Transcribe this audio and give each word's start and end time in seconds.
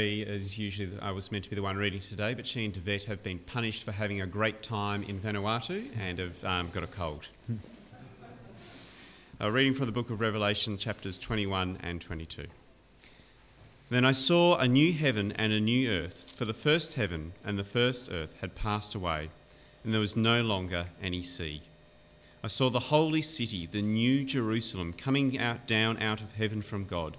As 0.00 0.56
usually, 0.56 0.98
I 1.02 1.10
was 1.10 1.30
meant 1.30 1.44
to 1.44 1.50
be 1.50 1.56
the 1.56 1.62
one 1.62 1.76
reading 1.76 2.00
today, 2.00 2.32
but 2.32 2.46
she 2.46 2.64
and 2.64 2.72
Devette 2.72 3.04
have 3.04 3.22
been 3.22 3.38
punished 3.38 3.84
for 3.84 3.92
having 3.92 4.22
a 4.22 4.26
great 4.26 4.62
time 4.62 5.02
in 5.02 5.20
Vanuatu 5.20 5.90
and 5.94 6.18
have 6.18 6.42
um, 6.42 6.70
got 6.72 6.82
a 6.82 6.86
cold. 6.86 7.26
reading 9.52 9.74
from 9.74 9.84
the 9.84 9.92
book 9.92 10.08
of 10.08 10.18
Revelation, 10.18 10.78
chapters 10.78 11.18
21 11.18 11.80
and 11.82 12.00
22. 12.00 12.46
Then 13.90 14.06
I 14.06 14.12
saw 14.12 14.56
a 14.56 14.66
new 14.66 14.94
heaven 14.94 15.32
and 15.32 15.52
a 15.52 15.60
new 15.60 15.90
earth, 15.90 16.24
for 16.38 16.46
the 16.46 16.54
first 16.54 16.94
heaven 16.94 17.34
and 17.44 17.58
the 17.58 17.64
first 17.64 18.08
earth 18.10 18.30
had 18.40 18.54
passed 18.54 18.94
away, 18.94 19.28
and 19.84 19.92
there 19.92 20.00
was 20.00 20.16
no 20.16 20.40
longer 20.40 20.86
any 21.02 21.22
sea. 21.22 21.62
I 22.42 22.48
saw 22.48 22.70
the 22.70 22.80
holy 22.80 23.20
city, 23.20 23.68
the 23.70 23.82
new 23.82 24.24
Jerusalem, 24.24 24.94
coming 24.94 25.38
out 25.38 25.68
down 25.68 26.02
out 26.02 26.22
of 26.22 26.30
heaven 26.30 26.62
from 26.62 26.86
God, 26.86 27.18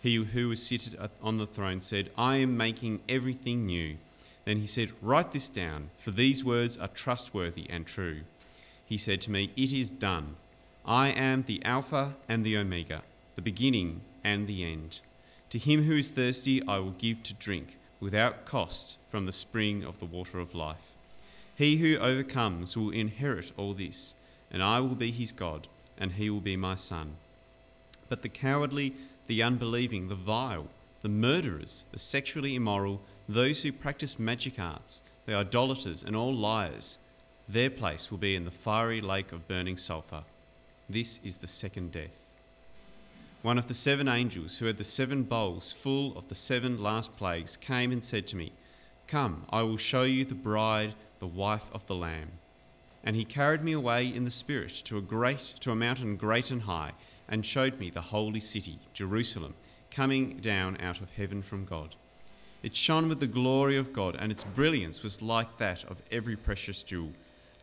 He 0.00 0.14
who 0.14 0.48
was 0.48 0.62
seated 0.62 0.96
on 1.20 1.38
the 1.38 1.46
throne 1.46 1.80
said, 1.80 2.10
I 2.16 2.36
am 2.36 2.56
making 2.56 3.00
everything 3.08 3.66
new. 3.66 3.96
Then 4.44 4.60
he 4.60 4.66
said, 4.66 4.92
Write 5.02 5.32
this 5.32 5.48
down, 5.48 5.90
for 6.04 6.12
these 6.12 6.44
words 6.44 6.76
are 6.76 6.88
trustworthy 6.88 7.68
and 7.68 7.86
true. 7.86 8.20
He 8.86 8.96
said 8.96 9.20
to 9.22 9.30
me, 9.30 9.52
It 9.56 9.72
is 9.72 9.90
done. 9.90 10.36
I 10.84 11.08
am 11.08 11.42
the 11.42 11.62
Alpha 11.64 12.14
and 12.28 12.46
the 12.46 12.56
Omega, 12.56 13.02
the 13.34 13.42
beginning 13.42 14.00
and 14.22 14.46
the 14.46 14.64
end. 14.64 15.00
To 15.50 15.58
him 15.58 15.84
who 15.84 15.96
is 15.96 16.08
thirsty, 16.08 16.62
I 16.62 16.78
will 16.78 16.92
give 16.92 17.22
to 17.24 17.34
drink 17.34 17.76
without 18.00 18.46
cost 18.46 18.96
from 19.10 19.26
the 19.26 19.32
spring 19.32 19.84
of 19.84 19.98
the 19.98 20.06
water 20.06 20.38
of 20.38 20.54
life. 20.54 20.94
He 21.56 21.78
who 21.78 21.96
overcomes 21.98 22.76
will 22.76 22.90
inherit 22.90 23.52
all 23.56 23.74
this, 23.74 24.14
and 24.50 24.62
I 24.62 24.78
will 24.78 24.94
be 24.94 25.10
his 25.10 25.32
God, 25.32 25.66
and 25.98 26.12
he 26.12 26.30
will 26.30 26.40
be 26.40 26.56
my 26.56 26.76
son. 26.76 27.16
But 28.08 28.22
the 28.22 28.28
cowardly 28.28 28.94
the 29.28 29.42
unbelieving, 29.42 30.08
the 30.08 30.14
vile, 30.14 30.66
the 31.02 31.08
murderers, 31.08 31.84
the 31.92 31.98
sexually 31.98 32.56
immoral, 32.56 33.00
those 33.28 33.62
who 33.62 33.70
practice 33.70 34.18
magic 34.18 34.58
arts, 34.58 35.00
the 35.26 35.34
idolaters, 35.34 36.02
and 36.02 36.16
all 36.16 36.34
liars. 36.34 36.98
Their 37.46 37.70
place 37.70 38.10
will 38.10 38.18
be 38.18 38.34
in 38.34 38.44
the 38.44 38.50
fiery 38.50 39.00
lake 39.00 39.30
of 39.30 39.46
burning 39.46 39.76
sulphur. 39.76 40.24
This 40.88 41.20
is 41.22 41.36
the 41.36 41.48
second 41.48 41.92
death. 41.92 42.16
One 43.42 43.58
of 43.58 43.68
the 43.68 43.74
seven 43.74 44.08
angels 44.08 44.56
who 44.58 44.64
had 44.64 44.78
the 44.78 44.84
seven 44.84 45.22
bowls 45.22 45.74
full 45.82 46.16
of 46.18 46.28
the 46.28 46.34
seven 46.34 46.82
last 46.82 47.14
plagues 47.16 47.56
came 47.58 47.92
and 47.92 48.02
said 48.02 48.26
to 48.28 48.36
me, 48.36 48.52
Come, 49.06 49.44
I 49.50 49.62
will 49.62 49.76
show 49.76 50.02
you 50.02 50.24
the 50.24 50.34
bride, 50.34 50.94
the 51.20 51.26
wife 51.26 51.62
of 51.72 51.86
the 51.86 51.94
Lamb. 51.94 52.30
And 53.04 53.14
he 53.14 53.24
carried 53.24 53.62
me 53.62 53.72
away 53.72 54.06
in 54.06 54.24
the 54.24 54.30
Spirit 54.30 54.72
to 54.86 54.98
a 54.98 55.02
great 55.02 55.54
to 55.60 55.70
a 55.70 55.76
mountain 55.76 56.16
great 56.16 56.50
and 56.50 56.62
high 56.62 56.92
and 57.28 57.44
showed 57.44 57.78
me 57.78 57.90
the 57.90 58.00
holy 58.00 58.40
city, 58.40 58.78
Jerusalem, 58.94 59.54
coming 59.90 60.38
down 60.38 60.80
out 60.80 61.00
of 61.00 61.10
heaven 61.10 61.42
from 61.42 61.64
God. 61.64 61.94
It 62.62 62.74
shone 62.74 63.08
with 63.08 63.20
the 63.20 63.26
glory 63.26 63.76
of 63.76 63.92
God, 63.92 64.16
and 64.18 64.32
its 64.32 64.44
brilliance 64.44 65.02
was 65.02 65.22
like 65.22 65.58
that 65.58 65.84
of 65.84 65.98
every 66.10 66.36
precious 66.36 66.82
jewel, 66.82 67.12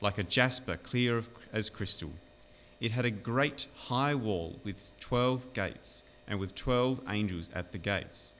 like 0.01 0.17
a 0.17 0.23
jasper 0.23 0.77
clear 0.77 1.23
as 1.51 1.69
crystal. 1.69 2.11
It 2.79 2.91
had 2.91 3.05
a 3.05 3.11
great 3.11 3.65
high 3.75 4.15
wall 4.15 4.59
with 4.63 4.91
twelve 4.99 5.41
gates, 5.53 6.03
and 6.27 6.39
with 6.39 6.55
twelve 6.55 6.99
angels 7.09 7.49
at 7.53 7.71
the 7.71 7.77
gates. 7.77 8.33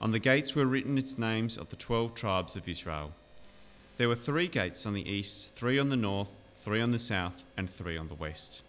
On 0.00 0.12
the 0.12 0.18
gates 0.18 0.54
were 0.54 0.66
written 0.66 0.98
its 0.98 1.18
names 1.18 1.56
of 1.56 1.70
the 1.70 1.76
twelve 1.76 2.14
tribes 2.14 2.54
of 2.54 2.68
Israel. 2.68 3.12
There 3.98 4.08
were 4.08 4.16
three 4.16 4.48
gates 4.48 4.84
on 4.86 4.94
the 4.94 5.08
east, 5.08 5.50
three 5.56 5.78
on 5.78 5.88
the 5.88 5.96
north, 5.96 6.28
three 6.64 6.80
on 6.80 6.92
the 6.92 6.98
south, 6.98 7.34
and 7.56 7.70
three 7.70 7.96
on 7.96 8.08
the 8.08 8.14
west. 8.14 8.62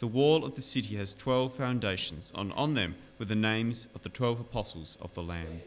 The 0.00 0.08
wall 0.08 0.44
of 0.44 0.56
the 0.56 0.62
city 0.62 0.96
has 0.96 1.14
twelve 1.14 1.54
foundations, 1.56 2.32
and 2.34 2.52
on 2.54 2.74
them 2.74 2.96
were 3.18 3.26
the 3.26 3.36
names 3.36 3.86
of 3.94 4.02
the 4.02 4.08
twelve 4.08 4.40
apostles 4.40 4.98
of 5.00 5.14
the 5.14 5.22
Lamb. 5.22 5.62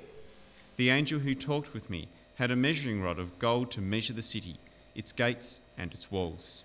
The 0.75 0.89
angel 0.89 1.19
who 1.19 1.33
talked 1.33 1.73
with 1.73 1.89
me 1.89 2.09
had 2.35 2.51
a 2.51 2.55
measuring 2.55 3.01
rod 3.01 3.19
of 3.19 3.39
gold 3.39 3.71
to 3.71 3.81
measure 3.81 4.11
the 4.13 4.21
city, 4.21 4.57
its 4.95 5.13
gates, 5.13 5.61
and 5.77 5.93
its 5.93 6.11
walls. 6.11 6.63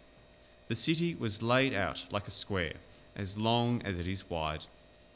The 0.68 0.74
city 0.74 1.14
was 1.14 1.40
laid 1.40 1.72
out 1.72 2.02
like 2.10 2.26
a 2.26 2.32
square, 2.32 2.74
as 3.14 3.36
long 3.36 3.80
as 3.82 4.00
it 4.00 4.08
is 4.08 4.28
wide. 4.28 4.66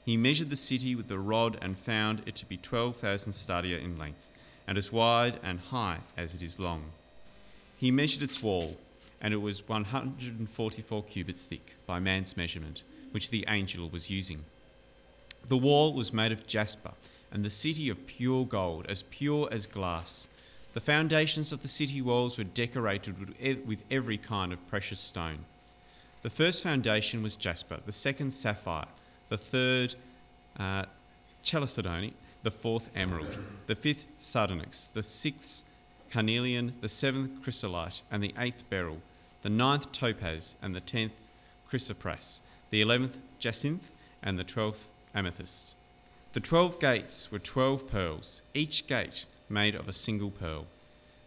He 0.05 0.17
measured 0.17 0.51
the 0.51 0.57
city 0.57 0.95
with 0.95 1.09
the 1.09 1.19
rod 1.19 1.59
and 1.61 1.77
found 1.77 2.23
it 2.27 2.37
to 2.37 2.47
be 2.47 2.57
twelve 2.59 2.97
thousand 2.99 3.33
stadia 3.33 3.79
in 3.79 3.99
length, 3.99 4.25
and 4.69 4.79
as 4.79 4.93
wide 4.93 5.41
and 5.43 5.59
high 5.59 5.99
as 6.17 6.33
it 6.33 6.43
is 6.43 6.61
long. 6.61 6.93
He 7.77 7.91
measured 7.91 8.23
its 8.23 8.41
wall 8.41 8.77
and 9.21 9.33
it 9.33 9.39
was 9.39 9.67
144 9.69 11.05
cubits 11.05 11.43
thick 11.45 11.75
by 11.87 11.99
man's 11.99 12.37
measurement, 12.37 12.83
which 13.13 13.31
the 13.31 13.45
angel 13.49 13.89
was 13.89 14.11
using. 14.11 14.45
The 15.49 15.57
wall 15.57 15.93
was 15.95 16.13
made 16.13 16.33
of 16.33 16.47
jasper, 16.47 16.93
and 17.31 17.45
the 17.45 17.51
city 17.51 17.89
of 17.89 18.07
pure 18.07 18.45
gold, 18.47 18.87
as 18.89 19.05
pure 19.11 19.49
as 19.53 19.67
glass. 19.67 20.27
The 20.75 20.81
foundations 20.81 21.53
of 21.53 21.63
the 21.63 21.69
city 21.69 22.03
walls 22.03 22.37
were 22.37 22.45
decorated 22.45 23.17
with 23.67 23.79
every 23.91 24.19
kind 24.19 24.53
of 24.53 24.69
precious 24.69 25.01
stone. 25.01 25.45
The 26.23 26.31
first 26.31 26.63
foundation 26.63 27.23
was 27.23 27.37
jasper, 27.37 27.81
the 27.87 27.93
second 27.93 28.33
sapphire, 28.33 28.89
the 29.29 29.39
third 29.39 29.95
uh, 30.59 30.87
chalcedony, 31.43 32.15
the 32.43 32.51
fourth 32.51 32.89
emerald, 32.95 33.37
the 33.67 33.75
fifth 33.75 34.07
sardonyx, 34.19 34.89
the 34.93 35.03
sixth 35.03 35.65
carnelian, 36.11 36.75
the 36.81 36.89
seventh 36.89 37.43
chrysolite, 37.43 38.03
and 38.11 38.23
the 38.23 38.35
eighth 38.39 38.63
beryl, 38.71 38.99
the 39.43 39.49
ninth 39.49 39.93
topaz, 39.93 40.55
and 40.63 40.75
the 40.75 40.81
tenth 40.81 41.13
chrysoprase, 41.71 42.41
the 42.71 42.81
eleventh 42.81 43.17
jacinth, 43.39 43.83
and 44.23 44.39
the 44.39 44.45
twelfth 44.45 44.87
amethyst. 45.15 45.75
The 46.33 46.41
twelve 46.41 46.81
gates 46.81 47.29
were 47.31 47.39
twelve 47.39 47.89
pearls, 47.89 48.43
each 48.55 48.87
gate 48.87 49.25
made 49.49 49.75
of 49.75 49.89
a 49.89 49.93
single 49.93 50.31
pearl. 50.31 50.67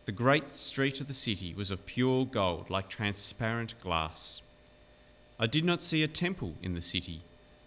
The 0.06 0.12
great 0.12 0.58
street 0.58 1.00
of 1.00 1.08
the 1.08 1.14
city 1.14 1.54
was 1.54 1.72
of 1.72 1.86
pure 1.86 2.26
gold, 2.26 2.70
like 2.70 2.90
transparent 2.90 3.76
glass. 3.82 4.42
I 5.40 5.48
did 5.48 5.64
not 5.64 5.82
see 5.82 6.04
a 6.04 6.08
temple 6.08 6.54
in 6.62 6.74
the 6.76 6.82
city, 6.82 7.22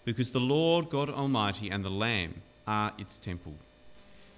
because 0.04 0.30
the 0.30 0.40
Lord 0.40 0.90
God 0.90 1.08
Almighty 1.08 1.70
and 1.70 1.84
the 1.84 1.90
Lamb 1.90 2.42
are 2.66 2.92
its 2.98 3.16
temple. 3.18 3.54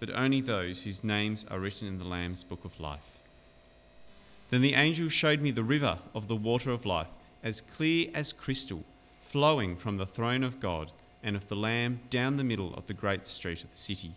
but 0.00 0.10
only 0.10 0.40
those 0.40 0.82
whose 0.82 1.02
names 1.02 1.44
are 1.50 1.58
written 1.58 1.88
in 1.88 1.98
the 1.98 2.04
Lamb's 2.04 2.44
book 2.44 2.64
of 2.64 2.78
life. 2.78 3.00
Then 4.50 4.62
the 4.62 4.74
angel 4.74 5.08
showed 5.08 5.40
me 5.40 5.50
the 5.50 5.62
river 5.62 5.98
of 6.14 6.28
the 6.28 6.36
water 6.36 6.70
of 6.70 6.86
life, 6.86 7.08
as 7.42 7.62
clear 7.76 8.08
as 8.14 8.32
crystal, 8.32 8.84
flowing 9.30 9.76
from 9.76 9.96
the 9.96 10.06
throne 10.06 10.42
of 10.42 10.60
God 10.60 10.90
and 11.22 11.36
of 11.36 11.48
the 11.48 11.56
Lamb 11.56 12.00
down 12.10 12.36
the 12.36 12.44
middle 12.44 12.74
of 12.74 12.86
the 12.86 12.94
great 12.94 13.26
street 13.26 13.62
of 13.62 13.70
the 13.70 13.78
city. 13.78 14.12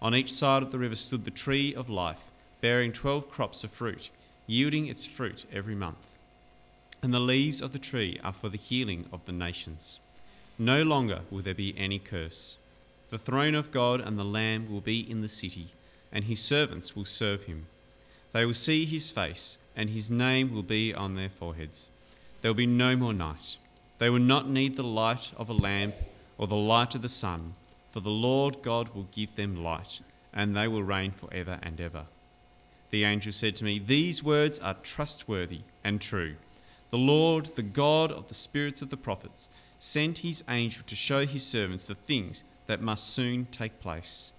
On 0.00 0.14
each 0.14 0.32
side 0.32 0.62
of 0.62 0.72
the 0.72 0.78
river 0.78 0.96
stood 0.96 1.24
the 1.24 1.30
tree 1.30 1.74
of 1.74 1.88
life, 1.88 2.18
bearing 2.60 2.92
twelve 2.92 3.30
crops 3.30 3.62
of 3.62 3.70
fruit, 3.70 4.10
yielding 4.46 4.86
its 4.86 5.06
fruit 5.06 5.44
every 5.52 5.74
month. 5.74 5.98
And 7.02 7.12
the 7.12 7.20
leaves 7.20 7.60
of 7.60 7.72
the 7.72 7.78
tree 7.78 8.18
are 8.24 8.32
for 8.32 8.48
the 8.48 8.58
healing 8.58 9.06
of 9.12 9.20
the 9.26 9.32
nations. 9.32 10.00
No 10.58 10.82
longer 10.82 11.20
will 11.30 11.42
there 11.42 11.54
be 11.54 11.74
any 11.76 11.98
curse. 11.98 12.56
The 13.12 13.18
throne 13.18 13.54
of 13.54 13.72
God 13.72 14.00
and 14.00 14.18
the 14.18 14.24
Lamb 14.24 14.72
will 14.72 14.80
be 14.80 14.98
in 14.98 15.20
the 15.20 15.28
city, 15.28 15.74
and 16.10 16.24
his 16.24 16.40
servants 16.40 16.96
will 16.96 17.04
serve 17.04 17.42
him. 17.42 17.66
They 18.32 18.46
will 18.46 18.54
see 18.54 18.86
his 18.86 19.10
face, 19.10 19.58
and 19.76 19.90
his 19.90 20.08
name 20.08 20.50
will 20.50 20.62
be 20.62 20.94
on 20.94 21.14
their 21.14 21.28
foreheads. 21.28 21.90
There 22.40 22.50
will 22.50 22.56
be 22.56 22.66
no 22.66 22.96
more 22.96 23.12
night. 23.12 23.58
They 23.98 24.08
will 24.08 24.18
not 24.18 24.48
need 24.48 24.76
the 24.76 24.82
light 24.82 25.28
of 25.36 25.50
a 25.50 25.52
lamp 25.52 25.94
or 26.38 26.46
the 26.46 26.54
light 26.54 26.94
of 26.94 27.02
the 27.02 27.10
sun, 27.10 27.54
for 27.92 28.00
the 28.00 28.08
Lord 28.08 28.62
God 28.62 28.94
will 28.94 29.08
give 29.14 29.36
them 29.36 29.62
light, 29.62 30.00
and 30.32 30.56
they 30.56 30.66
will 30.66 30.82
reign 30.82 31.12
for 31.12 31.30
ever 31.34 31.60
and 31.62 31.78
ever. 31.82 32.06
the 32.90 33.04
angel 33.04 33.34
said 33.34 33.56
to 33.56 33.64
me, 33.64 33.78
These 33.78 34.22
words 34.22 34.58
are 34.60 34.78
trustworthy 34.82 35.60
and 35.84 36.00
true. 36.00 36.36
The 36.90 36.96
Lord, 36.96 37.50
the 37.56 37.62
God 37.62 38.10
of 38.10 38.28
the 38.28 38.34
spirits 38.34 38.80
of 38.80 38.88
the 38.88 38.96
prophets, 38.96 39.50
sent 39.78 40.18
his 40.18 40.42
angel 40.48 40.82
to 40.86 40.96
show 40.96 41.26
his 41.26 41.46
servants 41.46 41.84
the 41.84 41.94
things 41.94 42.42
that 42.72 42.80
must 42.80 43.10
soon 43.10 43.46
take 43.52 43.82
place. 43.82 44.32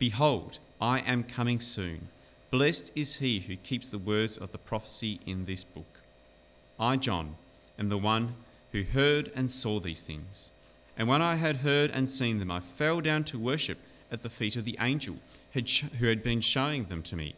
Behold, 0.00 0.58
I 0.80 0.98
am 0.98 1.22
coming 1.22 1.60
soon. 1.60 2.08
Blessed 2.50 2.90
is 2.96 3.14
he 3.14 3.38
who 3.38 3.54
keeps 3.54 3.86
the 3.86 4.00
words 4.00 4.36
of 4.36 4.50
the 4.50 4.58
prophecy 4.58 5.20
in 5.26 5.44
this 5.44 5.62
book. 5.62 6.00
I, 6.80 6.96
John, 6.96 7.36
am 7.78 7.88
the 7.88 7.98
one 7.98 8.34
who 8.72 8.82
heard 8.82 9.30
and 9.36 9.48
saw 9.48 9.78
these 9.78 10.00
things. 10.00 10.50
And 10.96 11.06
when 11.06 11.22
I 11.22 11.36
had 11.36 11.58
heard 11.58 11.92
and 11.92 12.10
seen 12.10 12.40
them, 12.40 12.50
I 12.50 12.62
fell 12.78 13.00
down 13.00 13.22
to 13.26 13.38
worship 13.38 13.78
at 14.10 14.24
the 14.24 14.30
feet 14.30 14.56
of 14.56 14.64
the 14.64 14.78
angel 14.80 15.14
who 15.52 16.06
had 16.08 16.24
been 16.24 16.40
showing 16.40 16.86
them 16.86 17.04
to 17.04 17.14
me. 17.14 17.36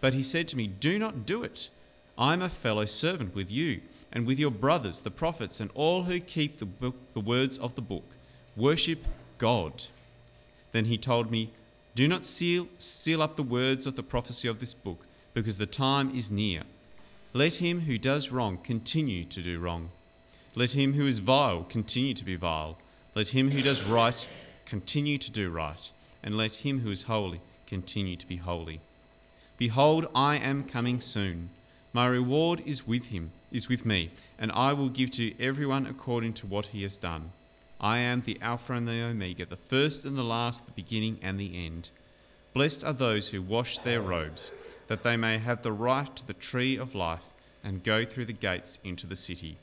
But 0.00 0.14
he 0.14 0.22
said 0.22 0.46
to 0.48 0.56
me, 0.56 0.68
Do 0.68 1.00
not 1.00 1.26
do 1.26 1.42
it. 1.42 1.68
I 2.16 2.32
am 2.32 2.42
a 2.42 2.48
fellow 2.48 2.84
servant 2.84 3.34
with 3.34 3.50
you 3.50 3.80
and 4.12 4.24
with 4.24 4.38
your 4.38 4.52
brothers, 4.52 5.00
the 5.00 5.10
prophets, 5.10 5.58
and 5.58 5.72
all 5.74 6.04
who 6.04 6.20
keep 6.20 6.60
the, 6.60 6.64
book, 6.64 6.94
the 7.12 7.18
words 7.18 7.58
of 7.58 7.74
the 7.74 7.82
book. 7.82 8.04
Worship 8.56 9.00
God. 9.38 9.84
Then 10.72 10.86
he 10.86 10.98
told 10.98 11.30
me, 11.30 11.52
Do 11.96 12.06
not 12.06 12.26
seal, 12.26 12.68
seal 12.78 13.22
up 13.22 13.36
the 13.36 13.42
words 13.42 13.86
of 13.86 13.96
the 13.96 14.02
prophecy 14.02 14.48
of 14.48 14.60
this 14.60 14.74
book, 14.74 15.06
because 15.32 15.56
the 15.56 15.66
time 15.66 16.14
is 16.16 16.30
near. 16.30 16.64
Let 17.32 17.56
him 17.56 17.80
who 17.80 17.98
does 17.98 18.30
wrong 18.30 18.58
continue 18.58 19.24
to 19.26 19.42
do 19.42 19.58
wrong. 19.58 19.90
Let 20.54 20.72
him 20.72 20.94
who 20.94 21.06
is 21.06 21.20
vile 21.20 21.64
continue 21.64 22.14
to 22.14 22.24
be 22.24 22.36
vile. 22.36 22.78
Let 23.14 23.28
him 23.28 23.50
who 23.50 23.62
does 23.62 23.82
right 23.82 24.26
continue 24.66 25.18
to 25.18 25.30
do 25.30 25.50
right. 25.50 25.90
And 26.22 26.36
let 26.36 26.56
him 26.56 26.80
who 26.80 26.90
is 26.90 27.04
holy 27.04 27.40
continue 27.66 28.16
to 28.16 28.26
be 28.26 28.38
holy. 28.38 28.80
Behold, 29.56 30.06
I 30.14 30.36
am 30.36 30.64
coming 30.64 31.00
soon. 31.00 31.50
My 31.92 32.06
reward 32.06 32.62
is 32.66 32.86
with 32.86 33.04
him, 33.04 33.32
is 33.50 33.68
with 33.68 33.84
me, 33.84 34.10
and 34.38 34.52
I 34.52 34.72
will 34.72 34.88
give 34.88 35.10
to 35.12 35.34
everyone 35.40 35.86
according 35.86 36.34
to 36.34 36.46
what 36.46 36.66
he 36.66 36.82
has 36.82 36.96
done. 36.96 37.32
I 37.80 37.98
am 37.98 38.22
the 38.26 38.40
Alpha 38.40 38.72
and 38.72 38.88
the 38.88 39.02
Omega, 39.02 39.46
the 39.46 39.56
first 39.70 40.04
and 40.04 40.18
the 40.18 40.24
last, 40.24 40.66
the 40.66 40.72
beginning 40.72 41.18
and 41.22 41.38
the 41.38 41.64
end. 41.64 41.90
Blessed 42.52 42.82
are 42.82 42.92
those 42.92 43.28
who 43.28 43.40
wash 43.40 43.78
their 43.78 44.00
robes, 44.00 44.50
that 44.88 45.04
they 45.04 45.16
may 45.16 45.38
have 45.38 45.62
the 45.62 45.72
right 45.72 46.14
to 46.16 46.26
the 46.26 46.34
tree 46.34 46.76
of 46.76 46.94
life 46.94 47.22
and 47.62 47.84
go 47.84 48.04
through 48.04 48.26
the 48.26 48.32
gates 48.32 48.78
into 48.82 49.06
the 49.06 49.16
city. 49.16 49.58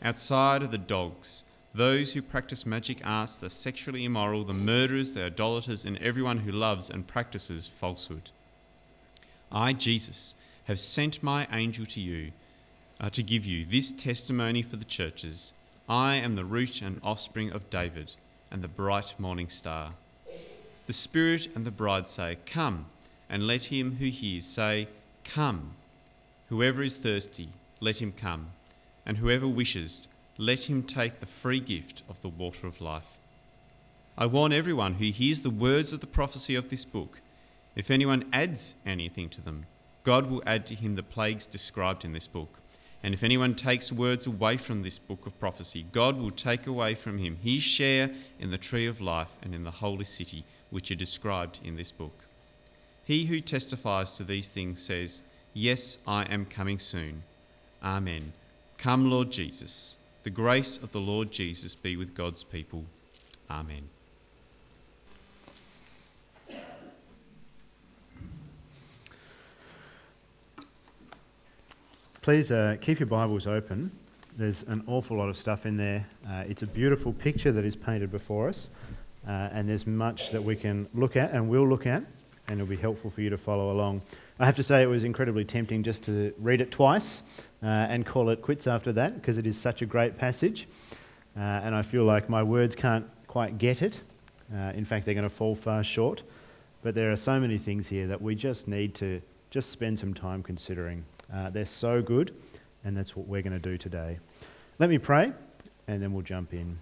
Outside 0.00 0.62
are 0.62 0.68
the 0.68 0.78
dogs, 0.78 1.42
those 1.74 2.12
who 2.12 2.22
practice 2.22 2.64
magic 2.64 3.00
arts, 3.04 3.36
the 3.36 3.50
sexually 3.50 4.04
immoral, 4.04 4.44
the 4.44 4.52
murderers, 4.52 5.12
the 5.12 5.24
idolaters, 5.24 5.84
and 5.84 5.98
everyone 5.98 6.38
who 6.38 6.52
loves 6.52 6.88
and 6.88 7.06
practices 7.06 7.70
falsehood. 7.80 8.30
I, 9.50 9.72
Jesus, 9.72 10.34
have 10.64 10.78
sent 10.78 11.22
my 11.22 11.46
angel 11.52 11.86
to 11.86 12.00
you 12.00 12.32
uh, 13.00 13.10
to 13.10 13.22
give 13.22 13.44
you 13.44 13.66
this 13.66 13.92
testimony 13.92 14.62
for 14.62 14.76
the 14.76 14.84
churches. 14.84 15.52
I 15.88 16.16
am 16.16 16.34
the 16.34 16.44
root 16.44 16.80
and 16.82 17.00
offspring 17.02 17.50
of 17.52 17.70
David 17.70 18.14
and 18.50 18.62
the 18.62 18.68
bright 18.68 19.14
morning 19.18 19.48
star. 19.48 19.94
The 20.86 20.92
Spirit 20.92 21.48
and 21.54 21.64
the 21.64 21.70
bride 21.70 22.08
say, 22.10 22.38
Come, 22.46 22.86
and 23.28 23.46
let 23.46 23.64
him 23.64 23.96
who 23.96 24.06
hears 24.06 24.46
say, 24.46 24.88
Come. 25.24 25.74
Whoever 26.48 26.82
is 26.82 26.96
thirsty, 26.96 27.50
let 27.80 27.96
him 27.96 28.12
come, 28.12 28.50
and 29.06 29.16
whoever 29.16 29.48
wishes, 29.48 30.06
let 30.38 30.64
him 30.64 30.82
take 30.82 31.20
the 31.20 31.26
free 31.26 31.60
gift 31.60 32.02
of 32.08 32.20
the 32.22 32.28
water 32.28 32.66
of 32.66 32.80
life. 32.80 33.18
I 34.18 34.26
warn 34.26 34.52
everyone 34.52 34.94
who 34.94 35.10
hears 35.10 35.40
the 35.40 35.50
words 35.50 35.92
of 35.92 36.00
the 36.00 36.06
prophecy 36.06 36.54
of 36.54 36.68
this 36.70 36.84
book 36.84 37.18
if 37.74 37.90
anyone 37.90 38.28
adds 38.34 38.74
anything 38.84 39.30
to 39.30 39.40
them, 39.40 39.64
God 40.04 40.30
will 40.30 40.42
add 40.46 40.66
to 40.66 40.74
him 40.74 40.94
the 40.94 41.02
plagues 41.02 41.46
described 41.46 42.04
in 42.04 42.12
this 42.12 42.26
book. 42.26 42.58
And 43.02 43.14
if 43.14 43.22
anyone 43.22 43.56
takes 43.56 43.90
words 43.90 44.26
away 44.26 44.56
from 44.56 44.82
this 44.82 44.98
book 44.98 45.26
of 45.26 45.38
prophecy, 45.40 45.84
God 45.92 46.16
will 46.16 46.30
take 46.30 46.66
away 46.66 46.94
from 46.94 47.18
him 47.18 47.36
his 47.36 47.62
share 47.62 48.10
in 48.38 48.50
the 48.50 48.58
tree 48.58 48.86
of 48.86 49.00
life 49.00 49.30
and 49.42 49.54
in 49.54 49.64
the 49.64 49.70
holy 49.72 50.04
city, 50.04 50.44
which 50.70 50.90
are 50.90 50.96
described 50.96 51.58
in 51.64 51.76
this 51.76 51.90
book. 51.90 52.24
He 53.04 53.26
who 53.26 53.40
testifies 53.40 54.12
to 54.12 54.24
these 54.24 54.48
things 54.48 54.80
says, 54.80 55.20
Yes, 55.52 55.98
I 56.06 56.22
am 56.24 56.46
coming 56.46 56.78
soon. 56.78 57.24
Amen. 57.82 58.32
Come, 58.78 59.10
Lord 59.10 59.32
Jesus. 59.32 59.96
The 60.22 60.30
grace 60.30 60.78
of 60.80 60.92
the 60.92 61.00
Lord 61.00 61.32
Jesus 61.32 61.74
be 61.74 61.96
with 61.96 62.14
God's 62.14 62.44
people. 62.44 62.84
Amen. 63.50 63.88
Please 72.22 72.52
uh, 72.52 72.76
keep 72.80 73.00
your 73.00 73.08
Bibles 73.08 73.48
open. 73.48 73.90
There's 74.38 74.62
an 74.68 74.84
awful 74.86 75.18
lot 75.18 75.28
of 75.28 75.36
stuff 75.36 75.66
in 75.66 75.76
there. 75.76 76.06
Uh, 76.24 76.44
it's 76.46 76.62
a 76.62 76.68
beautiful 76.68 77.12
picture 77.12 77.50
that 77.50 77.64
is 77.64 77.74
painted 77.74 78.12
before 78.12 78.48
us, 78.48 78.68
uh, 79.26 79.48
and 79.52 79.68
there's 79.68 79.88
much 79.88 80.20
that 80.30 80.44
we 80.44 80.54
can 80.54 80.88
look 80.94 81.16
at 81.16 81.32
and 81.32 81.48
will 81.48 81.68
look 81.68 81.84
at, 81.84 82.04
and 82.46 82.60
it'll 82.60 82.70
be 82.70 82.76
helpful 82.76 83.10
for 83.12 83.22
you 83.22 83.30
to 83.30 83.38
follow 83.38 83.72
along. 83.72 84.02
I 84.38 84.46
have 84.46 84.54
to 84.54 84.62
say, 84.62 84.84
it 84.84 84.86
was 84.86 85.02
incredibly 85.02 85.44
tempting 85.44 85.82
just 85.82 86.04
to 86.04 86.32
read 86.38 86.60
it 86.60 86.70
twice 86.70 87.22
uh, 87.60 87.66
and 87.66 88.06
call 88.06 88.30
it 88.30 88.40
quits 88.40 88.68
after 88.68 88.92
that 88.92 89.20
because 89.20 89.36
it 89.36 89.44
is 89.44 89.60
such 89.60 89.82
a 89.82 89.86
great 89.86 90.16
passage, 90.16 90.68
uh, 91.36 91.40
and 91.40 91.74
I 91.74 91.82
feel 91.82 92.04
like 92.04 92.30
my 92.30 92.44
words 92.44 92.76
can't 92.76 93.06
quite 93.26 93.58
get 93.58 93.82
it. 93.82 93.96
Uh, 94.54 94.70
in 94.76 94.84
fact, 94.84 95.06
they're 95.06 95.14
going 95.14 95.28
to 95.28 95.36
fall 95.36 95.58
far 95.64 95.82
short. 95.82 96.22
But 96.84 96.94
there 96.94 97.10
are 97.10 97.16
so 97.16 97.40
many 97.40 97.58
things 97.58 97.88
here 97.88 98.06
that 98.06 98.22
we 98.22 98.36
just 98.36 98.68
need 98.68 98.94
to 98.96 99.20
just 99.50 99.72
spend 99.72 99.98
some 99.98 100.14
time 100.14 100.44
considering. 100.44 101.04
Uh, 101.34 101.50
they're 101.50 101.68
so 101.80 102.02
good, 102.02 102.34
and 102.84 102.96
that's 102.96 103.16
what 103.16 103.26
we're 103.26 103.42
going 103.42 103.52
to 103.52 103.58
do 103.58 103.78
today. 103.78 104.18
Let 104.78 104.90
me 104.90 104.98
pray, 104.98 105.32
and 105.88 106.02
then 106.02 106.12
we'll 106.12 106.22
jump 106.22 106.52
in. 106.52 106.78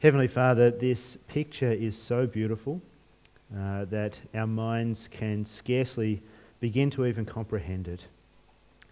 Heavenly 0.00 0.28
Father, 0.28 0.70
this 0.70 0.98
picture 1.28 1.72
is 1.72 1.96
so 1.96 2.26
beautiful 2.26 2.80
uh, 3.56 3.84
that 3.86 4.14
our 4.34 4.46
minds 4.46 5.08
can 5.10 5.46
scarcely 5.46 6.22
begin 6.60 6.90
to 6.90 7.06
even 7.06 7.24
comprehend 7.24 7.86
it. 7.86 8.04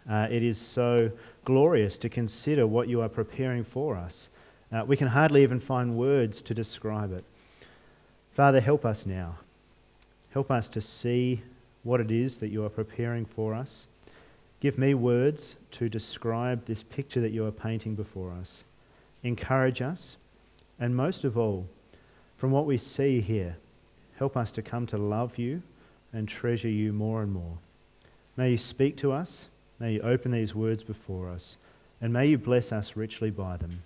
Uh, 0.09 0.29
it 0.31 0.43
is 0.43 0.57
so 0.57 1.11
glorious 1.45 1.99
to 1.99 2.09
consider 2.09 2.67
what 2.67 2.89
you 2.89 3.01
are 3.01 3.09
preparing 3.09 3.65
for 3.65 3.97
us. 3.97 4.29
Uh, 4.73 4.85
we 4.87 4.97
can 4.97 5.09
hardly 5.09 5.43
even 5.43 5.61
find 5.61 5.97
words 5.97 6.43
to 6.43 6.55
describe 6.55 7.13
it. 7.13 7.25
Father, 8.37 8.61
help 8.61 8.85
us 8.85 9.05
now. 9.05 9.39
Help 10.33 10.51
us 10.51 10.69
to 10.69 10.81
see 10.81 11.43
what 11.83 12.01
it 12.01 12.11
is 12.11 12.39
that 12.39 12.51
you 12.51 12.65
are 12.65 12.71
preparing 12.71 13.25
for 13.25 13.55
us. 13.55 13.87
Give 14.61 14.77
me 14.77 14.95
words 14.95 15.57
to 15.73 15.89
describe 15.89 16.67
this 16.67 16.83
picture 16.91 17.21
that 17.21 17.33
you 17.33 17.47
are 17.47 17.53
painting 17.53 17.95
before 17.95 18.33
us. 18.33 18.63
Encourage 19.23 19.81
us, 19.81 20.17
and 20.79 20.95
most 20.95 21.25
of 21.25 21.39
all, 21.39 21.67
from 22.37 22.51
what 22.51 22.67
we 22.67 22.79
see 22.79 23.21
here, 23.21 23.57
help 24.19 24.37
us 24.37 24.53
to 24.53 24.63
come 24.63 24.87
to 24.89 24.99
love 24.99 25.39
you 25.39 25.63
and 26.13 26.29
treasure 26.29 26.69
you 26.69 26.93
more 26.93 27.23
and 27.23 27.33
more. 27.33 27.59
May 28.37 28.53
you 28.53 28.59
speak 28.59 28.97
to 28.99 29.13
us, 29.13 29.47
may 29.79 29.95
you 29.95 30.01
open 30.03 30.33
these 30.33 30.55
words 30.55 30.83
before 30.83 31.29
us, 31.29 31.57
and 32.01 32.13
may 32.13 32.27
you 32.27 32.39
bless 32.39 32.73
us 32.73 32.93
richly 32.97 33.31
by 33.31 33.57
them. 33.57 33.83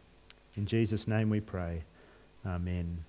In 0.56 0.66
Jesus' 0.66 1.08
name 1.08 1.30
we 1.30 1.40
pray. 1.40 1.82
Amen. 2.46 3.04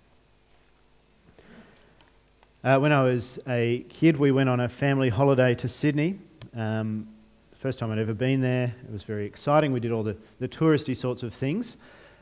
Uh, 2.66 2.80
when 2.80 2.92
I 2.92 3.04
was 3.04 3.38
a 3.48 3.86
kid, 3.90 4.18
we 4.18 4.32
went 4.32 4.50
on 4.50 4.60
a 4.60 4.68
family 4.68 5.10
holiday 5.10 5.54
to 5.54 5.70
Sydney. 5.70 6.18
Um, 6.58 7.08
first 7.62 7.78
time 7.78 7.92
I'd 7.92 8.00
ever 8.00 8.16
been 8.16 8.42
there. 8.42 8.74
It 8.88 8.92
was 8.92 9.04
very 9.04 9.28
exciting. 9.28 9.72
We 9.72 9.80
did 9.80 9.92
all 9.92 10.02
the, 10.02 10.18
the 10.40 10.48
touristy 10.48 11.00
sorts 11.00 11.22
of 11.22 11.32
things. 11.36 11.78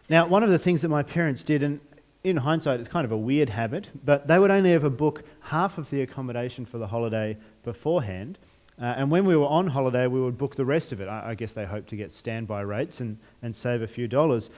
Now, 0.10 0.28
one 0.28 0.44
of 0.44 0.50
the 0.50 0.60
things 0.60 0.82
that 0.82 0.90
my 0.90 1.02
parents 1.02 1.44
did, 1.44 1.64
and 1.64 1.80
in 2.26 2.36
hindsight, 2.36 2.82
it's 2.82 2.90
kind 2.90 3.06
of 3.06 3.14
a 3.14 3.18
weird 3.18 3.48
habit, 3.48 3.90
but 4.04 4.28
they 4.28 4.38
would 4.38 4.52
only 4.52 4.74
ever 4.74 4.90
book 4.90 5.24
half 5.40 5.78
of 5.78 5.90
the 5.92 6.02
accommodation 6.02 6.66
for 6.66 6.78
the 6.78 6.88
holiday 6.88 7.38
beforehand. 7.64 8.38
Uh, 8.82 8.84
and 8.98 9.10
when 9.10 9.26
we 9.26 9.38
were 9.38 9.48
on 9.48 9.66
holiday, 9.66 10.08
we 10.08 10.20
would 10.20 10.38
book 10.38 10.58
the 10.58 10.66
rest 10.66 10.92
of 10.92 11.00
it. 11.00 11.08
I, 11.08 11.30
I 11.30 11.36
guess 11.36 11.54
they 11.54 11.64
hoped 11.64 11.88
to 11.92 11.96
get 11.96 12.12
standby 12.12 12.64
rates 12.64 13.00
and, 13.00 13.18
and 13.44 13.56
save 13.56 13.82
a 13.82 13.88
few 13.88 14.10
dollars. 14.10 14.50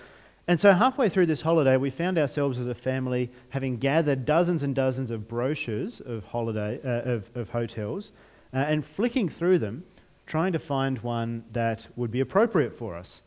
And 0.48 0.60
so, 0.60 0.74
halfway 0.74 1.10
through 1.10 1.26
this 1.26 1.42
holiday, 1.42 1.76
we 1.76 1.90
found 1.90 2.20
ourselves 2.20 2.60
as 2.60 2.68
a 2.68 2.76
family 2.76 3.32
having 3.50 3.78
gathered 3.78 4.26
dozens 4.26 4.62
and 4.62 4.76
dozens 4.76 5.10
of 5.10 5.28
brochures 5.28 6.02
of, 6.06 6.24
holiday, 6.24 6.80
uh, 6.86 7.14
of, 7.14 7.24
of, 7.34 7.50
hotels 7.50 8.12
uh, 8.54 8.58
and 8.58 8.84
flicking 8.96 9.30
through 9.40 9.58
them, 9.58 9.84
trying 10.28 10.54
to 10.54 10.60
find 10.60 11.02
one 11.02 11.44
that 11.54 11.82
would 11.96 12.12
be 12.12 12.20
appropriate 12.20 12.78
for 12.78 12.96
us. 12.96 13.22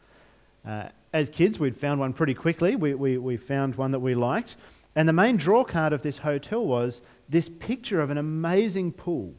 Uh, 0.66 0.90
as 1.12 1.28
kids, 1.30 1.58
we'd 1.58 1.80
found 1.80 1.98
one 1.98 2.12
pretty 2.12 2.34
quickly. 2.34 2.76
We, 2.76 2.94
we, 2.94 3.18
we 3.18 3.36
found 3.36 3.74
one 3.74 3.90
that 3.92 4.00
we 4.00 4.14
liked. 4.14 4.54
And 4.94 5.08
the 5.08 5.12
main 5.12 5.38
draw 5.38 5.64
card 5.64 5.92
of 5.92 6.02
this 6.02 6.18
hotel 6.18 6.64
was 6.64 7.00
this 7.28 7.48
picture 7.58 8.00
of 8.00 8.10
an 8.10 8.18
amazing 8.18 8.92
pool 8.92 9.34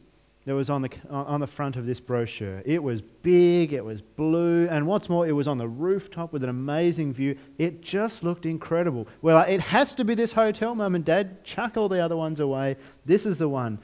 that 0.50 0.56
was 0.56 0.72
on 0.72 0.82
the, 0.82 0.89
on 1.12 1.39
the 1.41 1.46
front 1.46 1.75
of 1.75 1.86
this 1.86 2.00
brochure. 2.00 2.63
It 2.65 2.82
was 2.82 3.01
big, 3.22 3.72
it 3.72 3.86
was 3.86 4.01
blue, 4.01 4.68
and 4.68 4.88
what's 4.88 5.08
more, 5.08 5.27
it 5.27 5.32
was 5.32 5.48
on 5.48 5.60
the 5.60 5.68
rooftop 5.68 6.34
with 6.34 6.44
an 6.44 6.50
amazing 6.50 7.13
view. 7.13 7.38
It 7.60 7.84
just 7.84 8.24
looked 8.24 8.48
incredible. 8.48 9.08
Well, 9.22 9.38
uh, 9.38 9.44
it 9.44 9.62
has 9.62 9.94
to 9.98 10.03
be 10.03 10.15
this 10.15 10.32
hotel, 10.32 10.74
Mum 10.74 10.96
and 10.96 11.06
Dad. 11.06 11.46
Chuck 11.46 11.77
all 11.77 11.88
the 11.88 12.03
other 12.03 12.18
ones 12.18 12.39
away. 12.39 12.77
This 13.06 13.27
is 13.27 13.38
the 13.38 13.48
one. 13.48 13.77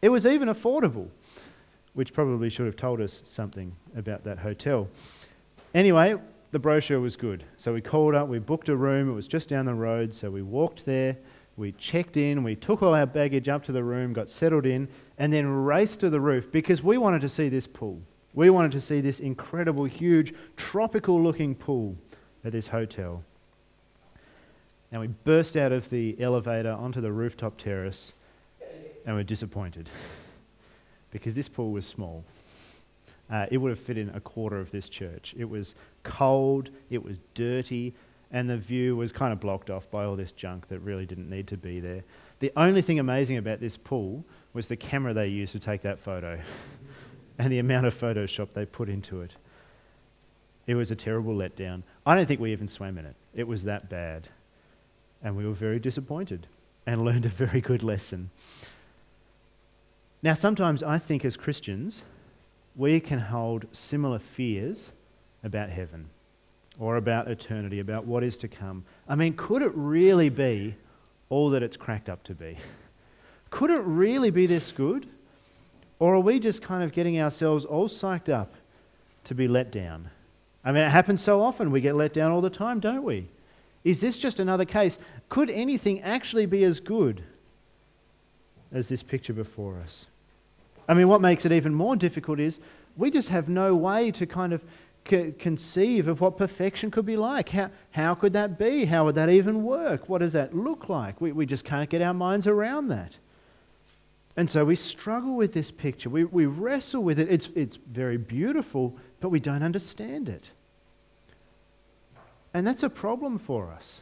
It 0.00 0.10
was 0.10 0.24
even 0.24 0.46
affordable, 0.46 1.08
which 1.94 2.14
probably 2.14 2.48
should 2.48 2.66
have 2.66 2.76
told 2.76 3.00
us 3.00 3.24
something 3.34 3.74
about 3.96 4.22
that 4.22 4.38
hotel. 4.38 4.86
Anyway, 5.74 6.14
the 6.52 6.60
brochure 6.60 7.00
was 7.00 7.16
good. 7.16 7.44
So 7.64 7.74
we 7.74 7.80
called 7.80 8.14
up, 8.14 8.28
we 8.28 8.38
booked 8.38 8.68
a 8.68 8.76
room, 8.76 9.10
it 9.10 9.14
was 9.14 9.26
just 9.26 9.48
down 9.48 9.66
the 9.66 9.74
road, 9.74 10.14
so 10.20 10.30
we 10.30 10.42
walked 10.42 10.86
there, 10.86 11.16
we 11.58 11.72
checked 11.72 12.16
in, 12.16 12.44
we 12.44 12.54
took 12.54 12.82
all 12.82 12.94
our 12.94 13.06
baggage 13.06 13.48
up 13.48 13.64
to 13.64 13.72
the 13.72 13.82
room, 13.82 14.12
got 14.12 14.30
settled 14.30 14.64
in, 14.64 14.88
and 15.18 15.32
then 15.32 15.46
raced 15.46 16.00
to 16.00 16.08
the 16.08 16.20
roof 16.20 16.44
because 16.52 16.82
we 16.82 16.96
wanted 16.96 17.20
to 17.22 17.28
see 17.28 17.48
this 17.48 17.66
pool. 17.66 18.00
We 18.32 18.48
wanted 18.48 18.72
to 18.72 18.80
see 18.80 19.00
this 19.00 19.18
incredible, 19.18 19.84
huge, 19.84 20.32
tropical 20.56 21.20
looking 21.20 21.56
pool 21.56 21.96
at 22.44 22.52
this 22.52 22.68
hotel. 22.68 23.24
Now 24.92 25.00
we 25.00 25.08
burst 25.08 25.56
out 25.56 25.72
of 25.72 25.90
the 25.90 26.16
elevator 26.20 26.70
onto 26.70 27.00
the 27.00 27.10
rooftop 27.10 27.58
terrace 27.58 28.12
and 29.04 29.16
we 29.16 29.20
were 29.20 29.24
disappointed 29.24 29.90
because 31.10 31.34
this 31.34 31.48
pool 31.48 31.72
was 31.72 31.84
small. 31.86 32.24
Uh, 33.30 33.46
it 33.50 33.58
would 33.58 33.76
have 33.76 33.84
fit 33.84 33.98
in 33.98 34.08
a 34.10 34.20
quarter 34.20 34.58
of 34.60 34.70
this 34.70 34.88
church. 34.88 35.34
It 35.36 35.44
was 35.44 35.74
cold, 36.04 36.70
it 36.88 37.02
was 37.02 37.16
dirty, 37.34 37.94
and 38.30 38.48
the 38.48 38.58
view 38.58 38.94
was 38.96 39.12
kind 39.12 39.32
of 39.32 39.40
blocked 39.40 39.70
off 39.70 39.84
by 39.90 40.04
all 40.04 40.16
this 40.16 40.32
junk 40.32 40.68
that 40.68 40.80
really 40.80 41.06
didn't 41.06 41.30
need 41.30 41.48
to 41.48 41.56
be 41.56 41.80
there. 41.80 42.04
The 42.40 42.52
only 42.56 42.82
thing 42.82 42.98
amazing 42.98 43.38
about 43.38 43.60
this 43.60 43.78
pool 43.82 44.24
was 44.52 44.68
the 44.68 44.76
camera 44.76 45.14
they 45.14 45.28
used 45.28 45.52
to 45.52 45.60
take 45.60 45.82
that 45.82 46.04
photo 46.04 46.40
and 47.38 47.52
the 47.52 47.58
amount 47.58 47.86
of 47.86 47.94
Photoshop 47.94 48.48
they 48.54 48.66
put 48.66 48.88
into 48.88 49.22
it. 49.22 49.32
It 50.66 50.74
was 50.74 50.90
a 50.90 50.96
terrible 50.96 51.34
letdown. 51.34 51.82
I 52.04 52.14
don't 52.14 52.26
think 52.26 52.40
we 52.40 52.52
even 52.52 52.68
swam 52.68 52.98
in 52.98 53.06
it. 53.06 53.16
It 53.34 53.48
was 53.48 53.62
that 53.62 53.88
bad. 53.88 54.28
And 55.22 55.36
we 55.36 55.46
were 55.46 55.54
very 55.54 55.78
disappointed 55.78 56.46
and 56.86 57.02
learned 57.04 57.24
a 57.24 57.30
very 57.30 57.62
good 57.62 57.82
lesson. 57.82 58.30
Now, 60.22 60.34
sometimes 60.34 60.82
I 60.82 60.98
think 60.98 61.24
as 61.24 61.36
Christians, 61.36 62.02
we 62.76 63.00
can 63.00 63.20
hold 63.20 63.66
similar 63.72 64.20
fears 64.36 64.76
about 65.42 65.70
heaven 65.70 66.10
or 66.78 66.96
about 66.96 67.28
eternity, 67.28 67.80
about 67.80 68.06
what 68.06 68.22
is 68.22 68.36
to 68.38 68.48
come. 68.48 68.84
I 69.08 69.14
mean, 69.14 69.34
could 69.36 69.62
it 69.62 69.72
really 69.74 70.28
be 70.28 70.76
all 71.28 71.50
that 71.50 71.62
it's 71.62 71.76
cracked 71.76 72.08
up 72.08 72.22
to 72.24 72.34
be? 72.34 72.58
Could 73.50 73.70
it 73.70 73.82
really 73.84 74.30
be 74.30 74.46
this 74.46 74.72
good? 74.76 75.08
Or 75.98 76.14
are 76.14 76.20
we 76.20 76.38
just 76.38 76.62
kind 76.62 76.84
of 76.84 76.92
getting 76.92 77.20
ourselves 77.20 77.64
all 77.64 77.88
psyched 77.88 78.28
up 78.28 78.52
to 79.24 79.34
be 79.34 79.48
let 79.48 79.72
down? 79.72 80.10
I 80.64 80.72
mean, 80.72 80.82
it 80.82 80.90
happens 80.90 81.24
so 81.24 81.42
often. 81.42 81.70
We 81.70 81.80
get 81.80 81.96
let 81.96 82.14
down 82.14 82.30
all 82.30 82.40
the 82.40 82.50
time, 82.50 82.80
don't 82.80 83.02
we? 83.02 83.28
Is 83.84 84.00
this 84.00 84.16
just 84.18 84.38
another 84.38 84.64
case? 84.64 84.96
Could 85.28 85.50
anything 85.50 86.02
actually 86.02 86.46
be 86.46 86.64
as 86.64 86.78
good 86.80 87.22
as 88.72 88.86
this 88.86 89.02
picture 89.02 89.32
before 89.32 89.80
us? 89.80 90.04
I 90.88 90.94
mean, 90.94 91.08
what 91.08 91.20
makes 91.20 91.44
it 91.44 91.52
even 91.52 91.74
more 91.74 91.96
difficult 91.96 92.40
is 92.40 92.58
we 92.96 93.10
just 93.10 93.28
have 93.28 93.48
no 93.48 93.74
way 93.74 94.10
to 94.12 94.26
kind 94.26 94.52
of 94.52 94.60
conceive 95.08 96.08
of 96.08 96.20
what 96.20 96.38
perfection 96.38 96.90
could 96.90 97.06
be 97.06 97.16
like. 97.16 97.48
How, 97.48 97.70
how 97.90 98.14
could 98.14 98.34
that 98.34 98.58
be? 98.58 98.84
How 98.84 99.04
would 99.04 99.16
that 99.16 99.30
even 99.30 99.64
work? 99.64 100.08
What 100.08 100.20
does 100.20 100.32
that 100.32 100.54
look 100.54 100.88
like? 100.88 101.20
We, 101.20 101.32
we 101.32 101.46
just 101.46 101.64
can't 101.64 101.90
get 101.90 102.02
our 102.02 102.14
minds 102.14 102.46
around 102.46 102.88
that. 102.88 103.12
And 104.36 104.48
so 104.50 104.64
we 104.64 104.76
struggle 104.76 105.36
with 105.36 105.52
this 105.52 105.70
picture. 105.70 106.08
We, 106.08 106.24
we 106.24 106.46
wrestle 106.46 107.02
with 107.02 107.18
it. 107.18 107.28
It's, 107.28 107.48
it's 107.56 107.78
very 107.90 108.18
beautiful, 108.18 108.96
but 109.20 109.30
we 109.30 109.40
don't 109.40 109.62
understand 109.62 110.28
it. 110.28 110.48
And 112.54 112.66
that's 112.66 112.82
a 112.82 112.88
problem 112.88 113.40
for 113.40 113.72
us. 113.72 114.00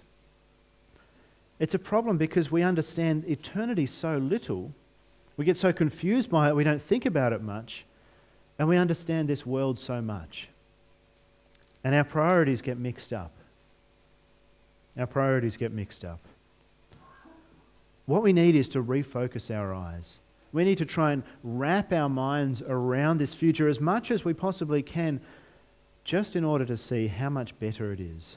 It's 1.59 1.75
a 1.75 1.79
problem 1.79 2.19
because 2.19 2.51
we 2.51 2.63
understand 2.63 3.25
eternity 3.27 3.87
so 3.87 4.19
little 4.19 4.73
we 5.37 5.45
get 5.45 5.57
so 5.57 5.73
confused 5.73 6.31
by 6.31 6.49
it, 6.49 6.57
we 6.57 6.65
don't 6.65 6.83
think 6.89 7.05
about 7.05 7.33
it 7.33 7.43
much, 7.43 7.85
and 8.59 8.69
we 8.69 8.77
understand 8.77 9.29
this 9.29 9.45
world 9.45 9.79
so 9.79 10.01
much. 10.01 10.49
And 11.87 11.95
our 11.95 12.03
priorities 12.03 12.63
get 12.63 12.79
mixed 12.79 13.13
up. 13.13 13.31
Our 14.99 15.07
priorities 15.07 15.57
get 15.57 15.71
mixed 15.71 16.05
up. 16.05 16.19
What 18.07 18.25
we 18.25 18.33
need 18.33 18.57
is 18.57 18.69
to 18.71 18.83
refocus 18.83 19.53
our 19.53 19.73
eyes. 19.73 20.19
We 20.53 20.65
need 20.65 20.79
to 20.79 20.85
try 20.85 21.13
and 21.13 21.23
wrap 21.45 21.93
our 21.93 22.09
minds 22.09 22.61
around 22.67 23.19
this 23.19 23.35
future 23.35 23.69
as 23.69 23.79
much 23.79 24.11
as 24.11 24.25
we 24.25 24.35
possibly 24.35 24.83
can, 24.83 25.21
just 26.05 26.35
in 26.35 26.43
order 26.43 26.65
to 26.65 26.77
see 26.77 27.07
how 27.07 27.31
much 27.31 27.57
better 27.61 27.93
it 27.93 28.01
is. 28.01 28.35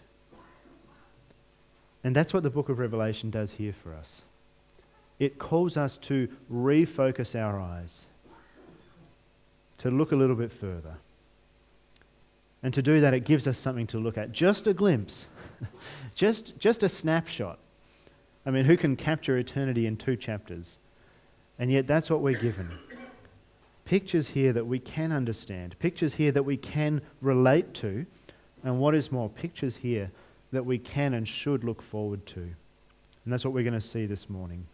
And 2.03 2.15
that's 2.15 2.35
what 2.35 2.43
the 2.43 2.51
book 2.51 2.69
of 2.69 2.77
Revelation 2.77 3.31
does 3.31 3.49
here 3.57 3.73
for 3.81 3.95
us 3.95 4.21
it 5.17 5.39
calls 5.39 5.75
us 5.75 5.97
to 6.07 6.27
refocus 6.53 7.33
our 7.33 7.59
eyes, 7.59 8.01
to 9.79 9.89
look 9.89 10.11
a 10.11 10.15
little 10.15 10.35
bit 10.35 10.51
further. 10.61 10.97
And 12.61 12.73
to 12.73 12.81
do 12.81 13.01
that, 13.01 13.13
it 13.13 13.25
gives 13.25 13.47
us 13.47 13.57
something 13.59 13.87
to 13.87 13.97
look 13.97 14.17
at. 14.17 14.31
Just 14.31 14.67
a 14.67 14.73
glimpse, 14.73 15.25
just, 16.15 16.53
just 16.59 16.83
a 16.83 16.89
snapshot. 16.89 17.59
I 18.45 18.51
mean, 18.51 18.65
who 18.65 18.77
can 18.77 18.95
capture 18.95 19.37
eternity 19.37 19.85
in 19.85 19.97
two 19.97 20.15
chapters? 20.15 20.65
And 21.57 21.71
yet, 21.71 21.87
that's 21.87 22.09
what 22.09 22.21
we're 22.21 22.39
given. 22.39 22.71
Pictures 23.85 24.27
here 24.27 24.53
that 24.53 24.67
we 24.67 24.79
can 24.79 25.11
understand, 25.11 25.75
pictures 25.79 26.13
here 26.13 26.31
that 26.31 26.43
we 26.43 26.57
can 26.57 27.01
relate 27.21 27.73
to, 27.75 28.05
and 28.63 28.79
what 28.79 28.95
is 28.95 29.11
more, 29.11 29.29
pictures 29.29 29.73
here 29.81 30.11
that 30.51 30.65
we 30.65 30.77
can 30.77 31.13
and 31.13 31.27
should 31.27 31.63
look 31.63 31.81
forward 31.91 32.25
to. 32.27 32.41
And 32.41 33.33
that's 33.33 33.43
what 33.43 33.53
we're 33.53 33.63
going 33.63 33.79
to 33.79 33.87
see 33.87 34.05
this 34.05 34.29
morning. 34.29 34.65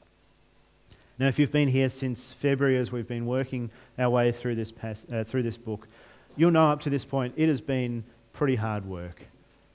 Now, 1.18 1.28
if 1.28 1.40
you've 1.40 1.52
been 1.52 1.70
here 1.70 1.90
since 1.90 2.20
February 2.42 2.78
as 2.78 2.92
we've 2.92 3.08
been 3.08 3.26
working 3.26 3.72
our 3.98 4.10
way 4.10 4.34
through 4.42 4.56
this, 4.56 4.72
pas- 4.72 5.06
uh, 5.12 5.24
through 5.24 5.44
this 5.44 5.58
book, 5.58 5.88
you'll 6.36 6.52
know 6.52 6.70
up 6.70 6.82
to 6.82 6.90
this 6.90 7.06
point 7.06 7.34
it 7.38 7.50
has 7.50 7.62
been 7.62 8.04
pretty 8.34 8.56
hard 8.56 8.86
work. 8.86 9.22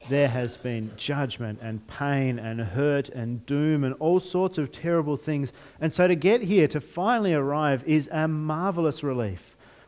There 0.08 0.28
has 0.28 0.56
been 0.58 0.92
judgment 0.96 1.58
and 1.62 1.86
pain 1.86 2.38
and 2.38 2.60
hurt 2.60 3.10
and 3.10 3.44
doom 3.46 3.84
and 3.84 3.94
all 4.00 4.18
sorts 4.18 4.56
of 4.58 4.72
terrible 4.72 5.16
things. 5.16 5.50
And 5.80 5.92
so 5.92 6.08
to 6.08 6.16
get 6.16 6.40
here, 6.42 6.66
to 6.68 6.80
finally 6.80 7.34
arrive, 7.34 7.82
is 7.86 8.08
a 8.10 8.26
marvelous 8.26 9.02
relief. 9.02 9.40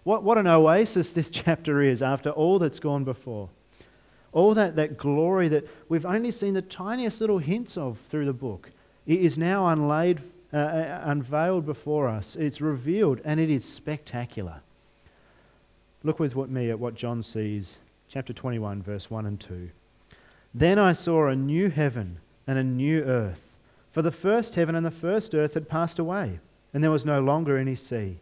What, 0.05 0.23
what 0.23 0.37
an 0.37 0.47
oasis 0.47 1.11
this 1.11 1.31
chapter 1.33 1.81
is 1.83 2.03
after 2.03 2.31
all 2.31 2.59
that's 2.59 2.79
gone 2.79 3.05
before. 3.05 3.49
All 4.33 4.55
that, 4.55 4.77
that 4.77 4.99
glory 4.99 5.49
that 5.49 5.65
we've 5.89 6.07
only 6.07 6.33
seen 6.33 6.55
the 6.55 6.63
tiniest 6.63 7.21
little 7.21 7.39
hints 7.39 7.77
of 7.77 7.99
through 8.11 8.27
the 8.27 8.33
book 8.33 8.71
it 9.07 9.21
is 9.21 9.37
now 9.37 9.69
unlaid 9.69 10.23
uh, 10.53 10.57
uh, 10.57 11.03
unveiled 11.07 11.67
before 11.67 12.09
us. 12.09 12.37
It's 12.39 12.61
revealed, 12.61 13.21
and 13.25 13.41
it 13.41 13.51
is 13.51 13.65
spectacular. 13.77 14.61
Look 16.05 16.19
with 16.19 16.35
me 16.35 16.71
at 16.71 16.81
what 16.81 16.97
John 16.97 17.23
sees, 17.23 17.77
chapter 18.09 18.33
21, 18.33 18.83
verse 18.83 19.09
1 19.09 19.25
and 19.25 19.41
2. 19.41 19.71
Then 20.53 20.79
I 20.79 20.95
saw 20.95 21.29
a 21.29 21.37
new 21.37 21.71
heaven 21.71 22.19
and 22.47 22.59
a 22.59 22.65
new 22.65 23.03
earth, 23.05 23.41
for 23.93 24.03
the 24.03 24.11
first 24.11 24.55
heaven 24.55 24.75
and 24.75 24.85
the 24.85 24.91
first 24.91 25.33
earth 25.33 25.55
had 25.55 25.69
passed 25.69 26.01
away, 26.01 26.41
and 26.75 26.83
there 26.83 26.91
was 26.91 27.05
no 27.05 27.21
longer 27.21 27.57
any 27.57 27.77
sea. 27.77 28.19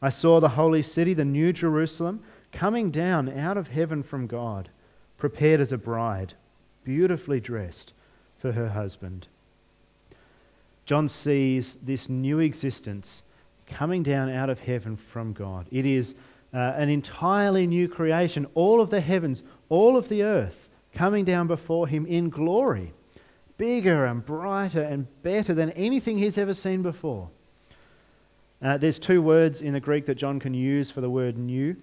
I 0.00 0.08
saw 0.08 0.40
the 0.40 0.48
holy 0.48 0.82
city, 0.82 1.12
the 1.12 1.24
new 1.24 1.52
Jerusalem, 1.52 2.22
coming 2.52 2.90
down 2.90 3.28
out 3.28 3.58
of 3.58 3.68
heaven 3.68 4.02
from 4.02 4.26
God, 4.26 4.70
prepared 5.18 5.60
as 5.60 5.72
a 5.72 5.78
bride, 5.78 6.32
beautifully 6.82 7.40
dressed 7.40 7.92
for 8.40 8.52
her 8.52 8.70
husband. 8.70 9.26
John 10.86 11.08
sees 11.10 11.76
this 11.82 12.08
new 12.08 12.38
existence 12.38 13.22
coming 13.66 14.02
down 14.02 14.30
out 14.30 14.48
of 14.48 14.60
heaven 14.60 14.96
from 15.12 15.32
God. 15.32 15.66
It 15.70 15.84
is 15.84 16.14
uh, 16.56 16.72
an 16.78 16.88
entirely 16.88 17.66
new 17.66 17.86
creation. 17.86 18.46
All 18.54 18.80
of 18.80 18.88
the 18.88 19.00
heavens, 19.02 19.42
all 19.68 19.98
of 19.98 20.08
the 20.08 20.22
earth 20.22 20.54
coming 20.94 21.26
down 21.26 21.46
before 21.46 21.86
him 21.86 22.06
in 22.06 22.30
glory, 22.30 22.94
bigger 23.58 24.06
and 24.06 24.24
brighter 24.24 24.82
and 24.82 25.06
better 25.22 25.54
than 25.54 25.70
anything 25.72 26.16
he's 26.16 26.38
ever 26.38 26.54
seen 26.54 26.82
before. 26.82 27.28
Uh, 28.62 28.78
there's 28.78 28.98
two 28.98 29.20
words 29.20 29.60
in 29.60 29.74
the 29.74 29.80
Greek 29.80 30.06
that 30.06 30.16
John 30.16 30.40
can 30.40 30.54
use 30.54 30.90
for 30.90 31.02
the 31.02 31.10
word 31.10 31.36
new. 31.36 31.76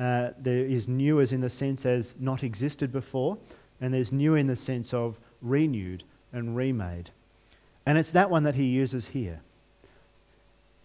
Uh, 0.00 0.28
there 0.38 0.66
is 0.66 0.86
new 0.86 1.20
as 1.20 1.32
in 1.32 1.40
the 1.40 1.50
sense 1.50 1.84
as 1.84 2.12
not 2.20 2.44
existed 2.44 2.92
before, 2.92 3.36
and 3.80 3.92
there's 3.92 4.12
new 4.12 4.36
in 4.36 4.46
the 4.46 4.56
sense 4.56 4.94
of 4.94 5.16
renewed 5.40 6.04
and 6.32 6.56
remade. 6.56 7.10
And 7.84 7.98
it's 7.98 8.12
that 8.12 8.30
one 8.30 8.44
that 8.44 8.54
he 8.54 8.66
uses 8.66 9.04
here 9.06 9.40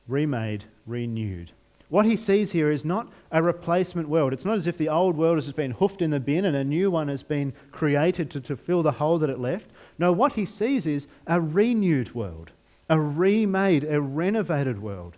remade, 0.07 0.63
renewed. 0.87 1.51
What 1.89 2.05
he 2.05 2.17
sees 2.17 2.51
here 2.51 2.69
is 2.69 2.83
not 2.83 3.07
a 3.31 3.41
replacement 3.41 4.09
world. 4.09 4.33
It's 4.33 4.43
not 4.43 4.57
as 4.57 4.67
if 4.67 4.77
the 4.77 4.89
old 4.89 5.15
world 5.15 5.41
has 5.41 5.53
been 5.53 5.71
hoofed 5.71 6.01
in 6.01 6.11
the 6.11 6.19
bin 6.19 6.43
and 6.43 6.55
a 6.55 6.63
new 6.63 6.91
one 6.91 7.07
has 7.07 7.23
been 7.23 7.53
created 7.71 8.29
to, 8.31 8.41
to 8.41 8.57
fill 8.57 8.83
the 8.83 8.91
hole 8.91 9.19
that 9.19 9.29
it 9.29 9.39
left. 9.39 9.65
No, 9.97 10.11
what 10.11 10.33
he 10.33 10.45
sees 10.45 10.85
is 10.85 11.07
a 11.27 11.39
renewed 11.39 12.13
world, 12.13 12.51
a 12.89 12.99
remade, 12.99 13.85
a 13.85 14.01
renovated 14.01 14.81
world. 14.81 15.15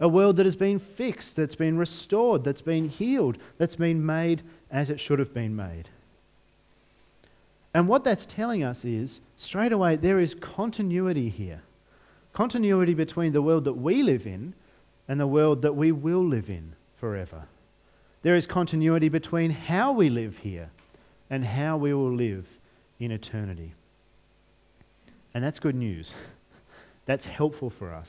A 0.00 0.08
world 0.08 0.36
that 0.36 0.46
has 0.46 0.56
been 0.56 0.80
fixed, 0.96 1.36
that's 1.36 1.54
been 1.54 1.78
restored, 1.78 2.44
that's 2.44 2.60
been 2.60 2.88
healed, 2.88 3.38
that's 3.58 3.76
been 3.76 4.04
made 4.04 4.42
as 4.70 4.90
it 4.90 5.00
should 5.00 5.18
have 5.18 5.32
been 5.32 5.56
made. 5.56 5.88
And 7.72 7.88
what 7.88 8.04
that's 8.04 8.26
telling 8.26 8.62
us 8.62 8.84
is, 8.84 9.20
straight 9.36 9.72
away, 9.72 9.96
there 9.96 10.18
is 10.18 10.34
continuity 10.34 11.28
here. 11.30 11.62
Continuity 12.32 12.94
between 12.94 13.32
the 13.32 13.42
world 13.42 13.64
that 13.64 13.74
we 13.74 14.02
live 14.02 14.26
in 14.26 14.54
and 15.08 15.20
the 15.20 15.26
world 15.26 15.62
that 15.62 15.76
we 15.76 15.92
will 15.92 16.26
live 16.26 16.48
in 16.48 16.74
forever. 16.98 17.44
There 18.22 18.36
is 18.36 18.46
continuity 18.46 19.08
between 19.08 19.50
how 19.50 19.92
we 19.92 20.10
live 20.10 20.34
here 20.40 20.70
and 21.30 21.44
how 21.44 21.76
we 21.76 21.94
will 21.94 22.14
live 22.14 22.46
in 22.98 23.10
eternity. 23.10 23.74
And 25.34 25.44
that's 25.44 25.58
good 25.58 25.74
news. 25.74 26.10
That's 27.06 27.24
helpful 27.24 27.72
for 27.78 27.94
us. 27.94 28.08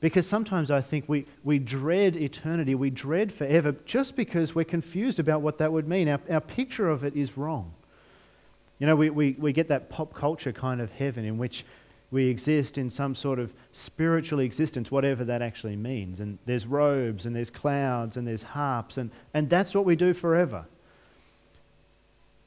Because 0.00 0.26
sometimes 0.28 0.70
I 0.70 0.82
think 0.82 1.06
we, 1.08 1.26
we 1.42 1.58
dread 1.58 2.16
eternity, 2.16 2.74
we 2.74 2.90
dread 2.90 3.32
forever, 3.36 3.74
just 3.86 4.14
because 4.14 4.54
we're 4.54 4.64
confused 4.64 5.18
about 5.18 5.40
what 5.40 5.58
that 5.58 5.72
would 5.72 5.88
mean. 5.88 6.08
Our, 6.08 6.20
our 6.30 6.40
picture 6.40 6.88
of 6.88 7.02
it 7.02 7.16
is 7.16 7.36
wrong. 7.36 7.72
You 8.78 8.86
know, 8.86 8.94
we, 8.94 9.10
we, 9.10 9.36
we 9.38 9.52
get 9.52 9.68
that 9.70 9.90
pop 9.90 10.14
culture 10.14 10.52
kind 10.52 10.80
of 10.80 10.90
heaven 10.90 11.24
in 11.24 11.38
which 11.38 11.64
we 12.10 12.26
exist 12.28 12.78
in 12.78 12.90
some 12.90 13.14
sort 13.14 13.38
of 13.38 13.50
spiritual 13.72 14.40
existence, 14.40 14.90
whatever 14.90 15.24
that 15.24 15.42
actually 15.42 15.76
means. 15.76 16.20
And 16.20 16.38
there's 16.46 16.64
robes 16.64 17.26
and 17.26 17.36
there's 17.36 17.50
clouds 17.50 18.16
and 18.16 18.26
there's 18.26 18.42
harps, 18.42 18.96
and, 18.96 19.10
and 19.34 19.50
that's 19.50 19.74
what 19.74 19.84
we 19.84 19.94
do 19.94 20.14
forever. 20.14 20.64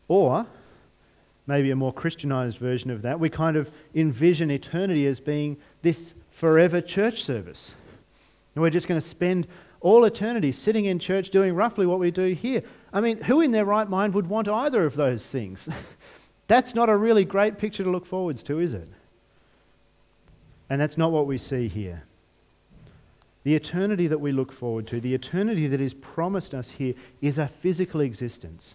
Or, 0.08 0.48
maybe 1.46 1.72
a 1.72 1.75
more 1.75 1.94
Christianized 1.94 2.58
version 2.58 2.89
of 2.89 3.03
that, 3.03 3.20
we 3.20 3.30
kind 3.30 3.56
of 3.56 3.70
envision 3.94 4.50
eternity 4.50 5.06
as 5.06 5.20
being 5.20 5.58
this 5.84 5.98
forever 6.39 6.82
church 6.82 7.24
service. 7.24 7.72
And 8.56 8.63
we're 8.63 8.72
just 8.72 8.88
going 8.88 9.01
to 9.01 9.08
spend 9.10 9.48
all 9.80 10.06
eternity 10.06 10.51
sitting 10.51 10.86
in 10.86 11.00
church 11.00 11.30
doing 11.30 11.53
roughly 11.53 11.86
what 11.86 12.00
we 12.00 12.12
do 12.12 12.34
here. 12.34 12.63
I 12.91 13.01
mean, 13.01 13.22
who 13.22 13.41
in 13.41 13.51
their 13.51 13.65
right 13.65 13.89
mind 13.89 14.13
would 14.15 14.27
want 14.27 14.48
either 14.48 14.86
of 14.86 14.96
those 14.96 15.24
things? 15.32 15.60
That's 16.48 16.75
not 16.75 16.89
a 16.89 16.98
really 16.98 17.25
great 17.25 17.58
picture 17.58 17.84
to 17.84 17.91
look 17.91 18.08
forwards 18.08 18.44
to, 18.44 18.60
is 18.60 18.74
it? 18.74 18.89
And 20.72 20.80
that's 20.80 20.98
not 20.98 21.12
what 21.12 21.28
we 21.28 21.38
see 21.38 21.68
here. 21.68 22.01
The 23.44 23.56
eternity 23.56 24.08
that 24.08 24.22
we 24.22 24.32
look 24.32 24.54
forward 24.54 24.88
to, 24.88 25.01
the 25.01 25.13
eternity 25.13 25.68
that 25.68 25.82
is 25.82 25.94
promised 25.94 26.54
us 26.54 26.66
here, 26.78 26.94
is 27.22 27.38
a 27.38 27.51
physical 27.62 28.00
existence. 28.00 28.74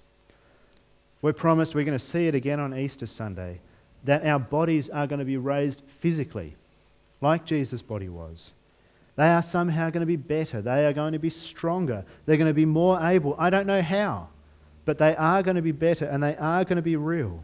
We're 1.23 1.33
promised, 1.33 1.75
we're 1.75 1.87
going 1.87 1.99
to 1.99 2.05
see 2.05 2.27
it 2.27 2.35
again 2.35 2.61
on 2.61 2.79
Easter 2.79 3.07
Sunday, 3.07 3.61
that 4.05 4.27
our 4.27 4.39
bodies 4.39 4.91
are 4.91 5.07
going 5.07 5.21
to 5.21 5.25
be 5.25 5.39
raised 5.39 5.81
physically, 6.03 6.55
like 7.23 7.47
Jesus' 7.47 7.81
body 7.81 8.11
was. 8.11 8.51
They 9.17 9.29
are 9.29 9.45
somehow 9.51 9.89
going 9.89 10.01
to 10.01 10.07
be 10.07 10.17
better. 10.17 10.61
They 10.61 10.85
are 10.85 10.93
going 10.93 11.15
to 11.15 11.19
be 11.19 11.31
stronger. 11.31 12.05
They're 12.27 12.37
going 12.37 12.51
to 12.51 12.53
be 12.53 12.67
more 12.67 13.01
able. 13.01 13.37
I 13.39 13.49
don't 13.49 13.67
know 13.67 13.81
how, 13.81 14.29
but 14.85 14.99
they 14.99 15.17
are 15.17 15.43
going 15.43 15.57
to 15.57 15.63
be 15.63 15.73
better 15.73 16.05
and 16.05 16.23
they 16.23 16.37
are 16.37 16.63
going 16.65 16.77
to 16.77 16.83
be 16.83 16.97
real. 16.97 17.43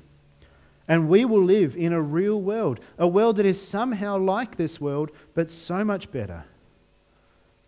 And 0.89 1.09
we 1.09 1.25
will 1.25 1.45
live 1.45 1.77
in 1.77 1.93
a 1.93 2.03
real 2.03 2.41
world, 2.41 2.81
a 2.99 3.07
world 3.07 3.37
that 3.37 3.47
is 3.47 3.61
somehow 3.69 4.19
like 4.19 4.57
this 4.57 4.81
world, 4.81 5.11
but 5.35 5.51
so 5.51 5.85
much 5.85 6.11
better. 6.11 6.45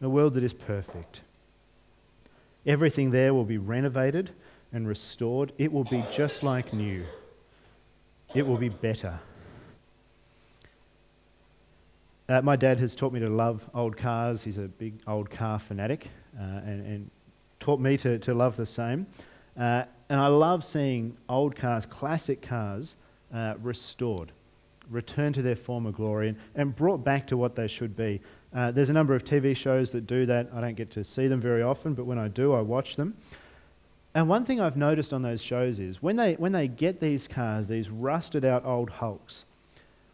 A 0.01 0.09
world 0.09 0.35
that 0.35 0.45
is 0.45 0.53
perfect. 0.53 1.21
Everything 2.67 3.11
there 3.11 3.33
will 3.33 3.45
be 3.45 3.59
renovated 3.59 4.31
and 4.73 4.89
restored. 4.89 5.53
It 5.59 5.73
will 5.73 5.85
be 5.85 6.05
just 6.17 6.43
like 6.43 6.73
new. 6.73 7.05
It 8.35 8.43
will 8.47 8.59
be 8.59 8.69
better. 8.69 9.21
Uh, 12.29 12.41
my 12.41 12.57
dad 12.57 12.79
has 12.79 12.95
taught 12.95 13.13
me 13.13 13.21
to 13.21 13.29
love 13.29 13.61
old 13.75 13.97
cars. 13.97 14.41
He's 14.43 14.57
a 14.57 14.63
big 14.63 14.95
old 15.07 15.31
car 15.31 15.61
fanatic 15.69 16.09
uh, 16.39 16.43
and, 16.43 16.87
and, 16.87 17.11
taught 17.61 17.81
me 17.81 17.97
to, 17.97 18.19
to 18.19 18.35
love 18.35 18.57
the 18.59 18.67
same. 18.67 19.07
Uh, 19.59 19.85
and 20.11 20.21
I 20.21 20.27
love 20.27 20.63
seeing 20.65 21.17
old 21.31 21.57
cars, 21.57 21.85
classic 21.89 22.47
cars, 22.47 22.95
uh, 23.33 23.55
restored, 23.63 24.33
returned 24.91 25.35
to 25.37 25.43
their 25.43 25.57
former 25.57 25.93
glory, 25.93 26.29
and, 26.29 26.39
and, 26.55 26.77
brought 26.77 27.05
back 27.05 27.29
to 27.29 27.37
what 27.37 27.57
they 27.57 27.69
should 27.69 27.97
be. 27.97 28.21
Uh, 28.55 28.71
there's 28.71 28.89
a 28.89 28.93
number 28.93 29.15
of 29.15 29.25
TV 29.25 29.57
shows 29.57 29.91
that 29.93 30.07
do 30.07 30.27
that. 30.27 30.49
I 30.55 30.61
don't 30.61 30.77
get 30.77 30.93
to 30.93 31.05
see 31.05 31.29
them 31.29 31.41
very 31.41 31.63
often, 31.63 31.95
but 31.95 32.07
when 32.07 32.19
I 32.19 32.29
do, 32.29 32.53
I 32.53 32.61
watch 32.61 32.97
them. 32.97 33.17
And 34.15 34.29
one 34.29 34.47
thing 34.47 34.61
I've 34.61 34.77
noticed 34.77 35.13
on 35.13 35.23
those 35.23 35.43
shows 35.43 35.79
is 35.81 36.01
when 36.01 36.17
they, 36.17 36.35
when 36.35 36.53
they 36.53 36.69
get 36.69 37.01
these 37.01 37.27
cars, 37.33 37.67
these 37.67 37.89
rusted 37.89 38.45
out 38.45 38.65
old 38.65 38.91
hulks, 38.91 39.43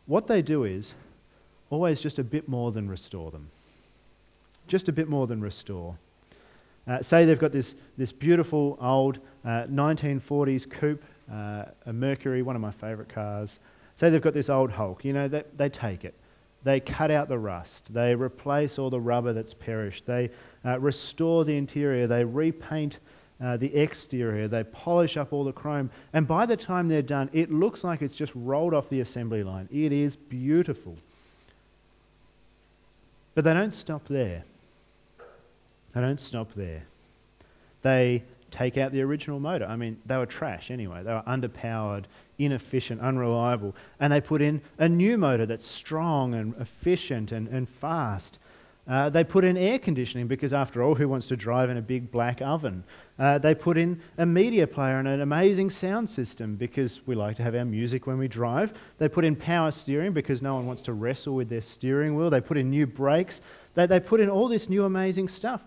what 0.07 0.27
they 0.27 0.41
do 0.41 0.65
is 0.65 0.93
always 1.69 2.01
just 2.01 2.19
a 2.19 2.25
bit 2.25 2.49
more 2.49 2.73
than 2.73 2.89
restore 2.89 3.31
them. 3.31 3.51
Just 4.67 4.89
a 4.89 4.93
bit 4.93 5.09
more 5.09 5.27
than 5.27 5.41
restore. 5.41 5.97
Uh, 6.89 7.03
say 7.03 7.27
they've 7.27 7.39
got 7.39 7.53
this, 7.53 7.75
this 7.99 8.11
beautiful 8.11 8.79
old 8.81 9.19
uh, 9.45 9.65
1940s 9.71 10.65
coupe 10.81 11.03
uh, 11.33 11.65
a 11.87 11.93
Mercury, 11.93 12.43
one 12.43 12.57
of 12.57 12.63
my 12.63 12.73
favourite 12.81 13.13
cars. 13.13 13.51
Say 13.99 14.11
they've 14.11 14.23
got 14.23 14.35
this 14.35 14.49
old 14.49 14.71
Hulk, 14.71 15.05
you 15.05 15.13
know, 15.13 15.29
they, 15.29 15.45
they 15.57 15.69
take 15.69 16.05
it. 16.05 16.15
They 16.65 16.81
cut 16.81 17.11
out 17.11 17.29
the 17.29 17.39
rust. 17.39 17.83
They 17.89 18.15
replace 18.15 18.79
all 18.79 18.91
the 18.91 19.01
rubber 19.01 19.33
that's 19.33 19.55
perished. 19.55 20.03
They 20.07 20.31
uh, 20.65 20.79
restore 20.79 21.45
the 21.45 21.57
interior. 21.57 22.07
They 22.07 22.25
repaint 22.25 22.99
uh, 23.43 23.57
the 23.57 23.75
exterior. 23.75 24.47
They 24.47 24.65
polish 24.65 25.17
up 25.17 25.33
all 25.33 25.45
the 25.45 25.53
chrome. 25.53 25.91
And 26.13 26.29
by 26.29 26.45
the 26.45 26.57
time 26.57 26.89
they're 26.89 27.01
done, 27.01 27.31
it 27.33 27.51
looks 27.51 27.83
like 27.83 28.03
it's 28.03 28.15
just 28.15 28.33
rolled 28.35 28.75
off 28.75 28.91
the 28.91 29.01
assembly 29.01 29.43
line. 29.43 29.69
It 29.73 29.93
is 29.93 30.17
beautiful. 30.17 30.97
But 33.35 33.45
they 33.45 33.55
don't 33.55 33.73
stop 33.73 34.03
there. 34.09 34.45
They 35.95 36.01
don't 36.01 36.21
stop 36.21 36.49
there. 36.55 36.83
They 37.83 38.23
take 38.51 38.77
out 38.77 38.93
the 38.93 39.03
original 39.03 39.41
motor. 39.41 39.65
I 39.65 39.77
mean, 39.77 39.99
they 40.07 40.17
were 40.17 40.27
trash 40.27 40.71
anyway. 40.71 41.03
They 41.03 41.13
were 41.13 41.23
underpowered, 41.27 42.05
inefficient, 42.39 43.01
unreliable. 43.01 43.75
And 43.99 44.13
they 44.13 44.21
put 44.21 44.43
in 44.43 44.61
a 44.79 44.89
new 44.89 45.19
motor 45.19 45.47
that's 45.47 45.69
strong 45.79 46.35
and 46.35 46.55
efficient 46.59 47.33
and, 47.33 47.49
and 47.49 47.69
fast. 47.81 48.39
Uh, 48.89 49.09
they 49.09 49.23
put 49.23 49.45
in 49.45 49.57
air 49.57 49.79
conditioning 49.79 50.27
because, 50.27 50.53
after 50.53 50.83
all, 50.83 50.95
who 50.97 51.09
wants 51.09 51.29
to 51.29 51.37
drive 51.37 51.71
in 51.71 51.77
a 51.77 51.83
big 51.83 52.11
black 52.11 52.41
oven? 52.43 52.83
Uh, 53.19 53.39
they 53.39 53.55
put 53.55 53.77
in 53.77 54.01
a 54.19 54.27
media 54.27 54.67
player 54.67 54.99
and 54.99 55.07
an 55.07 55.21
amazing 55.21 55.71
sound 55.71 56.11
system 56.11 56.57
because 56.57 56.99
we 57.07 57.15
like 57.15 57.37
to 57.37 57.43
have 57.43 57.55
our 57.55 57.65
music 57.65 58.07
when 58.07 58.19
we 58.19 58.27
drive. 58.27 58.73
They 58.99 59.09
put 59.09 59.25
in 59.25 59.37
power 59.37 59.71
steering 59.71 60.13
because 60.13 60.43
no 60.43 60.57
one 60.57 60.67
wants 60.67 60.83
to 60.83 60.93
wrestle 60.93 61.35
with 61.37 61.49
their 61.49 61.63
steering 61.63 62.17
wheel. 62.17 62.31
They 62.31 62.41
put 62.41 62.57
in 62.57 62.71
new 62.71 62.87
brakes. 62.87 63.41
They, 63.77 63.87
they 63.87 64.01
put 64.01 64.19
in 64.19 64.29
all 64.29 64.49
this 64.49 64.69
new 64.69 64.85
amazing 64.85 65.29
stuff. 65.29 65.61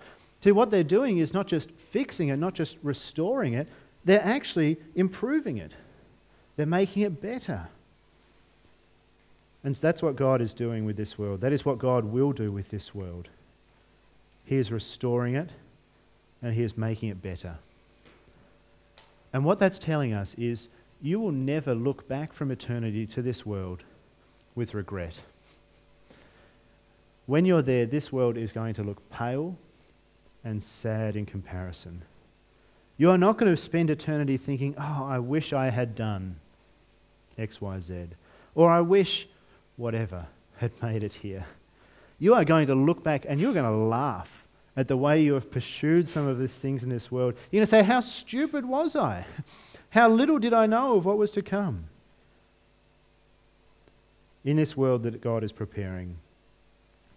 See, 0.43 0.51
what 0.51 0.71
they're 0.71 0.84
doing 0.84 1.19
is 1.19 1.34
not 1.34 1.47
just 1.47 1.69
fixing 1.93 2.27
it, 2.29 2.38
not 2.38 2.53
just 2.53 2.75
restoring 2.84 3.53
it, 3.53 3.67
they're 4.03 4.23
actually 4.23 4.77
improving 4.95 5.58
it. 5.58 5.71
They're 6.58 6.65
making 6.65 7.03
it 7.03 7.21
better. 7.21 7.69
And 9.63 9.77
that's 9.82 10.01
what 10.01 10.17
God 10.17 10.41
is 10.41 10.53
doing 10.53 10.84
with 10.86 10.97
this 10.97 11.17
world. 11.17 11.39
That 11.41 11.53
is 11.53 11.63
what 11.63 11.79
God 11.79 12.03
will 12.03 12.34
do 12.34 12.51
with 12.51 12.69
this 12.69 12.93
world. 12.93 13.29
He 14.43 14.58
is 14.58 14.69
restoring 14.69 15.36
it 15.36 15.49
and 16.41 16.53
He 16.53 16.63
is 16.63 16.75
making 16.75 17.10
it 17.10 17.23
better. 17.23 17.56
And 19.32 19.45
what 19.45 19.60
that's 19.60 19.79
telling 19.79 20.13
us 20.13 20.36
is 20.38 20.67
you 21.01 21.21
will 21.21 21.32
never 21.32 21.73
look 21.73 22.10
back 22.10 22.36
from 22.36 22.51
eternity 22.51 23.08
to 23.08 23.21
this 23.21 23.45
world 23.45 23.82
with 24.56 24.73
regret. 24.73 25.13
When 27.25 27.45
you're 27.45 27.62
there, 27.62 27.86
this 27.86 28.12
world 28.12 28.38
is 28.38 28.51
going 28.51 28.73
to 28.75 28.84
look 28.84 29.10
pale 29.10 29.56
and 30.43 30.63
sad 30.82 31.15
in 31.15 31.25
comparison. 31.25 32.03
You 32.97 33.10
are 33.10 33.17
not 33.17 33.39
going 33.39 33.56
to 33.56 33.62
spend 33.62 33.89
eternity 33.89 34.38
thinking, 34.38 34.75
oh, 34.77 35.06
I 35.06 35.19
wish 35.19 35.53
I 35.53 35.69
had 35.69 35.95
done 35.95 36.36
X, 37.38 37.60
Y, 37.60 37.79
Z, 37.82 38.06
or 38.56 38.69
I 38.69 38.82
wish 38.82 39.27
whatever 39.77 40.27
had 40.58 40.71
made 40.82 41.03
it 41.03 41.13
here. 41.13 41.45
You 42.19 42.36
are 42.36 42.45
going 42.45 42.67
to 42.67 42.75
look 42.75 43.03
back 43.03 43.25
and 43.27 43.39
you're 43.39 43.53
going 43.53 43.65
to 43.65 43.71
laugh 43.71 44.27
at 44.75 44.88
the 44.88 44.97
way 44.97 45.21
you 45.21 45.34
have 45.34 45.51
pursued 45.51 46.10
some 46.13 46.27
of 46.27 46.39
these 46.39 46.58
things 46.62 46.84
in 46.84 46.89
this 46.89 47.12
world. 47.12 47.34
You're 47.51 47.65
going 47.65 47.67
to 47.67 47.71
say, 47.71 47.84
How 47.84 48.01
stupid 48.01 48.65
was 48.65 48.95
I? 48.95 49.25
How 49.89 50.10
little 50.10 50.39
did 50.39 50.53
I 50.53 50.65
know 50.65 50.97
of 50.97 51.06
what 51.06 51.17
was 51.17 51.32
to 51.32 51.41
come? 51.41 51.86
In 54.43 54.58
this 54.58 54.75
world 54.75 55.03
that 55.03 55.21
God 55.21 55.43
is 55.43 55.51
preparing, 55.51 56.17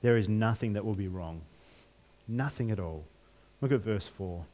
there 0.03 0.17
is 0.17 0.29
nothing 0.29 0.75
that 0.75 0.85
will 0.85 0.95
be 0.95 1.09
wrong. 1.09 1.41
Nothing 2.29 2.71
at 2.71 2.79
all. 2.79 3.05
Look 3.61 3.73
at 3.73 3.81
verse 3.81 4.09
4. 4.19 4.45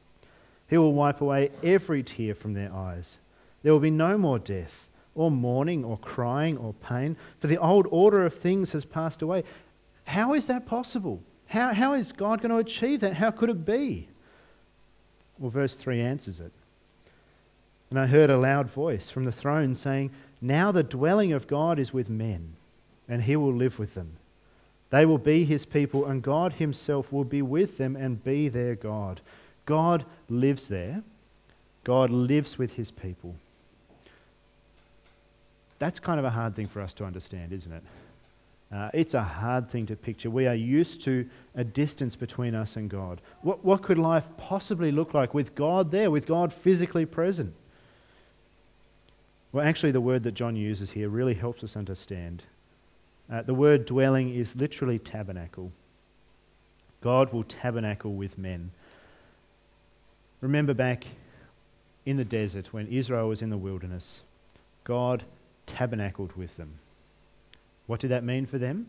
He 0.68 0.78
will 0.78 0.94
wipe 0.94 1.20
away 1.20 1.50
every 1.62 2.02
tear 2.02 2.34
from 2.34 2.54
their 2.54 2.72
eyes. 2.72 3.18
There 3.62 3.72
will 3.72 3.80
be 3.80 3.90
no 3.90 4.16
more 4.16 4.38
death, 4.38 4.70
or 5.14 5.30
mourning, 5.30 5.84
or 5.84 5.98
crying, 5.98 6.56
or 6.56 6.72
pain, 6.74 7.16
for 7.40 7.46
the 7.46 7.58
old 7.58 7.86
order 7.90 8.24
of 8.24 8.34
things 8.38 8.70
has 8.70 8.84
passed 8.84 9.22
away. 9.22 9.44
How 10.04 10.34
is 10.34 10.46
that 10.46 10.66
possible? 10.66 11.20
How, 11.46 11.74
how 11.74 11.94
is 11.94 12.12
God 12.12 12.40
going 12.40 12.50
to 12.50 12.70
achieve 12.70 13.02
that? 13.02 13.14
How 13.14 13.30
could 13.30 13.50
it 13.50 13.66
be? 13.66 14.08
Well, 15.38 15.50
verse 15.50 15.74
3 15.74 16.00
answers 16.00 16.40
it. 16.40 16.52
And 17.90 18.00
I 18.00 18.06
heard 18.06 18.30
a 18.30 18.38
loud 18.38 18.72
voice 18.72 19.10
from 19.12 19.26
the 19.26 19.32
throne 19.32 19.74
saying, 19.74 20.12
Now 20.40 20.72
the 20.72 20.82
dwelling 20.82 21.34
of 21.34 21.46
God 21.46 21.78
is 21.78 21.92
with 21.92 22.08
men, 22.08 22.54
and 23.06 23.22
he 23.22 23.36
will 23.36 23.54
live 23.54 23.78
with 23.78 23.94
them. 23.94 24.16
They 24.92 25.06
will 25.06 25.18
be 25.18 25.46
his 25.46 25.64
people, 25.64 26.04
and 26.06 26.22
God 26.22 26.52
himself 26.52 27.10
will 27.10 27.24
be 27.24 27.40
with 27.40 27.78
them 27.78 27.96
and 27.96 28.22
be 28.22 28.50
their 28.50 28.76
God. 28.76 29.22
God 29.64 30.04
lives 30.28 30.68
there. 30.68 31.02
God 31.82 32.10
lives 32.10 32.58
with 32.58 32.70
his 32.72 32.90
people. 32.90 33.34
That's 35.78 35.98
kind 35.98 36.18
of 36.18 36.26
a 36.26 36.30
hard 36.30 36.54
thing 36.54 36.68
for 36.68 36.80
us 36.82 36.92
to 36.94 37.04
understand, 37.04 37.52
isn't 37.52 37.72
it? 37.72 37.82
Uh, 38.70 38.90
it's 38.94 39.14
a 39.14 39.22
hard 39.22 39.72
thing 39.72 39.86
to 39.86 39.96
picture. 39.96 40.30
We 40.30 40.46
are 40.46 40.54
used 40.54 41.02
to 41.04 41.26
a 41.54 41.64
distance 41.64 42.14
between 42.14 42.54
us 42.54 42.76
and 42.76 42.90
God. 42.90 43.20
What, 43.40 43.64
what 43.64 43.82
could 43.82 43.98
life 43.98 44.24
possibly 44.36 44.92
look 44.92 45.14
like 45.14 45.32
with 45.32 45.54
God 45.54 45.90
there, 45.90 46.10
with 46.10 46.26
God 46.26 46.54
physically 46.62 47.06
present? 47.06 47.54
Well, 49.52 49.66
actually, 49.66 49.92
the 49.92 50.00
word 50.00 50.22
that 50.24 50.34
John 50.34 50.54
uses 50.54 50.90
here 50.90 51.08
really 51.08 51.34
helps 51.34 51.64
us 51.64 51.76
understand. 51.76 52.42
Uh, 53.32 53.40
the 53.40 53.54
word 53.54 53.86
dwelling 53.86 54.34
is 54.34 54.48
literally 54.54 54.98
tabernacle. 54.98 55.72
God 57.02 57.32
will 57.32 57.44
tabernacle 57.44 58.12
with 58.12 58.36
men. 58.36 58.72
Remember 60.42 60.74
back 60.74 61.04
in 62.04 62.18
the 62.18 62.24
desert 62.24 62.72
when 62.72 62.88
Israel 62.88 63.28
was 63.28 63.40
in 63.40 63.48
the 63.48 63.56
wilderness, 63.56 64.20
God 64.84 65.24
tabernacled 65.66 66.36
with 66.36 66.54
them. 66.58 66.78
What 67.86 68.00
did 68.00 68.10
that 68.10 68.24
mean 68.24 68.46
for 68.46 68.58
them? 68.58 68.86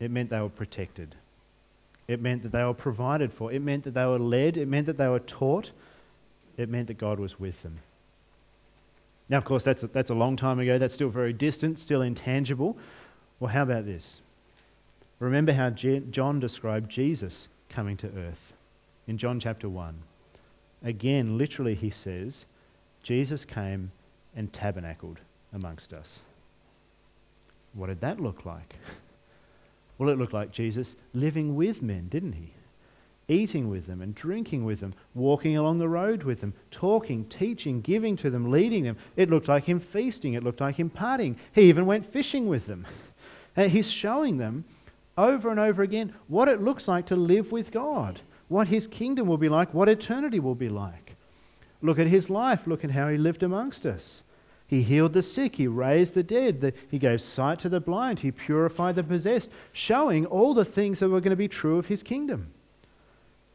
It 0.00 0.10
meant 0.10 0.30
they 0.30 0.40
were 0.40 0.48
protected. 0.48 1.14
It 2.08 2.22
meant 2.22 2.44
that 2.44 2.52
they 2.52 2.64
were 2.64 2.74
provided 2.74 3.32
for. 3.36 3.52
It 3.52 3.60
meant 3.60 3.84
that 3.84 3.94
they 3.94 4.04
were 4.04 4.18
led. 4.18 4.56
It 4.56 4.68
meant 4.68 4.86
that 4.86 4.96
they 4.96 5.08
were 5.08 5.20
taught. 5.20 5.70
It 6.56 6.70
meant 6.70 6.86
that 6.86 6.98
God 6.98 7.18
was 7.18 7.38
with 7.38 7.60
them. 7.62 7.80
Now, 9.28 9.38
of 9.38 9.44
course, 9.44 9.64
that's 9.64 9.82
a, 9.82 9.88
that's 9.88 10.10
a 10.10 10.14
long 10.14 10.36
time 10.36 10.60
ago. 10.60 10.78
That's 10.78 10.94
still 10.94 11.10
very 11.10 11.32
distant, 11.32 11.80
still 11.80 12.02
intangible. 12.02 12.76
Well, 13.38 13.52
how 13.52 13.62
about 13.62 13.84
this? 13.84 14.20
Remember 15.18 15.52
how 15.52 15.70
John 15.70 16.40
described 16.40 16.90
Jesus 16.90 17.48
coming 17.68 17.96
to 17.98 18.06
earth 18.06 18.52
in 19.06 19.18
John 19.18 19.40
chapter 19.40 19.68
1. 19.68 19.94
Again, 20.84 21.36
literally, 21.38 21.74
he 21.74 21.90
says, 21.90 22.44
Jesus 23.02 23.44
came 23.44 23.92
and 24.34 24.52
tabernacled 24.52 25.18
amongst 25.52 25.92
us. 25.92 26.20
What 27.74 27.88
did 27.88 28.00
that 28.00 28.20
look 28.20 28.44
like? 28.44 28.76
Well, 29.98 30.10
it 30.10 30.18
looked 30.18 30.34
like 30.34 30.52
Jesus 30.52 30.94
living 31.14 31.56
with 31.56 31.80
men, 31.80 32.08
didn't 32.08 32.34
he? 32.34 32.52
Eating 33.28 33.70
with 33.70 33.86
them 33.86 34.02
and 34.02 34.14
drinking 34.14 34.66
with 34.66 34.80
them, 34.80 34.92
walking 35.14 35.56
along 35.56 35.78
the 35.78 35.88
road 35.88 36.22
with 36.22 36.42
them, 36.42 36.52
talking, 36.70 37.24
teaching, 37.24 37.80
giving 37.80 38.14
to 38.18 38.28
them, 38.28 38.50
leading 38.50 38.84
them. 38.84 38.98
It 39.16 39.30
looked 39.30 39.48
like 39.48 39.64
him 39.64 39.80
feasting. 39.94 40.34
It 40.34 40.42
looked 40.42 40.60
like 40.60 40.76
him 40.76 40.90
partying. 40.90 41.36
He 41.54 41.62
even 41.62 41.86
went 41.86 42.12
fishing 42.12 42.46
with 42.46 42.66
them. 42.66 42.86
And 43.56 43.72
he's 43.72 43.90
showing 43.90 44.36
them 44.36 44.64
over 45.16 45.50
and 45.50 45.58
over 45.58 45.82
again 45.82 46.14
what 46.28 46.48
it 46.48 46.62
looks 46.62 46.86
like 46.86 47.06
to 47.06 47.16
live 47.16 47.50
with 47.50 47.72
God, 47.72 48.20
what 48.48 48.68
his 48.68 48.86
kingdom 48.86 49.26
will 49.26 49.38
be 49.38 49.48
like, 49.48 49.72
what 49.72 49.88
eternity 49.88 50.38
will 50.38 50.54
be 50.54 50.68
like. 50.68 51.16
Look 51.82 51.98
at 51.98 52.06
his 52.06 52.30
life. 52.30 52.60
Look 52.66 52.84
at 52.84 52.90
how 52.90 53.08
he 53.08 53.16
lived 53.16 53.42
amongst 53.42 53.86
us. 53.86 54.22
He 54.66 54.82
healed 54.82 55.12
the 55.12 55.22
sick. 55.22 55.54
He 55.54 55.68
raised 55.68 56.14
the 56.14 56.22
dead. 56.22 56.60
The, 56.60 56.72
he 56.90 56.98
gave 56.98 57.20
sight 57.20 57.60
to 57.60 57.68
the 57.68 57.80
blind. 57.80 58.18
He 58.18 58.32
purified 58.32 58.96
the 58.96 59.04
possessed, 59.04 59.48
showing 59.72 60.26
all 60.26 60.54
the 60.54 60.64
things 60.64 60.98
that 60.98 61.08
were 61.08 61.20
going 61.20 61.30
to 61.30 61.36
be 61.36 61.48
true 61.48 61.78
of 61.78 61.86
his 61.86 62.02
kingdom. 62.02 62.48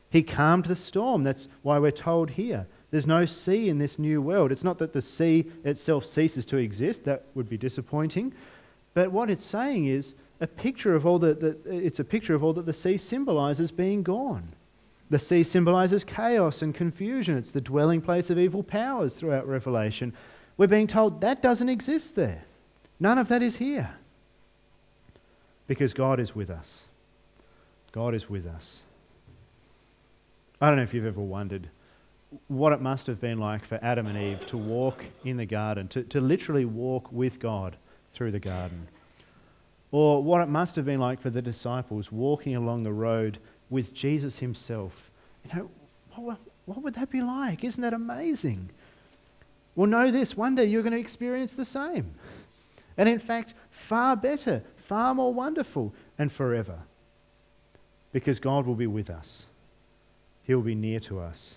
He 0.10 0.24
calmed 0.24 0.66
the 0.66 0.76
storm. 0.76 1.24
That's 1.24 1.48
why 1.64 1.80
we're 1.80 1.92
told 1.92 2.30
here. 2.30 2.68
There's 2.92 3.08
no 3.08 3.26
sea 3.26 3.70
in 3.70 3.78
this 3.78 3.98
new 3.98 4.22
world. 4.22 4.52
It's 4.52 4.64
not 4.64 4.80
that 4.80 4.94
the 4.94 5.02
sea 5.02 5.50
itself 5.64 6.06
ceases 6.06 6.46
to 6.48 6.58
exist. 6.58 7.06
That 7.06 7.26
would 7.36 7.50
be 7.50 7.58
disappointing. 7.58 8.34
But 8.94 9.12
what 9.12 9.30
it's 9.30 9.46
saying 9.46 9.88
is 9.88 10.14
a 10.40 10.48
picture 10.48 10.96
of 10.96 11.06
all 11.06 11.20
that, 11.20 11.62
it's 11.66 12.00
a 12.00 12.04
picture 12.04 12.36
of 12.36 12.44
all 12.44 12.54
that 12.54 12.66
the 12.66 12.74
sea 12.74 12.98
symbolizes 12.98 13.72
being 13.72 14.04
gone. 14.04 14.54
The 15.10 15.20
sea 15.20 15.44
symbolizes 15.44 16.04
chaos 16.04 16.62
and 16.62 16.74
confusion. 16.74 17.38
It's 17.38 17.52
the 17.52 17.62
dwelling 17.62 18.02
place 18.02 18.30
of 18.30 18.40
evil 18.40 18.64
powers 18.64 19.14
throughout 19.14 19.48
Revelation. 19.48 20.14
We're 20.58 20.68
being 20.68 20.88
told 20.88 21.22
that 21.22 21.42
doesn't 21.42 21.70
exist 21.70 22.16
there. 22.16 22.44
None 23.00 23.18
of 23.18 23.30
that 23.30 23.42
is 23.42 23.56
here. 23.56 23.94
Because 25.68 25.94
God 25.94 26.20
is 26.20 26.36
with 26.36 26.50
us. 26.50 26.68
God 27.92 28.16
is 28.16 28.30
with 28.30 28.46
us. 28.46 28.82
I 30.60 30.68
don't 30.68 30.78
know 30.78 30.84
if 30.84 30.94
you've 30.94 31.06
ever 31.06 31.22
wondered 31.22 31.70
what 32.48 32.72
it 32.72 32.82
must 32.82 33.08
have 33.08 33.20
been 33.20 33.40
like 33.40 33.68
for 33.68 33.80
Adam 33.84 34.08
and 34.08 34.18
Eve 34.18 34.48
to 34.48 34.58
walk 34.58 35.04
in 35.26 35.38
the 35.38 35.46
garden, 35.46 35.88
to, 35.90 36.04
to 36.04 36.22
literally 36.22 36.66
walk 36.66 37.12
with 37.12 37.40
God 37.40 37.76
through 38.14 38.32
the 38.32 38.40
garden. 38.40 38.88
Or 39.92 40.24
what 40.24 40.42
it 40.42 40.48
must 40.48 40.76
have 40.76 40.86
been 40.86 41.00
like 41.00 41.22
for 41.22 41.30
the 41.30 41.42
disciples 41.42 42.12
walking 42.12 42.56
along 42.56 42.84
the 42.84 42.94
road 42.94 43.40
with 43.70 43.94
Jesus 43.94 44.38
himself. 44.38 44.94
You 45.46 45.60
know, 45.60 45.70
what, 46.16 46.38
what 46.66 46.84
would 46.84 46.96
that 46.96 47.12
be 47.12 47.22
like? 47.22 47.64
Isn't 47.64 47.82
that 47.82 47.94
amazing? 47.94 48.70
Well, 49.76 49.88
know 49.88 50.12
this 50.12 50.36
one 50.36 50.56
day 50.56 50.66
you're 50.66 50.84
going 50.84 50.94
to 50.94 51.00
experience 51.00 51.52
the 51.56 51.66
same. 51.66 52.14
And 52.98 53.08
in 53.08 53.20
fact, 53.20 53.54
far 53.90 54.16
better, 54.16 54.64
far 54.88 55.14
more 55.14 55.34
wonderful, 55.34 55.94
and 56.18 56.32
forever. 56.32 56.80
Because 58.12 58.40
God 58.40 58.66
will 58.66 58.76
be 58.76 58.88
with 58.88 59.10
us, 59.10 59.46
He 60.44 60.54
will 60.54 60.62
be 60.62 60.76
near 60.76 61.00
to 61.02 61.20
us. 61.20 61.56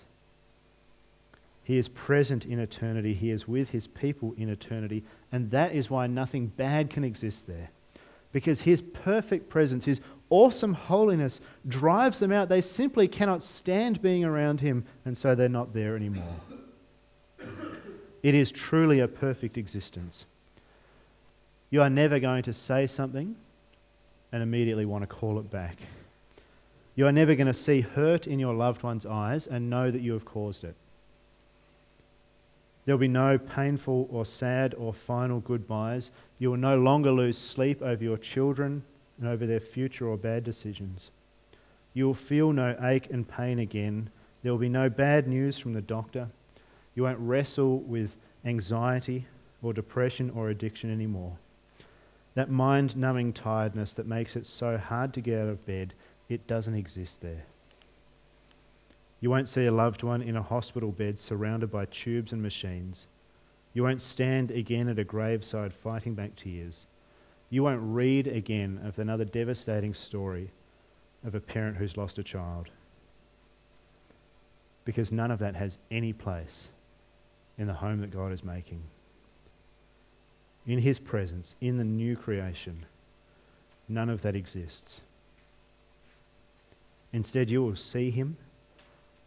He 1.65 1.79
is 1.79 1.87
present 1.89 2.45
in 2.45 2.59
eternity, 2.59 3.15
He 3.15 3.31
is 3.31 3.47
with 3.47 3.69
His 3.69 3.87
people 3.87 4.35
in 4.37 4.49
eternity, 4.49 5.03
and 5.31 5.49
that 5.49 5.73
is 5.73 5.89
why 5.89 6.05
nothing 6.05 6.45
bad 6.45 6.91
can 6.91 7.03
exist 7.03 7.39
there. 7.47 7.71
Because 8.31 8.61
His 8.61 8.83
perfect 9.03 9.49
presence, 9.49 9.83
His 9.83 9.99
awesome 10.29 10.73
holiness 10.73 11.39
drives 11.67 12.19
them 12.19 12.31
out. 12.31 12.49
They 12.49 12.61
simply 12.61 13.07
cannot 13.07 13.43
stand 13.43 13.99
being 13.99 14.23
around 14.23 14.59
Him, 14.59 14.85
and 15.05 15.17
so 15.17 15.33
they're 15.33 15.49
not 15.49 15.73
there 15.73 15.95
anymore. 15.95 16.35
It 18.21 18.35
is 18.35 18.51
truly 18.51 18.99
a 18.99 19.07
perfect 19.07 19.57
existence. 19.57 20.25
You 21.71 21.81
are 21.81 21.89
never 21.89 22.19
going 22.19 22.43
to 22.43 22.53
say 22.53 22.85
something 22.85 23.35
and 24.31 24.43
immediately 24.43 24.85
want 24.85 25.01
to 25.01 25.07
call 25.07 25.39
it 25.39 25.49
back. 25.49 25.77
You 26.93 27.07
are 27.07 27.11
never 27.11 27.33
going 27.33 27.47
to 27.47 27.55
see 27.55 27.81
hurt 27.81 28.27
in 28.27 28.37
your 28.37 28.53
loved 28.53 28.83
one's 28.83 29.05
eyes 29.07 29.47
and 29.47 29.71
know 29.71 29.89
that 29.89 30.01
you 30.01 30.13
have 30.13 30.25
caused 30.25 30.63
it. 30.63 30.75
There 32.85 32.93
will 32.93 32.99
be 32.99 33.07
no 33.07 33.37
painful 33.37 34.07
or 34.11 34.25
sad 34.25 34.75
or 34.75 34.93
final 34.93 35.39
goodbyes. 35.39 36.11
You 36.37 36.51
will 36.51 36.57
no 36.57 36.77
longer 36.77 37.11
lose 37.11 37.37
sleep 37.37 37.81
over 37.81 38.03
your 38.03 38.17
children 38.17 38.83
and 39.19 39.27
over 39.27 39.45
their 39.47 39.59
future 39.59 40.07
or 40.07 40.17
bad 40.17 40.43
decisions. 40.43 41.09
You 41.93 42.05
will 42.05 42.13
feel 42.13 42.53
no 42.53 42.75
ache 42.81 43.09
and 43.09 43.27
pain 43.27 43.57
again. 43.59 44.09
There 44.43 44.51
will 44.51 44.59
be 44.59 44.69
no 44.69 44.89
bad 44.89 45.27
news 45.27 45.57
from 45.57 45.73
the 45.73 45.81
doctor. 45.81 46.29
You 46.93 47.03
won't 47.03 47.19
wrestle 47.19 47.79
with 47.79 48.11
anxiety 48.45 49.25
or 49.63 49.73
depression 49.73 50.29
or 50.29 50.49
addiction 50.49 50.91
anymore. 50.91 51.37
That 52.35 52.51
mind 52.51 52.95
numbing 52.95 53.33
tiredness 53.33 53.93
that 53.93 54.05
makes 54.05 54.35
it 54.35 54.45
so 54.45 54.77
hard 54.77 55.13
to 55.13 55.21
get 55.21 55.39
out 55.39 55.49
of 55.49 55.65
bed, 55.65 55.93
it 56.29 56.45
doesn't 56.47 56.75
exist 56.75 57.13
there. 57.21 57.45
You 59.25 59.31
won't 59.31 59.49
see 59.49 59.65
a 59.65 59.71
loved 59.71 60.03
one 60.03 60.21
in 60.21 60.37
a 60.37 60.43
hospital 60.43 60.91
bed 60.91 61.17
surrounded 61.17 61.71
by 61.71 61.85
tubes 61.85 62.31
and 62.31 62.43
machines. 62.43 63.07
You 63.73 63.81
won't 63.81 64.03
stand 64.03 64.51
again 64.51 64.87
at 64.87 64.99
a 64.99 65.03
graveside 65.03 65.73
fighting 65.83 66.13
back 66.13 66.35
tears. 66.35 66.85
You 67.49 67.63
won't 67.63 67.81
read 67.81 68.27
again 68.27 68.79
of 68.85 68.99
another 68.99 69.25
devastating 69.25 69.95
story 69.95 70.51
of 71.25 71.33
a 71.33 71.39
parent 71.39 71.77
who's 71.77 71.97
lost 71.97 72.19
a 72.19 72.23
child. 72.23 72.69
Because 74.83 75.11
none 75.11 75.31
of 75.31 75.39
that 75.39 75.55
has 75.55 75.79
any 75.89 76.13
place 76.13 76.67
in 77.57 77.65
the 77.65 77.73
home 77.73 78.01
that 78.01 78.11
God 78.11 78.31
is 78.31 78.43
making. 78.43 78.83
In 80.67 80.77
His 80.77 80.99
presence, 80.99 81.55
in 81.61 81.79
the 81.79 81.83
new 81.83 82.15
creation, 82.15 82.85
none 83.89 84.11
of 84.11 84.21
that 84.21 84.35
exists. 84.35 85.01
Instead, 87.11 87.49
you 87.49 87.63
will 87.63 87.75
see 87.75 88.11
Him 88.11 88.37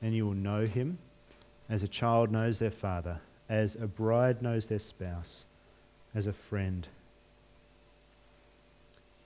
and 0.02 0.14
you 0.14 0.26
will 0.26 0.34
know 0.34 0.66
Him 0.66 0.98
as 1.68 1.82
a 1.82 1.88
child 1.88 2.30
knows 2.30 2.58
their 2.58 2.70
father, 2.70 3.20
as 3.48 3.76
a 3.80 3.86
bride 3.86 4.42
knows 4.42 4.66
their 4.66 4.78
spouse, 4.78 5.44
as 6.14 6.26
a 6.26 6.34
friend. 6.48 6.86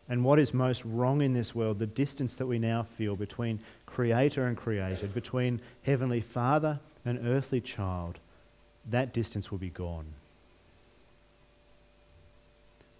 And 0.08 0.24
what 0.24 0.38
is 0.38 0.52
most 0.52 0.82
wrong 0.84 1.22
in 1.22 1.32
this 1.32 1.54
world, 1.54 1.78
the 1.78 1.86
distance 1.86 2.34
that 2.38 2.46
we 2.46 2.58
now 2.58 2.86
feel 2.98 3.16
between 3.16 3.60
Creator 3.86 4.46
and 4.46 4.56
created, 4.56 5.14
between 5.14 5.60
Heavenly 5.82 6.24
Father 6.34 6.80
and 7.04 7.26
earthly 7.26 7.60
child, 7.60 8.18
that 8.90 9.14
distance 9.14 9.50
will 9.50 9.58
be 9.58 9.70
gone. 9.70 10.06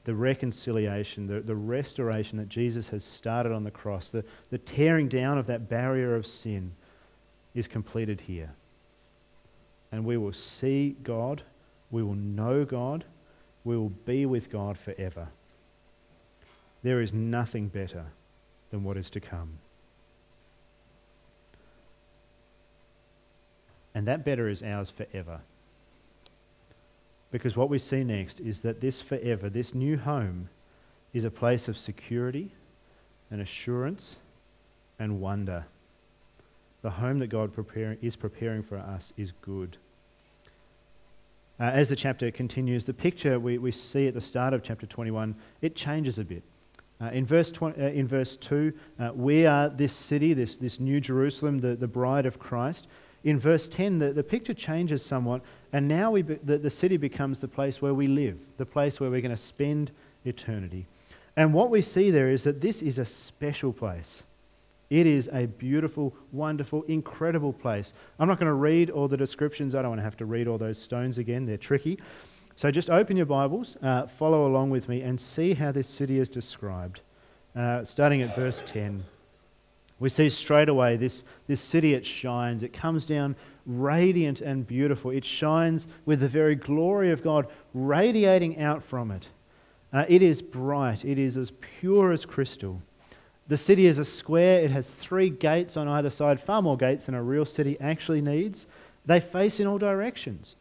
The 0.05 0.15
reconciliation, 0.15 1.27
the, 1.27 1.41
the 1.41 1.55
restoration 1.55 2.39
that 2.39 2.49
Jesus 2.49 2.89
has 2.89 3.05
started 3.05 3.53
on 3.53 3.65
the 3.65 3.71
cross, 3.71 4.09
the, 4.13 4.25
the 4.51 4.59
tearing 4.59 5.09
down 5.09 5.39
of 5.39 5.47
that 5.47 5.69
barrier 5.69 6.17
of 6.17 6.27
sin 6.27 6.73
is 7.55 7.67
completed 7.67 8.21
here. 8.21 8.51
And 9.91 10.05
we 10.05 10.17
will 10.17 10.35
see 10.61 10.97
God, 11.03 11.43
we 11.91 12.03
will 12.03 12.15
know 12.15 12.65
God, 12.65 13.05
we 13.65 13.77
will 13.77 13.93
be 14.07 14.27
with 14.27 14.51
God 14.51 14.79
forever. 14.85 15.29
There 16.83 17.01
is 17.01 17.13
nothing 17.13 17.69
better 17.69 18.07
than 18.71 18.83
what 18.83 18.97
is 18.97 19.11
to 19.11 19.21
come. 19.21 19.59
And 23.95 24.09
that 24.09 24.25
better 24.25 24.49
is 24.49 24.63
ours 24.63 24.91
forever. 24.97 25.41
Because 27.31 27.57
what 27.57 27.71
we 27.71 27.79
see 27.79 28.05
next 28.05 28.41
is 28.41 28.61
that 28.61 28.81
this 28.81 29.03
forever, 29.09 29.49
this 29.49 29.75
new 29.75 29.97
home, 29.97 30.49
is 31.13 31.25
a 31.25 31.31
place 31.31 31.69
of 31.69 31.77
security 31.77 32.53
and 33.31 33.41
assurance 33.41 34.17
and 34.99 35.21
wonder. 35.21 35.67
The 36.83 36.91
home 36.91 37.21
that 37.21 37.29
God 37.29 37.55
prepare, 37.55 37.97
is 38.03 38.17
preparing 38.17 38.63
for 38.65 38.77
us 38.77 39.13
is 39.17 39.33
good. 39.41 39.77
Uh, 41.61 41.65
as 41.65 41.89
the 41.89 41.97
chapter 41.97 42.31
continues, 42.33 42.85
the 42.85 42.93
picture 42.93 43.39
we, 43.39 43.57
we 43.59 43.71
see 43.71 44.09
at 44.09 44.15
the 44.15 44.21
start 44.21 44.53
of 44.53 44.65
chapter 44.65 44.87
21, 44.87 45.37
it 45.61 45.77
changes 45.77 46.19
a 46.19 46.25
bit. 46.25 46.43
Uh, 47.01 47.11
in, 47.11 47.27
verse 47.27 47.51
20, 47.51 47.81
uh, 47.81 47.87
in 47.89 48.09
verse 48.09 48.37
2, 48.49 48.73
uh, 48.99 49.11
we 49.15 49.47
are 49.47 49.69
this 49.69 49.95
city, 50.09 50.35
this, 50.35 50.57
this 50.57 50.81
new 50.81 51.01
Jerusalem, 51.01 51.61
the, 51.61 51.77
the 51.77 51.87
bride 51.87 52.27
of 52.27 52.39
Christ. 52.39 52.87
In 53.23 53.39
verse 53.39 53.69
10, 53.77 54.01
the, 54.01 54.13
the 54.13 54.23
picture 54.25 54.55
changes 54.55 55.05
somewhat, 55.05 55.43
and 55.73 55.87
now 55.87 56.11
we 56.11 56.23
be, 56.23 56.35
the, 56.43 56.59
the 56.59 56.71
city 56.71 56.97
becomes 56.97 57.39
the 57.39 57.49
place 57.49 57.81
where 57.81 57.95
we 57.95 58.09
live, 58.09 58.39
the 58.59 58.67
place 58.67 58.99
where 58.99 59.11
we're 59.11 59.21
going 59.21 59.37
to 59.37 59.47
spend 59.47 59.93
eternity. 60.25 60.87
And 61.37 61.55
what 61.55 61.71
we 61.71 61.83
see 61.83 62.11
there 62.11 62.31
is 62.31 62.43
that 62.45 62.61
this 62.61 62.77
is 62.77 62.99
a 62.99 63.07
special 63.07 63.73
place. 63.73 64.23
It 64.93 65.07
is 65.07 65.27
a 65.33 65.47
beautiful, 65.47 66.15
wonderful, 66.33 66.83
incredible 66.83 67.55
place. 67.55 67.95
I'm 68.19 68.29
not 68.29 68.39
going 68.39 68.49
to 68.49 68.53
read 68.53 68.91
all 68.91 69.09
the 69.09 69.17
descriptions. 69.17 69.75
I 69.75 69.81
don't 69.81 69.93
want 69.93 70.01
to 70.01 70.05
have 70.05 70.19
to 70.19 70.27
read 70.27 70.47
all 70.47 70.59
those 70.59 70.79
stones 70.79 71.17
again, 71.17 71.47
they're 71.47 71.57
tricky. 71.57 71.99
So 72.57 72.71
just 72.71 72.91
open 72.91 73.17
your 73.17 73.25
Bibles, 73.25 73.75
uh, 73.83 74.09
follow 74.19 74.47
along 74.47 74.69
with 74.69 74.91
me, 74.91 75.01
and 75.01 75.19
see 75.19 75.55
how 75.55 75.73
this 75.73 75.89
city 75.89 76.21
is 76.21 76.29
described. 76.29 77.01
Uh, 77.57 77.87
starting 77.87 78.21
at 78.21 78.37
verse 78.37 78.63
10, 78.67 79.03
we 79.99 80.11
see 80.11 80.29
straight 80.29 80.69
away 80.69 80.99
this, 80.99 81.25
this 81.49 81.63
city, 81.63 81.95
it 81.95 82.05
shines. 82.05 82.63
It 82.63 82.75
comes 82.75 83.07
down 83.07 83.35
radiant 83.65 84.43
and 84.43 84.67
beautiful. 84.67 85.11
It 85.11 85.25
shines 85.25 85.87
with 86.05 86.21
the 86.21 86.29
very 86.29 86.55
glory 86.55 87.13
of 87.13 87.25
God 87.25 87.47
radiating 87.73 88.61
out 88.61 88.83
from 88.91 89.11
it. 89.11 89.27
Uh, 89.91 90.05
it 90.07 90.21
is 90.21 90.43
bright, 90.43 91.03
it 91.03 91.19
is 91.19 91.39
as 91.39 91.51
pure 91.81 92.13
as 92.13 92.27
crystal. 92.27 92.83
The 93.53 93.59
city 93.59 93.85
is 93.85 93.99
a 93.99 94.07
square. 94.07 94.61
It 94.61 94.71
has 94.71 94.87
three 95.03 95.29
gates 95.29 95.77
on 95.77 95.87
either 95.87 96.09
side, 96.09 96.43
far 96.47 96.63
more 96.63 96.79
gates 96.79 97.05
than 97.05 97.15
a 97.15 97.23
real 97.23 97.45
city 97.45 97.77
actually 97.83 98.23
needs. 98.23 98.65
They 99.05 99.21
face 99.21 99.61
in 99.61 99.67
all 99.67 99.77
directions, 99.77 100.55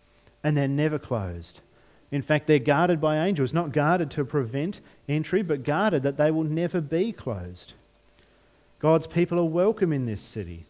and 0.44 0.58
they're 0.58 0.68
never 0.68 1.00
closed. 1.00 1.62
In 2.12 2.22
fact, 2.22 2.48
they're 2.48 2.60
guarded 2.60 3.00
by 3.00 3.26
angels, 3.26 3.54
not 3.54 3.72
guarded 3.72 4.12
to 4.12 4.26
prevent 4.26 4.82
entry, 5.08 5.42
but 5.42 5.64
guarded 5.64 6.04
that 6.04 6.18
they 6.18 6.32
will 6.32 6.44
never 6.44 6.82
be 6.82 7.14
closed. 7.14 7.76
God's 8.80 9.08
people 9.08 9.40
are 9.40 9.46
welcome 9.46 9.94
in 9.94 10.06
this 10.06 10.20
city. 10.22 10.66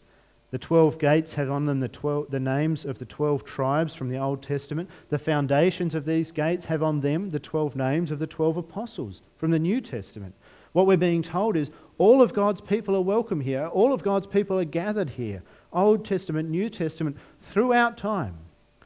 The 0.51 0.59
12 0.59 0.99
gates 0.99 1.33
have 1.33 1.49
on 1.49 1.65
them 1.65 1.79
the, 1.79 1.87
12, 1.87 2.29
the 2.29 2.39
names 2.39 2.85
of 2.85 2.99
the 2.99 3.05
12 3.05 3.45
tribes 3.45 3.95
from 3.95 4.09
the 4.09 4.19
Old 4.19 4.43
Testament. 4.43 4.91
The 5.09 5.17
foundations 5.17 5.95
of 5.95 6.05
these 6.05 6.31
gates 6.31 6.65
have 6.65 6.83
on 6.83 7.01
them 7.01 7.31
the 7.31 7.39
12 7.39 7.75
names 7.75 8.11
of 8.11 8.19
the 8.19 8.27
12 8.27 8.57
apostles 8.57 9.23
from 9.39 9.49
the 9.49 9.57
New 9.57 9.81
Testament. 9.81 10.35
What 10.73 10.87
we're 10.87 10.97
being 10.97 11.23
told 11.23 11.57
is 11.57 11.69
all 11.97 12.21
of 12.21 12.33
God's 12.33 12.61
people 12.61 12.95
are 12.95 13.01
welcome 13.01 13.41
here. 13.41 13.67
All 13.67 13.93
of 13.93 14.03
God's 14.03 14.25
people 14.27 14.57
are 14.57 14.65
gathered 14.65 15.09
here. 15.09 15.43
Old 15.73 16.05
Testament, 16.05 16.49
New 16.49 16.69
Testament, 16.69 17.17
throughout 17.53 17.97
time, 17.97 18.37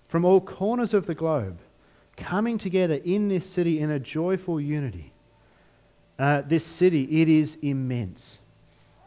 from 0.10 0.26
all 0.26 0.42
corners 0.42 0.94
of 0.94 1.06
the 1.06 1.16
globe, 1.16 1.58
coming 2.18 2.58
together 2.58 2.96
in 2.96 3.30
this 3.30 3.46
city 3.54 3.80
in 3.80 3.92
a 3.92 4.00
joyful 4.00 4.60
unity. 4.60 5.14
Uh, 6.18 6.42
this 6.48 6.66
city, 6.66 7.22
it 7.22 7.30
is 7.30 7.58
immense. 7.62 8.40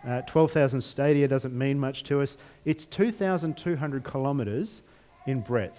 Uh, 0.06 0.20
12,000 0.22 0.80
stadia 0.82 1.26
doesn't 1.26 1.56
mean 1.56 1.78
much 1.78 2.04
to 2.04 2.20
us. 2.20 2.36
It's 2.64 2.86
2,200 2.86 4.04
kilometres 4.04 4.82
in 5.26 5.40
breadth. 5.40 5.78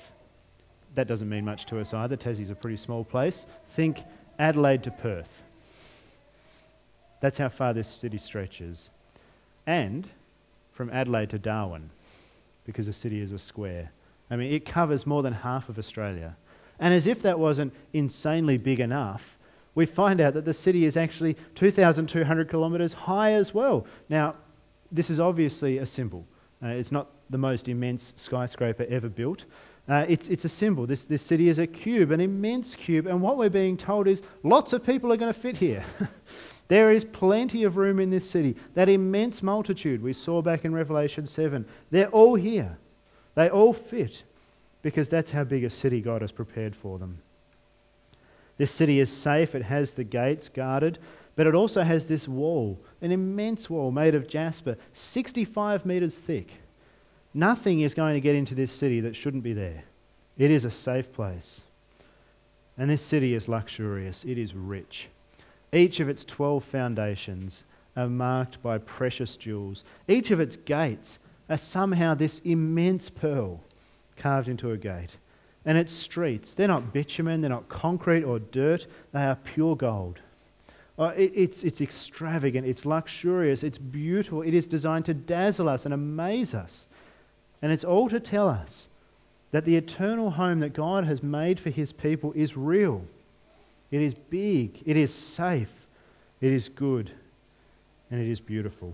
That 0.95 1.07
doesn't 1.07 1.29
mean 1.29 1.45
much 1.45 1.65
to 1.67 1.79
us 1.79 1.93
either. 1.93 2.17
Tassie's 2.17 2.49
a 2.49 2.55
pretty 2.55 2.77
small 2.77 3.05
place. 3.05 3.45
Think 3.75 3.99
Adelaide 4.39 4.83
to 4.83 4.91
Perth. 4.91 5.27
That's 7.21 7.37
how 7.37 7.49
far 7.49 7.73
this 7.73 7.87
city 8.01 8.17
stretches. 8.17 8.89
And 9.67 10.09
from 10.75 10.89
Adelaide 10.89 11.31
to 11.31 11.39
Darwin, 11.39 11.89
because 12.65 12.85
the 12.85 12.93
city 12.93 13.21
is 13.21 13.31
a 13.31 13.39
square. 13.39 13.91
I 14.29 14.35
mean, 14.35 14.53
it 14.53 14.65
covers 14.65 15.05
more 15.05 15.23
than 15.23 15.33
half 15.33 15.69
of 15.69 15.77
Australia. 15.77 16.35
And 16.79 16.93
as 16.93 17.07
if 17.07 17.23
that 17.23 17.39
wasn't 17.39 17.73
insanely 17.93 18.57
big 18.57 18.79
enough, 18.79 19.21
we 19.75 19.85
find 19.85 20.21
out 20.21 20.33
that 20.35 20.45
the 20.45 20.53
city 20.53 20.85
is 20.85 20.95
actually 20.95 21.35
2,200 21.55 22.49
kilometres 22.49 22.93
high 22.93 23.33
as 23.33 23.53
well. 23.53 23.85
Now, 24.07 24.35
this 24.91 25.09
is 25.09 25.19
obviously 25.19 25.77
a 25.77 25.85
symbol. 25.85 26.25
Uh, 26.63 26.67
it's 26.67 26.91
not 26.91 27.09
the 27.29 27.37
most 27.37 27.67
immense 27.67 28.13
skyscraper 28.23 28.85
ever 28.89 29.09
built. 29.09 29.43
Uh, 29.87 30.05
it's, 30.07 30.27
it's 30.27 30.45
a 30.45 30.49
symbol. 30.49 30.85
This, 30.85 31.03
this 31.09 31.21
city 31.23 31.49
is 31.49 31.57
a 31.57 31.67
cube, 31.67 32.11
an 32.11 32.19
immense 32.19 32.75
cube, 32.85 33.07
and 33.07 33.21
what 33.21 33.37
we're 33.37 33.49
being 33.49 33.77
told 33.77 34.07
is 34.07 34.19
lots 34.43 34.73
of 34.73 34.85
people 34.85 35.11
are 35.11 35.17
going 35.17 35.33
to 35.33 35.41
fit 35.41 35.55
here. 35.55 35.85
There 36.69 36.91
is 36.91 37.03
plenty 37.03 37.63
of 37.63 37.77
room 37.77 37.99
in 37.99 38.11
this 38.11 38.29
city. 38.29 38.55
That 38.75 38.89
immense 38.89 39.41
multitude 39.41 40.01
we 40.01 40.13
saw 40.13 40.41
back 40.41 40.63
in 40.65 40.73
Revelation 40.73 41.27
7, 41.27 41.65
they're 41.91 42.09
all 42.09 42.35
here. 42.35 42.77
They 43.35 43.49
all 43.49 43.73
fit 43.73 44.23
because 44.81 45.09
that's 45.09 45.31
how 45.31 45.43
big 45.43 45.63
a 45.63 45.69
city 45.69 45.99
God 45.99 46.21
has 46.21 46.31
prepared 46.31 46.75
for 46.81 46.99
them. 46.99 47.19
This 48.57 48.71
city 48.71 48.99
is 48.99 49.11
safe, 49.11 49.55
it 49.55 49.63
has 49.63 49.91
the 49.91 50.03
gates 50.03 50.49
guarded, 50.49 50.99
but 51.35 51.47
it 51.47 51.55
also 51.55 51.81
has 51.81 52.05
this 52.05 52.27
wall, 52.27 52.79
an 53.01 53.11
immense 53.11 53.69
wall 53.69 53.91
made 53.91 54.13
of 54.13 54.27
jasper, 54.27 54.75
65 54.93 55.85
metres 55.85 56.13
thick. 56.27 56.51
Nothing 57.33 57.81
is 57.81 57.93
going 57.93 58.15
to 58.15 58.21
get 58.21 58.35
into 58.35 58.55
this 58.55 58.71
city 58.73 59.01
that 59.01 59.15
shouldn't 59.15 59.43
be 59.43 59.53
there. 59.53 59.83
It 60.37 60.51
is 60.51 60.65
a 60.65 60.71
safe 60.71 61.11
place. 61.13 61.61
And 62.77 62.89
this 62.89 63.05
city 63.05 63.33
is 63.33 63.47
luxurious, 63.47 64.23
it 64.25 64.37
is 64.37 64.53
rich. 64.53 65.07
Each 65.71 65.99
of 65.99 66.09
its 66.09 66.25
12 66.25 66.63
foundations 66.71 67.63
are 67.95 68.09
marked 68.09 68.61
by 68.63 68.77
precious 68.77 69.35
jewels. 69.35 69.83
Each 70.07 70.31
of 70.31 70.39
its 70.39 70.55
gates 70.65 71.19
are 71.49 71.57
somehow 71.57 72.15
this 72.15 72.41
immense 72.43 73.09
pearl 73.09 73.61
carved 74.17 74.47
into 74.47 74.71
a 74.71 74.77
gate. 74.77 75.15
And 75.65 75.77
its 75.77 75.91
streets, 75.91 76.53
they're 76.55 76.67
not 76.67 76.93
bitumen, 76.93 77.41
they're 77.41 77.49
not 77.49 77.69
concrete 77.69 78.23
or 78.23 78.39
dirt, 78.39 78.85
they 79.11 79.19
are 79.19 79.35
pure 79.35 79.75
gold. 79.75 80.19
Uh, 80.97 81.13
it, 81.15 81.31
it's, 81.35 81.63
it's 81.63 81.81
extravagant, 81.81 82.65
it's 82.65 82.85
luxurious, 82.85 83.63
it's 83.63 83.77
beautiful, 83.77 84.41
it 84.41 84.53
is 84.53 84.65
designed 84.65 85.05
to 85.05 85.13
dazzle 85.13 85.69
us 85.69 85.85
and 85.85 85.93
amaze 85.93 86.53
us. 86.53 86.87
And 87.61 87.71
it's 87.71 87.83
all 87.83 88.09
to 88.09 88.19
tell 88.19 88.47
us 88.47 88.87
that 89.51 89.65
the 89.65 89.75
eternal 89.75 90.31
home 90.31 90.59
that 90.59 90.73
God 90.73 91.05
has 91.05 91.21
made 91.21 91.59
for 91.59 91.69
his 91.69 91.91
people 91.91 92.33
is 92.33 92.55
real. 92.55 93.03
It 93.91 94.01
is 94.01 94.13
big, 94.13 94.83
it 94.85 94.97
is 94.97 95.13
safe, 95.13 95.69
it 96.41 96.51
is 96.51 96.69
good, 96.69 97.11
and 98.11 98.21
it 98.21 98.31
is 98.31 98.39
beautiful. 98.39 98.93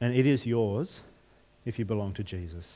And 0.00 0.14
it 0.14 0.26
is 0.26 0.44
yours 0.44 1.00
if 1.64 1.78
you 1.78 1.84
belong 1.84 2.14
to 2.14 2.22
Jesus. 2.22 2.66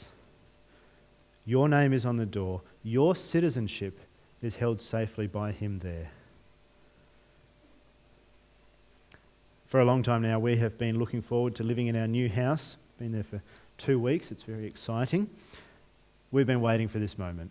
Your 1.45 1.69
name 1.69 1.93
is 1.93 2.05
on 2.05 2.17
the 2.17 2.27
door, 2.27 2.63
your 2.83 3.15
citizenship 3.15 3.99
is 4.41 4.55
held 4.55 4.81
safely 4.81 5.27
by 5.27 5.53
Him 5.53 5.81
there. 5.83 6.11
For 9.71 9.81
a 9.81 9.85
long 9.85 10.03
time 10.03 10.23
now, 10.23 10.39
we 10.39 10.57
have 10.59 10.79
been 10.79 10.99
looking 10.99 11.23
forward 11.23 11.57
to 11.57 11.63
living 11.63 11.87
in 11.87 11.97
our 11.97 12.07
new 12.07 12.29
house. 12.29 12.77
Been 12.99 13.13
there 13.13 13.25
for 13.25 13.43
two 13.79 13.99
weeks, 13.99 14.27
it's 14.31 14.43
very 14.43 14.67
exciting. 14.67 15.31
We've 16.31 16.47
been 16.47 16.61
waiting 16.61 16.89
for 16.89 16.99
this 16.99 17.17
moment. 17.17 17.51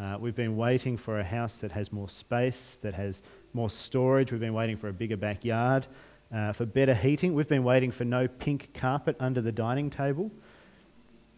Uh, 0.00 0.16
we've 0.20 0.36
been 0.36 0.56
waiting 0.56 0.96
for 0.96 1.18
a 1.18 1.24
house 1.24 1.52
that 1.60 1.72
has 1.72 1.90
more 1.90 2.08
space, 2.20 2.54
that 2.82 2.94
has 2.94 3.20
more 3.52 3.68
storage. 3.68 4.30
We've 4.30 4.40
been 4.40 4.54
waiting 4.54 4.76
for 4.76 4.88
a 4.88 4.92
bigger 4.92 5.16
backyard, 5.16 5.88
uh, 6.32 6.52
for 6.52 6.66
better 6.66 6.94
heating. 6.94 7.34
We've 7.34 7.48
been 7.48 7.64
waiting 7.64 7.90
for 7.90 8.04
no 8.04 8.28
pink 8.28 8.68
carpet 8.80 9.16
under 9.18 9.40
the 9.42 9.50
dining 9.50 9.90
table. 9.90 10.30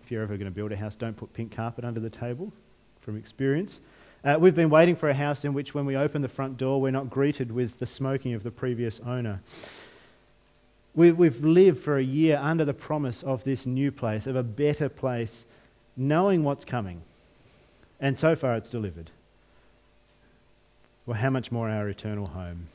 If 0.04 0.10
you're 0.10 0.22
ever 0.22 0.36
going 0.36 0.50
to 0.50 0.54
build 0.54 0.72
a 0.72 0.76
house, 0.76 0.94
don't 0.98 1.16
put 1.16 1.32
pink 1.32 1.56
carpet 1.56 1.86
under 1.86 2.00
the 2.00 2.10
table, 2.10 2.52
from 3.02 3.16
experience. 3.16 3.78
Uh, 4.24 4.36
we've 4.38 4.54
been 4.54 4.68
waiting 4.68 4.94
for 4.94 5.08
a 5.08 5.14
house 5.14 5.44
in 5.44 5.54
which, 5.54 5.72
when 5.72 5.86
we 5.86 5.96
open 5.96 6.20
the 6.20 6.28
front 6.28 6.58
door, 6.58 6.82
we're 6.82 6.90
not 6.90 7.08
greeted 7.08 7.50
with 7.50 7.70
the 7.78 7.86
smoking 7.86 8.34
of 8.34 8.42
the 8.42 8.50
previous 8.50 9.00
owner. 9.06 9.40
We, 10.94 11.12
we've 11.12 11.42
lived 11.42 11.82
for 11.82 11.96
a 11.96 12.04
year 12.04 12.36
under 12.36 12.66
the 12.66 12.74
promise 12.74 13.22
of 13.24 13.42
this 13.44 13.64
new 13.64 13.90
place, 13.90 14.26
of 14.26 14.36
a 14.36 14.42
better 14.42 14.90
place, 14.90 15.30
knowing 15.96 16.44
what's 16.44 16.66
coming 16.66 17.00
and 18.00 18.18
so 18.18 18.34
far 18.34 18.56
it's 18.56 18.70
delivered. 18.70 19.10
Well, 21.06 21.18
how 21.18 21.30
much 21.30 21.52
more 21.52 21.68
our 21.68 21.88
eternal 21.88 22.26
home? 22.26 22.68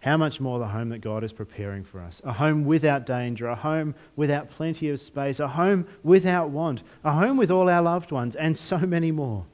How 0.00 0.16
much 0.16 0.38
more 0.38 0.58
the 0.58 0.68
home 0.68 0.90
that 0.90 1.00
God 1.00 1.24
is 1.24 1.32
preparing 1.32 1.84
for 1.84 2.00
us? 2.00 2.20
A 2.22 2.32
home 2.32 2.64
without 2.64 3.06
danger, 3.06 3.48
a 3.48 3.56
home 3.56 3.94
without 4.14 4.50
plenty 4.50 4.90
of 4.90 5.00
space, 5.00 5.40
a 5.40 5.48
home 5.48 5.86
without 6.04 6.50
want, 6.50 6.82
a 7.02 7.12
home 7.12 7.36
with 7.36 7.50
all 7.50 7.68
our 7.68 7.82
loved 7.82 8.12
ones, 8.12 8.36
and 8.36 8.56
so 8.70 8.78
many 8.78 9.10
more. 9.10 9.44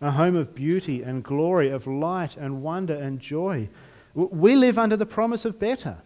A 0.00 0.10
home 0.10 0.34
of 0.34 0.54
beauty 0.54 1.02
and 1.02 1.22
glory, 1.22 1.70
of 1.70 1.86
light 1.86 2.36
and 2.36 2.62
wonder 2.62 2.94
and 2.94 3.20
joy. 3.20 3.68
We 4.14 4.56
live 4.56 4.76
under 4.76 4.96
the 4.96 5.06
promise 5.06 5.44
of 5.44 5.60
better. 5.60 5.98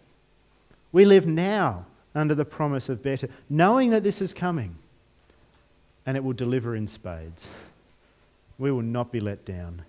We 0.91 1.05
live 1.05 1.25
now 1.25 1.87
under 2.13 2.35
the 2.35 2.45
promise 2.45 2.89
of 2.89 3.01
better, 3.01 3.29
knowing 3.49 3.89
that 3.91 4.03
this 4.03 4.21
is 4.21 4.33
coming 4.33 4.75
and 6.05 6.15
it 6.15 6.23
will 6.23 6.33
deliver 6.33 6.75
in 6.75 6.87
spades. 6.87 7.43
We 8.57 8.71
will 8.71 8.81
not 8.81 9.11
be 9.11 9.19
let 9.19 9.45
down. 9.45 9.83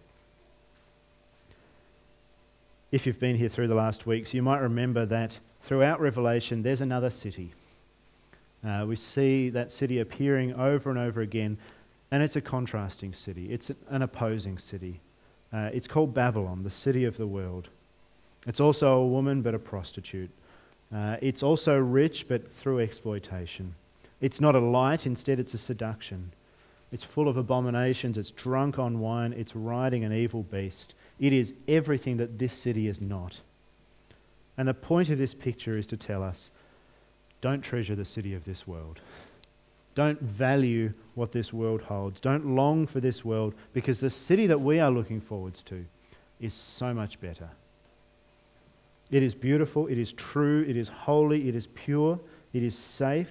if 2.91 3.05
you've 3.05 3.21
been 3.21 3.37
here 3.37 3.51
through 3.51 3.69
the 3.69 3.75
last 3.75 4.07
weeks, 4.07 4.33
you 4.33 4.43
might 4.43 4.61
remember 4.61 5.05
that 5.07 5.33
throughout 5.67 6.01
Revelation 6.01 6.63
there's 6.63 6.81
another 6.81 7.11
city. 7.11 7.53
Uh, 8.67 8.85
we 8.89 8.97
see 8.97 9.51
that 9.51 9.71
city 9.71 10.01
appearing 10.01 10.55
over 10.55 10.91
and 10.91 10.99
over 10.99 11.21
again, 11.21 11.59
and 12.11 12.23
it's 12.23 12.37
a 12.37 12.41
contrasting 12.41 13.13
city, 13.13 13.53
it's 13.53 13.71
an 13.91 14.03
opposing 14.03 14.59
city. 14.59 15.01
Uh, 15.53 15.71
it's 15.73 15.87
called 15.87 16.15
Babylon, 16.15 16.63
the 16.63 16.71
city 16.71 17.05
of 17.05 17.17
the 17.17 17.27
world. 17.27 17.69
It's 18.47 18.61
also 18.61 18.87
a 18.95 19.07
woman, 19.07 19.43
but 19.43 19.55
a 19.55 19.59
prostitute. 19.59 20.31
Uh, 20.95 21.17
it's 21.21 21.43
also 21.43 21.77
rich, 21.77 22.27
but 22.29 22.43
through 22.63 22.81
exploitation. 22.81 23.75
It's 24.21 24.41
not 24.41 24.55
a 24.55 24.61
light, 24.61 25.07
instead, 25.07 25.39
it's 25.39 25.55
a 25.55 25.59
seduction. 25.59 26.33
It's 26.91 27.05
full 27.15 27.29
of 27.29 27.37
abominations, 27.37 28.17
it's 28.17 28.31
drunk 28.31 28.79
on 28.79 28.99
wine, 28.99 29.35
it's 29.35 29.55
riding 29.55 30.05
an 30.05 30.13
evil 30.13 30.43
beast. 30.43 30.95
It 31.19 31.33
is 31.33 31.53
everything 31.67 32.17
that 32.19 32.39
this 32.39 32.53
city 32.63 32.89
is 32.89 33.01
not. 33.01 33.41
And 34.57 34.69
the 34.69 34.75
point 34.75 35.11
of 35.11 35.19
this 35.19 35.35
picture 35.35 35.77
is 35.77 35.87
to 35.87 35.97
tell 35.97 36.23
us 36.23 36.51
don't 37.41 37.63
treasure 37.63 37.95
the 37.95 38.05
city 38.05 38.35
of 38.35 38.45
this 38.45 38.67
world. 38.67 39.01
Don't 39.95 40.21
value 40.21 40.93
what 41.15 41.33
this 41.33 41.53
world 41.53 41.83
holds. 41.83 42.21
Don't 42.21 42.55
long 42.57 42.87
for 42.87 43.01
this 43.01 43.25
world 43.25 43.55
because 43.73 44.01
the 44.01 44.11
city 44.11 44.47
that 44.47 44.61
we 44.61 44.81
are 44.81 44.91
looking 44.91 45.21
forwards 45.21 45.63
to 45.67 45.85
is 46.41 46.55
so 46.79 46.95
much 46.95 47.21
better. 47.21 47.51
It 49.11 49.23
is 49.23 49.35
beautiful, 49.35 49.87
it 49.87 49.99
is 49.99 50.13
true, 50.17 50.65
it 50.69 50.77
is 50.77 50.89
holy, 50.89 51.49
it 51.49 51.55
is 51.55 51.67
pure, 51.75 52.19
it 52.53 52.63
is 52.63 52.77
safe, 52.97 53.29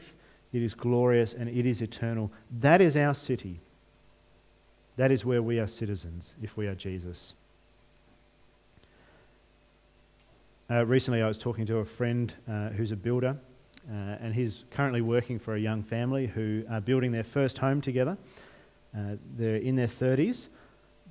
it 0.58 0.64
is 0.64 0.74
glorious, 0.74 1.34
and 1.38 1.48
it 1.48 1.68
is 1.68 1.82
eternal. 1.82 2.32
That 2.62 2.82
is 2.82 2.96
our 2.96 3.14
city. 3.14 3.60
That 4.98 5.12
is 5.12 5.24
where 5.24 5.44
we 5.44 5.60
are 5.60 5.68
citizens 5.68 6.32
if 6.42 6.58
we 6.58 6.66
are 6.66 6.74
Jesus. 6.74 7.34
Uh, 10.70 10.84
recently, 10.86 11.22
I 11.22 11.28
was 11.28 11.38
talking 11.38 11.68
to 11.68 11.78
a 11.78 11.86
friend 11.98 12.34
uh, 12.50 12.70
who's 12.70 12.92
a 12.92 12.96
builder, 12.96 13.38
uh, 13.90 13.94
and 13.94 14.34
he's 14.34 14.64
currently 14.76 15.02
working 15.02 15.40
for 15.40 15.56
a 15.56 15.60
young 15.60 15.84
family 15.84 16.26
who 16.26 16.64
are 16.70 16.82
building 16.82 17.12
their 17.12 17.26
first 17.34 17.60
home 17.60 17.80
together. 17.80 18.18
Uh, 18.98 19.16
they're 19.38 19.58
in 19.58 19.76
their 19.76 19.92
30s, 20.02 20.48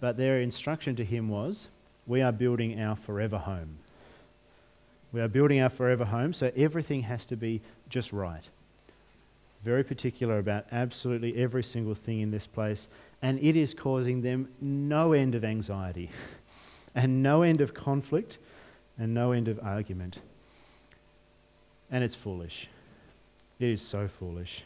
but 0.01 0.17
their 0.17 0.41
instruction 0.41 0.97
to 0.97 1.05
him 1.05 1.29
was 1.29 1.69
We 2.07 2.21
are 2.21 2.33
building 2.33 2.81
our 2.81 2.99
forever 3.07 3.39
home. 3.39 3.79
We 5.13 5.21
are 5.21 5.29
building 5.29 5.61
our 5.61 5.71
forever 5.71 6.05
home, 6.05 6.35
so 6.35 6.51
everything 6.57 7.03
has 7.03 7.25
to 7.27 7.37
be 7.37 7.63
just 7.89 8.13
right. 8.13 8.43
Very 9.67 9.83
particular 9.83 10.39
about 10.39 10.65
absolutely 10.71 11.37
every 11.43 11.65
single 11.65 11.97
thing 12.07 12.21
in 12.21 12.31
this 12.31 12.47
place, 12.47 12.87
and 13.21 13.37
it 13.41 13.57
is 13.57 13.75
causing 13.75 14.23
them 14.23 14.49
no 14.61 15.13
end 15.13 15.35
of 15.35 15.43
anxiety 15.43 16.09
and 16.95 17.21
no 17.21 17.43
end 17.43 17.61
of 17.61 17.75
conflict 17.75 18.39
and 18.97 19.13
no 19.13 19.33
end 19.33 19.49
of 19.49 19.59
argument. 19.61 20.21
And 21.91 22.05
it's 22.05 22.15
foolish. 22.23 22.69
It 23.59 23.71
is 23.71 23.85
so 23.91 24.09
foolish. 24.21 24.63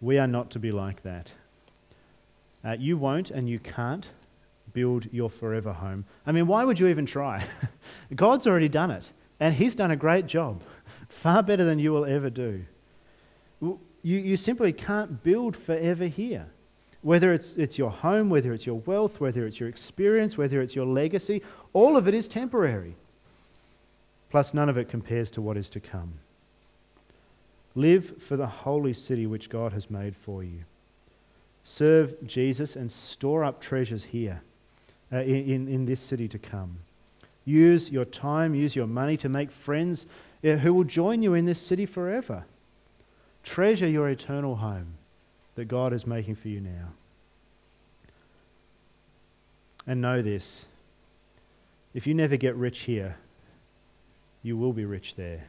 We 0.00 0.18
are 0.18 0.28
not 0.28 0.52
to 0.52 0.60
be 0.60 0.70
like 0.70 1.02
that. 1.02 1.28
Uh, 2.64 2.76
you 2.78 2.96
won't 2.96 3.30
and 3.30 3.48
you 3.48 3.58
can't 3.58 4.06
build 4.72 5.06
your 5.10 5.30
forever 5.40 5.72
home. 5.72 6.04
I 6.24 6.30
mean, 6.30 6.46
why 6.46 6.62
would 6.62 6.78
you 6.78 6.86
even 6.86 7.06
try? 7.06 7.48
God's 8.14 8.46
already 8.46 8.68
done 8.68 8.92
it, 8.92 9.04
and 9.40 9.52
He's 9.52 9.74
done 9.74 9.90
a 9.90 9.96
great 9.96 10.28
job, 10.28 10.62
far 11.24 11.42
better 11.42 11.64
than 11.64 11.80
you 11.80 11.90
will 11.90 12.04
ever 12.04 12.30
do. 12.30 12.62
You, 13.62 13.78
you 14.02 14.36
simply 14.36 14.72
can't 14.72 15.22
build 15.22 15.56
forever 15.64 16.06
here. 16.06 16.46
Whether 17.02 17.32
it's, 17.32 17.52
it's 17.56 17.78
your 17.78 17.90
home, 17.90 18.30
whether 18.30 18.52
it's 18.52 18.66
your 18.66 18.80
wealth, 18.80 19.12
whether 19.18 19.46
it's 19.46 19.58
your 19.58 19.68
experience, 19.68 20.36
whether 20.36 20.60
it's 20.60 20.74
your 20.74 20.86
legacy, 20.86 21.42
all 21.72 21.96
of 21.96 22.06
it 22.06 22.14
is 22.14 22.28
temporary. 22.28 22.96
Plus, 24.30 24.52
none 24.54 24.68
of 24.68 24.76
it 24.76 24.88
compares 24.88 25.30
to 25.32 25.40
what 25.42 25.56
is 25.56 25.68
to 25.70 25.80
come. 25.80 26.14
Live 27.74 28.04
for 28.28 28.36
the 28.36 28.46
holy 28.46 28.94
city 28.94 29.26
which 29.26 29.48
God 29.48 29.72
has 29.72 29.90
made 29.90 30.14
for 30.24 30.44
you. 30.44 30.60
Serve 31.64 32.14
Jesus 32.26 32.76
and 32.76 32.90
store 32.92 33.44
up 33.44 33.62
treasures 33.62 34.04
here 34.10 34.42
uh, 35.12 35.18
in, 35.18 35.68
in 35.68 35.86
this 35.86 36.00
city 36.00 36.28
to 36.28 36.38
come. 36.38 36.78
Use 37.44 37.88
your 37.90 38.04
time, 38.04 38.54
use 38.54 38.76
your 38.76 38.86
money 38.86 39.16
to 39.18 39.28
make 39.28 39.50
friends 39.64 40.06
uh, 40.44 40.56
who 40.56 40.74
will 40.74 40.84
join 40.84 41.22
you 41.22 41.34
in 41.34 41.46
this 41.46 41.60
city 41.60 41.86
forever. 41.86 42.44
Treasure 43.44 43.88
your 43.88 44.08
eternal 44.08 44.56
home 44.56 44.94
that 45.56 45.66
God 45.66 45.92
is 45.92 46.06
making 46.06 46.36
for 46.36 46.48
you 46.48 46.60
now. 46.60 46.88
And 49.86 50.00
know 50.00 50.22
this 50.22 50.64
if 51.94 52.06
you 52.06 52.14
never 52.14 52.36
get 52.36 52.56
rich 52.56 52.78
here, 52.80 53.16
you 54.42 54.56
will 54.56 54.72
be 54.72 54.84
rich 54.84 55.14
there. 55.16 55.44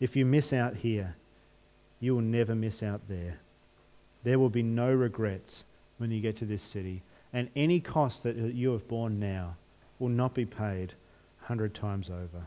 If 0.00 0.16
you 0.16 0.24
miss 0.24 0.52
out 0.52 0.76
here, 0.76 1.16
you 2.00 2.14
will 2.14 2.22
never 2.22 2.54
miss 2.54 2.82
out 2.82 3.02
there. 3.08 3.38
There 4.24 4.38
will 4.38 4.48
be 4.48 4.62
no 4.62 4.90
regrets 4.90 5.64
when 5.98 6.10
you 6.10 6.20
get 6.20 6.38
to 6.38 6.46
this 6.46 6.62
city, 6.62 7.02
and 7.32 7.50
any 7.54 7.80
cost 7.80 8.22
that 8.22 8.36
you 8.36 8.72
have 8.72 8.88
borne 8.88 9.20
now 9.20 9.56
will 9.98 10.08
not 10.08 10.34
be 10.34 10.46
paid 10.46 10.94
a 11.42 11.46
hundred 11.46 11.74
times 11.74 12.08
over. 12.08 12.46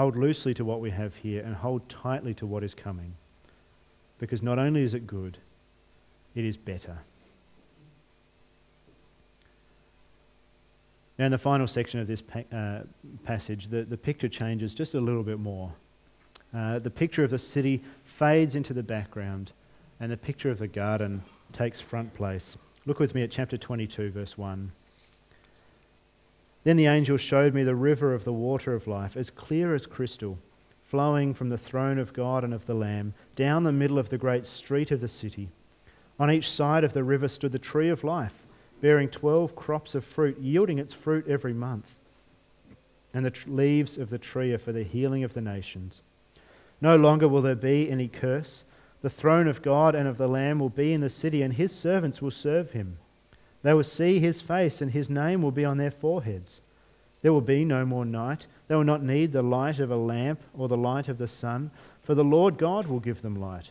Hold 0.00 0.16
loosely 0.16 0.54
to 0.54 0.64
what 0.64 0.80
we 0.80 0.90
have 0.92 1.12
here 1.16 1.42
and 1.44 1.54
hold 1.54 1.82
tightly 1.90 2.32
to 2.32 2.46
what 2.46 2.64
is 2.64 2.72
coming, 2.72 3.16
because 4.18 4.40
not 4.40 4.58
only 4.58 4.82
is 4.82 4.94
it 4.94 5.06
good, 5.06 5.36
it 6.34 6.42
is 6.42 6.56
better. 6.56 7.00
Now, 11.18 11.26
in 11.26 11.32
the 11.32 11.36
final 11.36 11.68
section 11.68 12.00
of 12.00 12.06
this 12.06 12.22
pa- 12.22 12.56
uh, 12.56 12.84
passage, 13.24 13.68
the, 13.70 13.82
the 13.82 13.98
picture 13.98 14.30
changes 14.30 14.72
just 14.72 14.94
a 14.94 15.00
little 15.00 15.22
bit 15.22 15.38
more. 15.38 15.70
Uh, 16.56 16.78
the 16.78 16.88
picture 16.88 17.22
of 17.22 17.30
the 17.30 17.38
city 17.38 17.84
fades 18.18 18.54
into 18.54 18.72
the 18.72 18.82
background, 18.82 19.52
and 20.00 20.10
the 20.10 20.16
picture 20.16 20.50
of 20.50 20.58
the 20.58 20.66
garden 20.66 21.22
takes 21.52 21.78
front 21.90 22.14
place. 22.14 22.56
Look 22.86 23.00
with 23.00 23.14
me 23.14 23.22
at 23.22 23.32
chapter 23.32 23.58
22, 23.58 24.12
verse 24.12 24.38
1. 24.38 24.72
Then 26.64 26.76
the 26.76 26.86
angel 26.86 27.16
showed 27.16 27.54
me 27.54 27.62
the 27.62 27.74
river 27.74 28.14
of 28.14 28.24
the 28.24 28.32
water 28.32 28.74
of 28.74 28.86
life, 28.86 29.16
as 29.16 29.30
clear 29.30 29.74
as 29.74 29.86
crystal, 29.86 30.38
flowing 30.90 31.34
from 31.34 31.48
the 31.48 31.58
throne 31.58 31.98
of 31.98 32.12
God 32.12 32.44
and 32.44 32.52
of 32.52 32.66
the 32.66 32.74
Lamb, 32.74 33.14
down 33.36 33.64
the 33.64 33.72
middle 33.72 33.98
of 33.98 34.10
the 34.10 34.18
great 34.18 34.46
street 34.46 34.90
of 34.90 35.00
the 35.00 35.08
city. 35.08 35.48
On 36.18 36.30
each 36.30 36.50
side 36.50 36.84
of 36.84 36.92
the 36.92 37.04
river 37.04 37.28
stood 37.28 37.52
the 37.52 37.58
tree 37.58 37.88
of 37.88 38.04
life 38.04 38.34
bearing 38.80 39.08
12 39.08 39.54
crops 39.54 39.94
of 39.94 40.04
fruit, 40.04 40.38
yielding 40.38 40.78
its 40.78 40.94
fruit 40.94 41.26
every 41.28 41.52
month. 41.52 41.86
And 43.12 43.26
the 43.26 43.32
leaves 43.46 43.98
of 43.98 44.10
the 44.10 44.18
tree 44.18 44.52
are 44.52 44.58
for 44.58 44.72
the 44.72 44.84
healing 44.84 45.24
of 45.24 45.34
the 45.34 45.40
nations. 45.40 46.00
No 46.80 46.96
longer 46.96 47.28
will 47.28 47.42
there 47.42 47.54
be 47.54 47.90
any 47.90 48.08
curse. 48.08 48.64
The 49.02 49.10
throne 49.10 49.48
of 49.48 49.62
God 49.62 49.94
and 49.94 50.06
of 50.06 50.18
the 50.18 50.28
Lamb 50.28 50.58
will 50.58 50.70
be 50.70 50.92
in 50.92 51.00
the 51.00 51.10
city, 51.10 51.42
and 51.42 51.52
his 51.52 51.72
servants 51.72 52.22
will 52.22 52.30
serve 52.30 52.70
him. 52.70 52.98
They 53.62 53.74
will 53.74 53.84
see 53.84 54.20
his 54.20 54.40
face, 54.40 54.80
and 54.80 54.90
his 54.90 55.10
name 55.10 55.42
will 55.42 55.50
be 55.50 55.64
on 55.64 55.76
their 55.76 55.90
foreheads. 55.90 56.60
There 57.22 57.32
will 57.32 57.40
be 57.40 57.64
no 57.64 57.84
more 57.84 58.04
night. 58.04 58.46
They 58.68 58.74
will 58.74 58.84
not 58.84 59.02
need 59.02 59.32
the 59.32 59.42
light 59.42 59.78
of 59.78 59.90
a 59.90 59.96
lamp 59.96 60.40
or 60.56 60.68
the 60.68 60.76
light 60.76 61.08
of 61.08 61.18
the 61.18 61.28
sun, 61.28 61.70
for 62.04 62.14
the 62.14 62.24
Lord 62.24 62.56
God 62.56 62.86
will 62.86 63.00
give 63.00 63.20
them 63.20 63.40
light, 63.40 63.70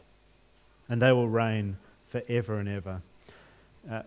and 0.88 1.02
they 1.02 1.12
will 1.12 1.28
reign 1.28 1.78
for 2.12 2.21
ever 2.30 2.60
and 2.60 2.69
ever. 2.69 3.02
Uh, 3.91 4.02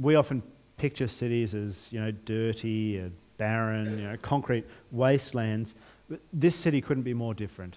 we 0.00 0.16
often 0.16 0.42
picture 0.78 1.08
cities 1.08 1.54
as 1.54 1.76
you 1.90 2.00
know 2.00 2.10
dirty, 2.10 2.98
and 2.98 3.12
barren, 3.40 3.98
you 3.98 4.04
know, 4.06 4.16
concrete 4.22 4.66
wastelands. 4.92 5.74
But 6.08 6.20
This 6.32 6.54
city 6.56 6.80
couldn't 6.80 7.04
be 7.04 7.14
more 7.14 7.34
different. 7.34 7.76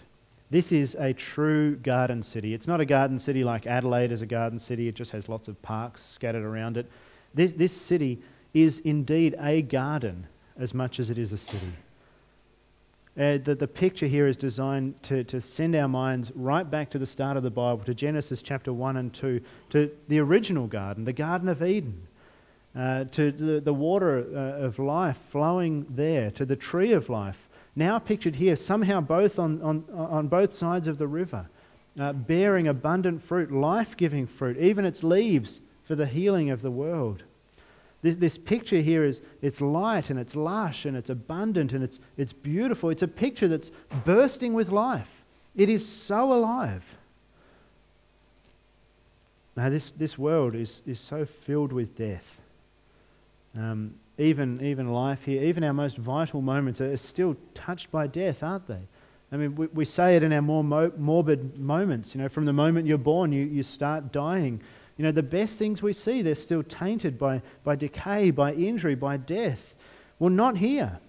This 0.52 0.72
is 0.72 0.96
a 1.00 1.14
true 1.14 1.78
garden 1.78 2.22
city. 2.22 2.54
It's 2.54 2.68
not 2.68 2.82
a 2.82 2.86
garden 2.86 3.18
city 3.18 3.44
like 3.44 3.66
Adelaide 3.66 4.12
is 4.12 4.22
a 4.22 4.26
garden 4.26 4.60
city. 4.60 4.88
It 4.88 4.96
just 4.96 5.12
has 5.12 5.28
lots 5.28 5.48
of 5.48 5.60
parks 5.62 6.02
scattered 6.14 6.44
around 6.44 6.78
it. 6.78 6.86
This, 7.34 7.52
this 7.58 7.72
city 7.88 8.22
is 8.54 8.80
indeed 8.84 9.36
a 9.40 9.62
garden 9.62 10.28
as 10.60 10.74
much 10.74 11.00
as 11.00 11.10
it 11.10 11.18
is 11.18 11.32
a 11.32 11.38
city. 11.38 11.74
Uh, 13.16 13.38
the, 13.46 13.56
the 13.60 13.68
picture 13.68 14.08
here 14.08 14.28
is 14.28 14.36
designed 14.36 14.96
to, 15.04 15.24
to 15.26 15.42
send 15.56 15.76
our 15.76 15.88
minds 15.88 16.32
right 16.36 16.70
back 16.70 16.90
to 16.92 16.98
the 16.98 17.06
start 17.06 17.38
of 17.38 17.44
the 17.44 17.50
Bible, 17.50 17.84
to 17.86 17.94
Genesis 17.94 18.42
chapter 18.44 18.74
1 18.74 18.98
and 18.98 19.14
2, 19.14 19.40
to 19.70 19.92
the 20.08 20.20
original 20.20 20.66
garden, 20.66 21.06
the 21.06 21.14
Garden 21.14 21.48
of 21.48 21.62
Eden, 21.62 22.08
uh, 22.76 23.04
to 23.06 23.32
the, 23.32 23.62
the 23.62 23.74
water 23.74 24.26
uh, 24.36 24.66
of 24.66 24.80
life 24.80 25.18
flowing 25.32 25.86
there, 25.92 26.32
to 26.32 26.46
the 26.46 26.56
tree 26.56 26.94
of 26.94 27.08
life, 27.08 27.38
now 27.76 28.00
pictured 28.00 28.36
here, 28.36 28.56
somehow 28.56 29.00
both 29.00 29.38
on, 29.38 29.62
on, 29.62 29.84
on 29.94 30.28
both 30.28 30.58
sides 30.58 30.88
of 30.88 30.98
the 30.98 31.08
river, 31.08 31.48
uh, 32.00 32.14
bearing 32.14 32.68
abundant 32.68 33.22
fruit, 33.28 33.52
life 33.52 33.90
giving 33.96 34.28
fruit, 34.40 34.58
even 34.58 34.86
its 34.86 35.04
leaves 35.04 35.60
for 35.88 35.96
the 35.96 36.08
healing 36.08 36.50
of 36.50 36.64
the 36.64 36.72
world. 36.72 37.22
This, 38.04 38.16
this 38.20 38.38
picture 38.38 38.82
here 38.82 39.04
is 39.06 39.20
it's 39.42 39.60
light 39.62 40.10
and 40.10 40.20
it's 40.20 40.36
lush 40.36 40.86
and 40.86 40.96
it's 40.96 41.10
abundant 41.10 41.72
and 41.72 41.84
it's, 41.84 42.00
it's 42.18 42.34
beautiful. 42.34 42.90
It's 42.90 43.02
a 43.02 43.08
picture 43.08 43.48
that's 43.48 43.72
bursting 44.06 44.54
with 44.54 44.68
life. 44.70 45.08
It 45.56 45.70
is 45.70 45.88
so 46.06 46.34
alive. 46.34 46.84
Now, 49.56 49.70
this, 49.70 49.92
this 49.98 50.18
world 50.18 50.54
is, 50.56 50.82
is 50.86 51.00
so 51.00 51.28
filled 51.46 51.72
with 51.72 51.96
death. 51.98 52.24
Um, 53.56 53.94
even, 54.18 54.64
even 54.66 54.90
life 54.92 55.20
here, 55.24 55.44
even 55.44 55.64
our 55.64 55.74
most 55.74 55.98
vital 55.98 56.42
moments 56.42 56.82
are 56.82 56.98
still 56.98 57.36
touched 57.54 57.90
by 57.92 58.08
death, 58.08 58.38
aren't 58.42 58.68
they? 58.68 58.82
I 59.32 59.38
mean, 59.38 59.56
we, 59.56 59.68
we 59.68 59.86
say 59.86 60.16
it 60.16 60.24
in 60.24 60.34
our 60.34 60.42
more 60.42 60.64
mo- 60.64 60.92
morbid 60.98 61.58
moments. 61.58 62.14
You 62.14 62.22
know, 62.22 62.30
from 62.30 62.46
the 62.46 62.54
moment 62.54 62.88
you're 62.88 62.98
born, 62.98 63.32
you, 63.32 63.46
you 63.46 63.64
start 63.64 64.12
dying. 64.12 64.62
You 64.98 65.06
know, 65.06 65.12
the 65.12 65.24
best 65.24 65.56
things 65.58 65.82
we 65.82 65.94
see, 65.94 66.22
they're 66.22 66.36
still 66.36 66.64
tainted 66.64 67.18
by, 67.18 67.42
by 67.64 67.76
decay, 67.76 68.32
by 68.32 68.54
injury, 68.54 68.96
by 68.96 69.18
death. 69.18 69.60
Well, 70.20 70.30
not 70.30 70.58
here. 70.58 71.00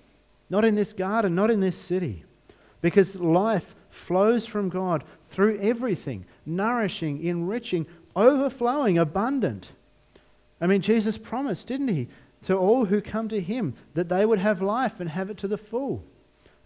Not 0.49 0.64
in 0.64 0.74
this 0.74 0.93
garden, 0.93 1.35
not 1.35 1.51
in 1.51 1.61
this 1.61 1.76
city. 1.76 2.24
Because 2.80 3.14
life 3.14 3.64
flows 4.07 4.47
from 4.47 4.68
God 4.68 5.05
through 5.32 5.61
everything, 5.61 6.24
nourishing, 6.47 7.24
enriching, 7.24 7.87
overflowing, 8.16 8.99
abundant. 8.99 9.68
I 10.61 10.66
mean, 10.66 10.82
Jesus 10.82 11.18
promised, 11.18 11.66
didn't 11.66 11.89
he, 11.89 12.09
to 12.47 12.57
all 12.57 12.85
who 12.85 13.01
come 13.01 13.28
to 13.30 13.41
him 13.41 13.74
that 13.95 14.09
they 14.09 14.24
would 14.24 14.39
have 14.39 14.62
life 14.62 14.93
and 14.99 15.09
have 15.09 15.30
it 15.30 15.39
to 15.39 15.49
the 15.49 15.59
full. 15.59 16.03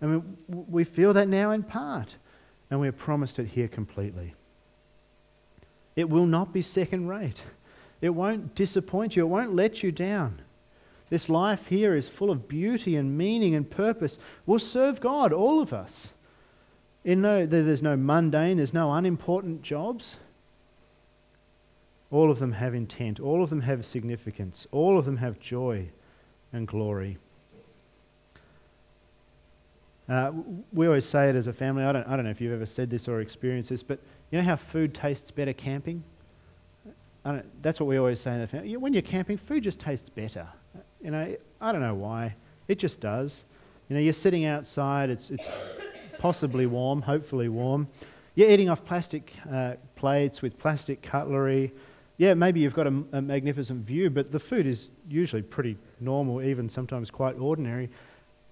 I 0.03 0.07
mean, 0.07 0.37
we 0.49 0.85
feel 0.85 1.15
that 1.15 1.29
now 1.29 1.53
in 1.53 1.63
part, 1.63 2.15
and 2.71 2.81
we're 2.81 2.93
promised 2.93 3.39
it 3.39 3.47
here 3.47 3.69
completely. 3.69 4.35
It 5.99 6.09
will 6.09 6.27
not 6.27 6.53
be 6.53 6.63
second 6.63 7.09
rate. 7.09 7.43
It 8.01 8.11
won't 8.11 8.55
disappoint 8.55 9.17
you. 9.17 9.25
It 9.25 9.29
won't 9.29 9.57
let 9.57 9.83
you 9.83 9.91
down. 9.91 10.41
This 11.11 11.29
life 11.29 11.59
here 11.67 11.97
is 11.97 12.09
full 12.09 12.31
of 12.31 12.47
beauty 12.47 12.95
and 12.95 13.19
meaning 13.19 13.57
and 13.57 13.69
purpose. 13.69 14.17
We'll 14.47 14.61
serve 14.61 15.01
God, 15.01 15.33
all 15.33 15.61
of 15.61 15.73
us. 15.73 15.91
In 17.03 17.21
no, 17.23 17.47
there's 17.47 17.83
no 17.83 17.97
mundane, 17.97 18.59
there's 18.59 18.73
no 18.73 18.93
unimportant 18.93 19.63
jobs. 19.63 20.15
All 22.13 22.31
of 22.31 22.39
them 22.39 22.53
have 22.53 22.77
intent, 22.77 23.19
all 23.19 23.43
of 23.43 23.51
them 23.51 23.63
have 23.63 23.85
significance, 23.85 24.69
all 24.71 25.01
of 25.01 25.05
them 25.05 25.17
have 25.17 25.41
joy 25.41 25.91
and 26.53 26.69
glory. 26.69 27.19
Uh, 30.09 30.33
we 30.73 30.87
always 30.87 31.07
say 31.07 31.29
it 31.29 31.37
as 31.37 31.47
a 31.47 31.53
family. 31.53 31.85
I 31.85 31.93
don't, 31.93 32.07
I 32.07 32.17
don't 32.17 32.25
know 32.25 32.31
if 32.31 32.41
you've 32.41 32.53
ever 32.53 32.67
said 32.67 32.91
this 32.91 33.09
or 33.09 33.21
experienced 33.21 33.69
this, 33.69 33.83
but 33.83 34.01
you 34.31 34.39
know 34.39 34.45
how 34.45 34.59
food 34.73 34.95
tastes 34.95 35.31
better 35.31 35.53
camping? 35.53 36.03
that's 37.63 37.79
what 37.79 37.87
we 37.87 37.99
always 37.99 38.19
say 38.21 38.33
in 38.33 38.41
the 38.41 38.47
family. 38.47 38.75
When 38.77 38.95
you're 38.95 39.03
camping, 39.03 39.39
food 39.47 39.63
just 39.63 39.79
tastes 39.81 40.09
better. 40.09 40.49
You 41.03 41.11
know, 41.11 41.37
I 41.61 41.73
don't 41.73 41.83
know 41.83 41.95
why. 41.95 42.35
It 42.69 42.79
just 42.79 43.01
does. 43.01 43.35
You 43.89 43.97
know, 43.97 44.01
you're 44.01 44.15
sitting 44.15 44.47
outside, 44.47 45.11
it's, 45.11 45.29
it's 45.29 45.45
possibly 46.19 46.65
warm, 46.65 47.03
hopefully 47.03 47.49
warm. 47.49 47.87
You're 48.35 48.51
eating 48.51 48.71
off 48.71 48.85
plastic 48.87 49.31
uh, 49.53 49.75
plates 49.97 50.41
with 50.41 50.59
plastic 50.59 51.03
cutlery. 51.03 51.73
Yeah, 52.19 52.35
maybe 52.35 52.61
you've 52.61 52.75
got 52.75 52.87
a, 52.87 53.03
a 53.13 53.21
magnificent 53.21 53.87
view, 53.87 54.11
but 54.11 54.33
the 54.33 54.41
food 54.41 54.67
is 54.67 54.89
usually 55.09 55.43
pretty 55.43 55.77
normal, 56.01 56.41
even 56.43 56.71
sometimes 56.71 57.11
quite 57.11 57.37
ordinary. 57.39 57.91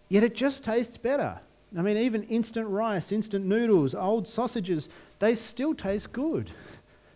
Yet 0.09 0.22
it 0.22 0.36
just 0.36 0.64
tastes 0.64 0.96
better. 0.96 1.38
I 1.76 1.82
mean, 1.82 1.96
even 1.96 2.22
instant 2.24 2.68
rice, 2.68 3.11
instant 3.11 3.44
noodles, 3.44 3.94
old 3.94 4.28
sausages, 4.28 4.88
they 5.18 5.34
still 5.34 5.74
taste 5.74 6.12
good. 6.12 6.50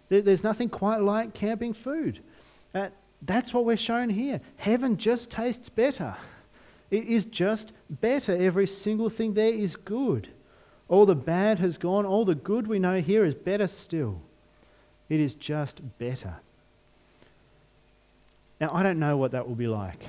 There's 0.08 0.42
nothing 0.42 0.68
quite 0.68 1.00
like 1.00 1.34
camping 1.34 1.72
food. 1.72 2.20
Uh, 2.74 2.88
that's 3.22 3.54
what 3.54 3.64
we're 3.64 3.76
shown 3.76 4.08
here. 4.08 4.40
Heaven 4.56 4.96
just 4.96 5.30
tastes 5.30 5.68
better. 5.68 6.16
It 6.90 7.06
is 7.06 7.24
just 7.26 7.70
better. 7.88 8.34
Every 8.36 8.66
single 8.66 9.08
thing 9.08 9.34
there 9.34 9.54
is 9.54 9.76
good. 9.76 10.28
All 10.88 11.06
the 11.06 11.14
bad 11.14 11.60
has 11.60 11.78
gone. 11.78 12.04
All 12.04 12.24
the 12.24 12.34
good 12.34 12.66
we 12.66 12.80
know 12.80 13.00
here 13.00 13.24
is 13.24 13.34
better 13.34 13.68
still. 13.68 14.20
It 15.08 15.20
is 15.20 15.34
just 15.34 15.80
better. 15.98 16.36
Now, 18.60 18.70
I 18.74 18.82
don't 18.82 18.98
know 18.98 19.16
what 19.16 19.32
that 19.32 19.48
will 19.48 19.54
be 19.54 19.68
like. 19.68 20.00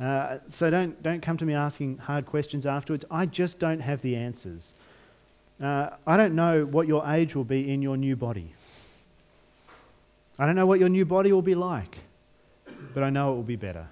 Uh, 0.00 0.38
so 0.58 0.68
don't, 0.68 1.02
don't 1.02 1.22
come 1.22 1.38
to 1.38 1.44
me 1.44 1.54
asking 1.54 1.98
hard 1.98 2.26
questions 2.26 2.66
afterwards. 2.66 3.04
I 3.10 3.26
just 3.26 3.58
don't 3.58 3.80
have 3.80 4.02
the 4.02 4.16
answers. 4.16 4.62
Uh, 5.62 5.90
I 6.06 6.18
don't 6.18 6.34
know 6.34 6.66
what 6.66 6.86
your 6.86 7.06
age 7.10 7.34
will 7.34 7.44
be 7.44 7.72
in 7.72 7.80
your 7.80 7.96
new 7.96 8.14
body. 8.14 8.54
I 10.38 10.44
don't 10.44 10.54
know 10.54 10.66
what 10.66 10.80
your 10.80 10.90
new 10.90 11.06
body 11.06 11.32
will 11.32 11.40
be 11.40 11.54
like, 11.54 11.96
but 12.92 13.02
I 13.02 13.08
know 13.08 13.32
it 13.32 13.36
will 13.36 13.42
be 13.42 13.56
better. 13.56 13.86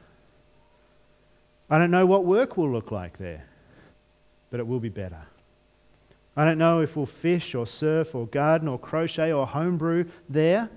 I 1.71 1.79
don't 1.79 1.91
know 1.91 2.05
what 2.05 2.27
work 2.27 2.59
will 2.59 2.71
look 2.71 2.91
like 2.91 3.19
there, 3.19 3.47
but 4.51 4.61
it 4.61 4.67
will 4.67 4.81
be 4.81 4.91
better. 4.91 5.23
I 6.37 6.45
don't 6.45 6.59
know 6.59 6.81
if 6.81 6.95
we'll 6.95 7.09
fish 7.23 7.55
or 7.55 7.67
surf 7.67 8.09
or 8.13 8.27
garden 8.27 8.69
or 8.69 8.79
crochet 8.79 9.33
or 9.33 9.47
homebrew 9.47 10.05
there, 10.29 10.69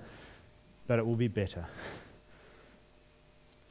but 0.86 0.98
it 0.98 1.06
will 1.06 1.16
be 1.16 1.28
better. 1.28 1.66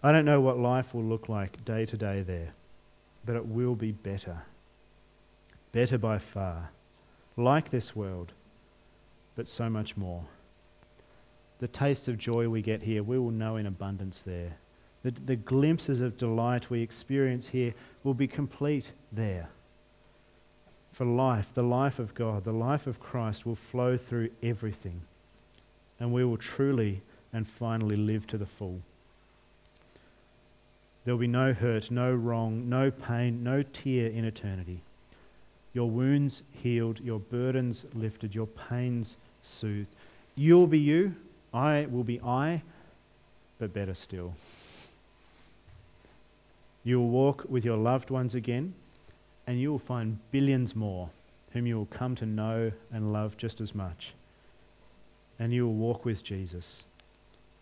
I 0.04 0.12
don't 0.12 0.26
know 0.26 0.42
what 0.42 0.60
life 0.60 0.94
will 0.94 1.04
look 1.04 1.28
like 1.28 1.66
day 1.66 1.86
to 1.86 1.98
day 1.98 2.22
there, 2.22 2.54
but 3.26 3.36
it 3.36 3.48
will 3.48 3.76
be 3.76 3.92
better. 3.92 4.44
Better 5.72 5.98
by 5.98 6.20
far. 6.34 6.70
Like 7.36 7.72
this 7.72 7.96
world, 7.96 8.32
but 9.36 9.48
so 9.48 9.70
much 9.70 9.98
more. 9.98 10.24
The 11.60 11.68
taste 11.68 12.08
of 12.08 12.20
joy 12.20 12.48
we 12.48 12.62
get 12.62 12.84
here, 12.84 13.02
we 13.02 13.18
will 13.18 13.32
know 13.32 13.58
in 13.58 13.66
abundance 13.66 14.22
there. 14.26 14.58
The, 15.04 15.14
the 15.26 15.36
glimpses 15.36 16.02
of 16.02 16.18
delight 16.18 16.70
we 16.70 16.82
experience 16.82 17.48
here 17.52 17.74
will 18.04 18.14
be 18.14 18.28
complete 18.28 18.86
there. 19.12 19.50
For 20.98 21.06
life, 21.06 21.46
the 21.56 21.64
life 21.64 22.00
of 22.00 22.16
God, 22.16 22.44
the 22.44 22.52
life 22.52 22.88
of 22.88 23.00
Christ 23.00 23.46
will 23.46 23.58
flow 23.72 23.98
through 23.98 24.30
everything. 24.44 25.02
And 26.00 26.12
we 26.12 26.24
will 26.24 26.38
truly 26.38 27.02
and 27.34 27.48
finally 27.60 27.96
live 27.96 28.26
to 28.28 28.38
the 28.38 28.48
full. 28.58 28.82
There 31.08 31.14
will 31.16 31.22
be 31.22 31.28
no 31.28 31.54
hurt, 31.54 31.90
no 31.90 32.14
wrong, 32.14 32.68
no 32.68 32.92
pain, 32.92 33.42
no 33.42 33.64
tear 33.64 34.08
in 34.08 34.26
eternity. 34.26 34.84
Your 35.72 35.90
wounds 35.90 36.42
healed, 36.52 37.00
your 37.00 37.18
burdens 37.18 37.86
lifted, 37.94 38.36
your 38.36 38.48
pains 38.48 39.16
soothed. 39.62 39.88
You'll 40.36 40.68
be 40.68 40.80
you, 40.80 41.16
I 41.54 41.88
will 41.90 42.04
be 42.04 42.20
I, 42.20 42.62
but 43.58 43.74
better 43.74 43.96
still. 43.96 44.34
You 46.84 47.00
will 47.00 47.10
walk 47.10 47.46
with 47.48 47.64
your 47.64 47.78
loved 47.78 48.10
ones 48.10 48.36
again, 48.36 48.74
and 49.48 49.62
you 49.62 49.72
will 49.72 49.82
find 49.88 50.20
billions 50.34 50.76
more 50.76 51.10
whom 51.54 51.66
you 51.66 51.78
will 51.78 51.86
come 51.86 52.18
to 52.18 52.26
know 52.26 52.74
and 52.92 53.14
love 53.14 53.38
just 53.38 53.62
as 53.62 53.74
much. 53.74 54.14
And 55.40 55.54
you 55.54 55.68
will 55.68 55.76
walk 55.76 56.04
with 56.04 56.22
Jesus. 56.26 56.66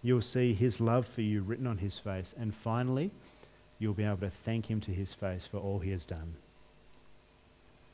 You 0.02 0.16
will 0.16 0.24
see 0.24 0.56
his 0.56 0.80
love 0.80 1.06
for 1.14 1.22
you 1.22 1.43
written 1.43 1.68
on 1.68 1.78
his 1.78 2.00
face. 2.04 2.34
And 2.39 2.52
finally, 2.64 3.12
you'll 3.80 3.93
be 3.93 4.03
able 4.03 4.17
to 4.17 4.32
thank 4.45 4.67
him 4.67 4.82
to 4.82 4.91
his 4.91 5.13
face 5.19 5.47
for 5.49 5.57
all 5.57 5.80
he 5.80 5.91
has 5.91 6.05
done. 6.05 6.36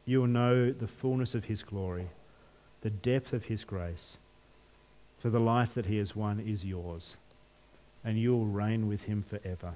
You 0.06 0.22
will 0.22 0.28
know 0.28 0.72
the 0.72 0.90
fullness 1.02 1.34
of 1.34 1.46
his 1.46 1.64
glory, 1.64 2.10
the 2.82 2.90
depth 2.90 3.34
of 3.34 3.44
his 3.44 3.64
grace, 3.64 4.18
for 5.22 5.30
the 5.30 5.40
life 5.40 5.70
that 5.76 5.86
he 5.86 5.98
has 5.98 6.16
won 6.16 6.40
is 6.40 6.64
yours, 6.64 7.16
and 8.04 8.20
you 8.20 8.32
will 8.32 8.48
reign 8.48 8.88
with 8.88 9.02
him 9.02 9.24
forever. 9.30 9.76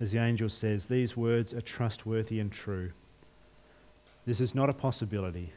As 0.00 0.12
the 0.12 0.22
angel 0.22 0.48
says, 0.48 0.84
these 0.88 1.16
words 1.16 1.52
are 1.52 1.60
trustworthy 1.60 2.38
and 2.38 2.52
true. 2.52 2.92
This 4.26 4.38
is 4.38 4.54
not 4.54 4.70
a 4.70 4.74
possibility. 4.74 5.52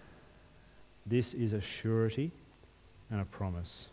This 1.06 1.34
is 1.34 1.54
a 1.54 1.62
surety 1.82 2.32
and 3.12 3.22
a 3.22 3.26
promise. 3.26 3.86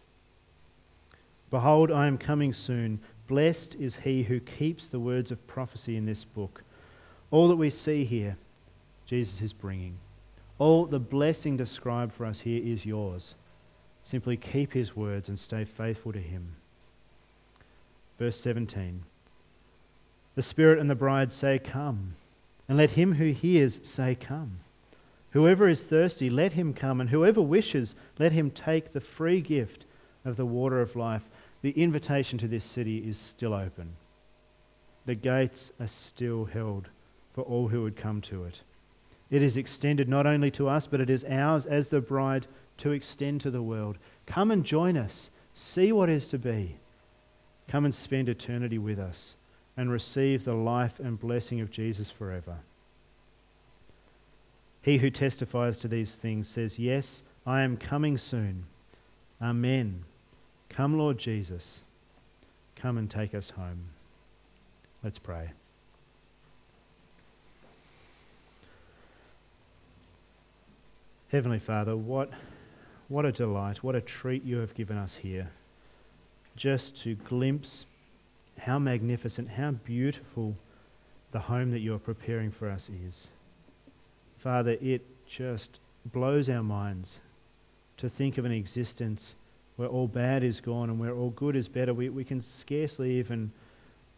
Behold, 1.51 1.91
I 1.91 2.07
am 2.07 2.19
coming 2.19 2.53
soon. 2.53 3.01
Blessed 3.27 3.77
is 3.79 3.95
he 4.03 4.23
who 4.23 4.41
keeps 4.41 4.89
the 4.89 5.01
words 5.01 5.31
of 5.31 5.47
prophecy 5.47 5.97
in 5.97 6.07
this 6.07 6.25
book. 6.25 6.63
All 7.31 7.49
that 7.49 7.57
we 7.57 7.71
see 7.71 8.05
here, 8.05 8.37
Jesus 9.07 9.41
is 9.41 9.53
bringing. 9.53 9.99
All 10.59 10.87
the 10.87 10.99
blessing 10.99 11.57
described 11.57 12.15
for 12.15 12.27
us 12.27 12.41
here 12.41 12.63
is 12.63 12.85
yours. 12.85 13.35
Simply 14.05 14.37
keep 14.37 14.73
his 14.73 14.97
words 14.97 15.29
and 15.29 15.39
stay 15.39 15.67
faithful 15.77 16.13
to 16.13 16.21
him. 16.21 16.57
Verse 18.19 18.41
17 18.41 19.03
The 20.35 20.43
Spirit 20.43 20.79
and 20.79 20.91
the 20.91 20.95
bride 20.95 21.33
say, 21.33 21.59
Come. 21.59 22.15
And 22.69 22.77
let 22.77 22.91
him 22.91 23.15
who 23.15 23.33
hears 23.33 23.79
say, 23.83 24.15
Come. 24.15 24.61
Whoever 25.31 25.69
is 25.69 25.83
thirsty, 25.83 26.29
let 26.29 26.53
him 26.53 26.75
come. 26.75 27.01
And 27.01 27.11
whoever 27.11 27.41
wishes, 27.41 27.95
let 28.19 28.33
him 28.33 28.51
take 28.51 28.93
the 28.93 29.01
free 29.01 29.41
gift 29.41 29.85
of 30.25 30.37
the 30.37 30.47
water 30.47 30.81
of 30.81 30.97
life 30.97 31.23
the 31.63 31.71
invitation 31.71 32.39
to 32.39 32.49
this 32.49 32.65
city 32.65 32.99
is 32.99 33.19
still 33.19 33.55
open. 33.55 33.95
The 35.07 35.15
gates 35.15 35.73
are 35.81 35.89
still 35.89 36.45
held 36.45 36.89
for 37.35 37.43
all 37.43 37.69
who 37.69 37.83
would 37.83 37.97
come 37.97 38.21
to 38.23 38.45
it. 38.45 38.61
It 39.31 39.43
is 39.43 39.57
extended 39.57 40.09
not 40.09 40.27
only 40.27 40.51
to 40.53 40.69
us, 40.69 40.87
but 40.91 41.01
it 41.01 41.11
is 41.11 41.25
ours 41.25 41.67
as 41.67 41.89
the 41.89 42.01
bride 42.01 42.47
to 42.79 42.93
extend 42.93 43.41
to 43.43 43.51
the 43.51 43.63
world. 43.63 43.99
Come 44.27 44.51
and 44.51 44.65
join 44.65 44.97
us. 44.97 45.31
See 45.55 45.93
what 45.93 46.09
is 46.09 46.27
to 46.29 46.39
be. 46.39 46.77
Come 47.69 47.85
and 47.85 47.95
spend 47.95 48.29
eternity 48.29 48.79
with 48.79 48.99
us 48.99 49.35
and 49.77 49.91
receive 49.91 50.45
the 50.45 50.55
life 50.55 50.99
and 50.99 51.21
blessing 51.21 51.61
of 51.61 51.71
Jesus 51.71 52.11
forever. 52.11 52.57
He 54.83 54.99
who 54.99 55.11
testifies 55.11 55.77
to 55.79 55.89
these 55.89 56.15
things 56.23 56.49
says, 56.49 56.79
Yes, 56.79 57.23
I 57.47 57.63
am 57.63 57.77
coming 57.77 58.17
soon. 58.17 58.67
Amen. 59.41 60.05
Come, 60.71 60.99
Lord 60.99 61.19
Jesus. 61.19 61.81
Come 62.81 62.99
and 62.99 63.11
take 63.11 63.35
us 63.35 63.51
home. 63.57 63.87
Let's 65.03 65.19
pray. 65.19 65.51
Heavenly 71.31 71.61
Father, 71.65 71.97
what, 71.97 72.31
what 73.09 73.25
a 73.25 73.33
delight, 73.33 73.83
what 73.83 73.95
a 73.95 74.01
treat 74.01 74.45
you 74.45 74.59
have 74.59 74.75
given 74.75 74.97
us 74.97 75.13
here. 75.21 75.51
Just 76.57 77.03
to 77.05 77.15
glimpse 77.15 77.85
how 78.57 78.79
magnificent, 78.79 79.51
how 79.51 79.73
beautiful 79.73 80.55
the 81.33 81.41
home 81.41 81.71
that 81.73 81.81
you 81.81 81.95
are 81.95 81.99
preparing 81.99 82.51
for 82.51 82.71
us 82.71 82.89
is. 83.07 83.27
Father, 84.43 84.77
it 84.81 85.03
just 85.37 85.69
blows 86.05 86.49
our 86.49 86.63
minds 86.63 87.19
to 87.99 88.09
think 88.09 88.39
of 88.39 88.45
an 88.45 88.53
existence 88.53 89.35
where 89.79 89.89
all 89.89 90.09
bad 90.09 90.43
is 90.43 90.61
gone 90.61 90.91
and 90.91 90.99
where 90.99 91.15
all 91.15 91.31
good 91.31 91.55
is 91.55 91.69
better. 91.69 91.95
We, 91.95 92.09
we 92.09 92.25
can 92.25 92.43
scarcely 92.61 93.21
even 93.21 93.53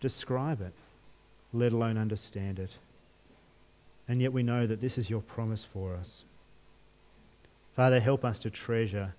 describe 0.01 0.63
it, 0.63 0.73
let 1.53 1.73
alone 1.73 1.99
understand 1.99 2.59
it. 2.59 2.71
And 4.09 4.23
yet 4.23 4.33
we 4.33 4.43
know 4.43 4.67
that 4.67 4.81
this 4.81 4.97
is 4.97 5.11
your 5.11 5.21
promise 5.21 5.67
for 5.71 5.95
us. 5.95 6.25
Father, 7.77 8.01
help 8.01 8.25
us 8.25 8.39
to 8.39 8.49
treasure 8.49 9.13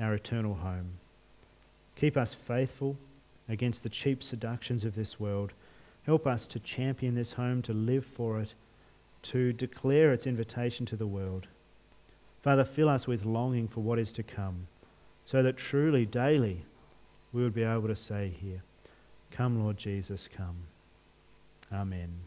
our 0.00 0.14
eternal 0.14 0.54
home. 0.54 0.92
Keep 2.00 2.16
us 2.16 2.34
faithful 2.48 2.96
against 3.46 3.82
the 3.82 3.90
cheap 3.90 4.22
seductions 4.22 4.84
of 4.84 4.94
this 4.94 5.20
world. 5.20 5.52
Help 6.06 6.26
us 6.26 6.46
to 6.52 6.60
champion 6.60 7.14
this 7.14 7.32
home, 7.32 7.60
to 7.60 7.74
live 7.74 8.06
for 8.16 8.40
it, 8.40 8.54
to 9.32 9.52
declare 9.52 10.14
its 10.14 10.24
invitation 10.24 10.86
to 10.86 10.96
the 10.96 11.06
world. 11.06 11.46
Father, 12.42 12.66
fill 12.74 12.88
us 12.88 13.06
with 13.06 13.26
longing 13.26 13.68
for 13.68 13.80
what 13.80 13.98
is 13.98 14.12
to 14.12 14.22
come, 14.22 14.66
so 15.26 15.42
that 15.42 15.56
truly, 15.56 16.06
daily, 16.06 16.64
we 17.32 17.42
would 17.42 17.54
be 17.54 17.62
able 17.62 17.88
to 17.88 17.96
say 17.96 18.34
here, 18.40 18.62
Come, 19.30 19.62
Lord 19.62 19.78
Jesus, 19.78 20.28
come. 20.36 20.56
Amen. 21.72 22.20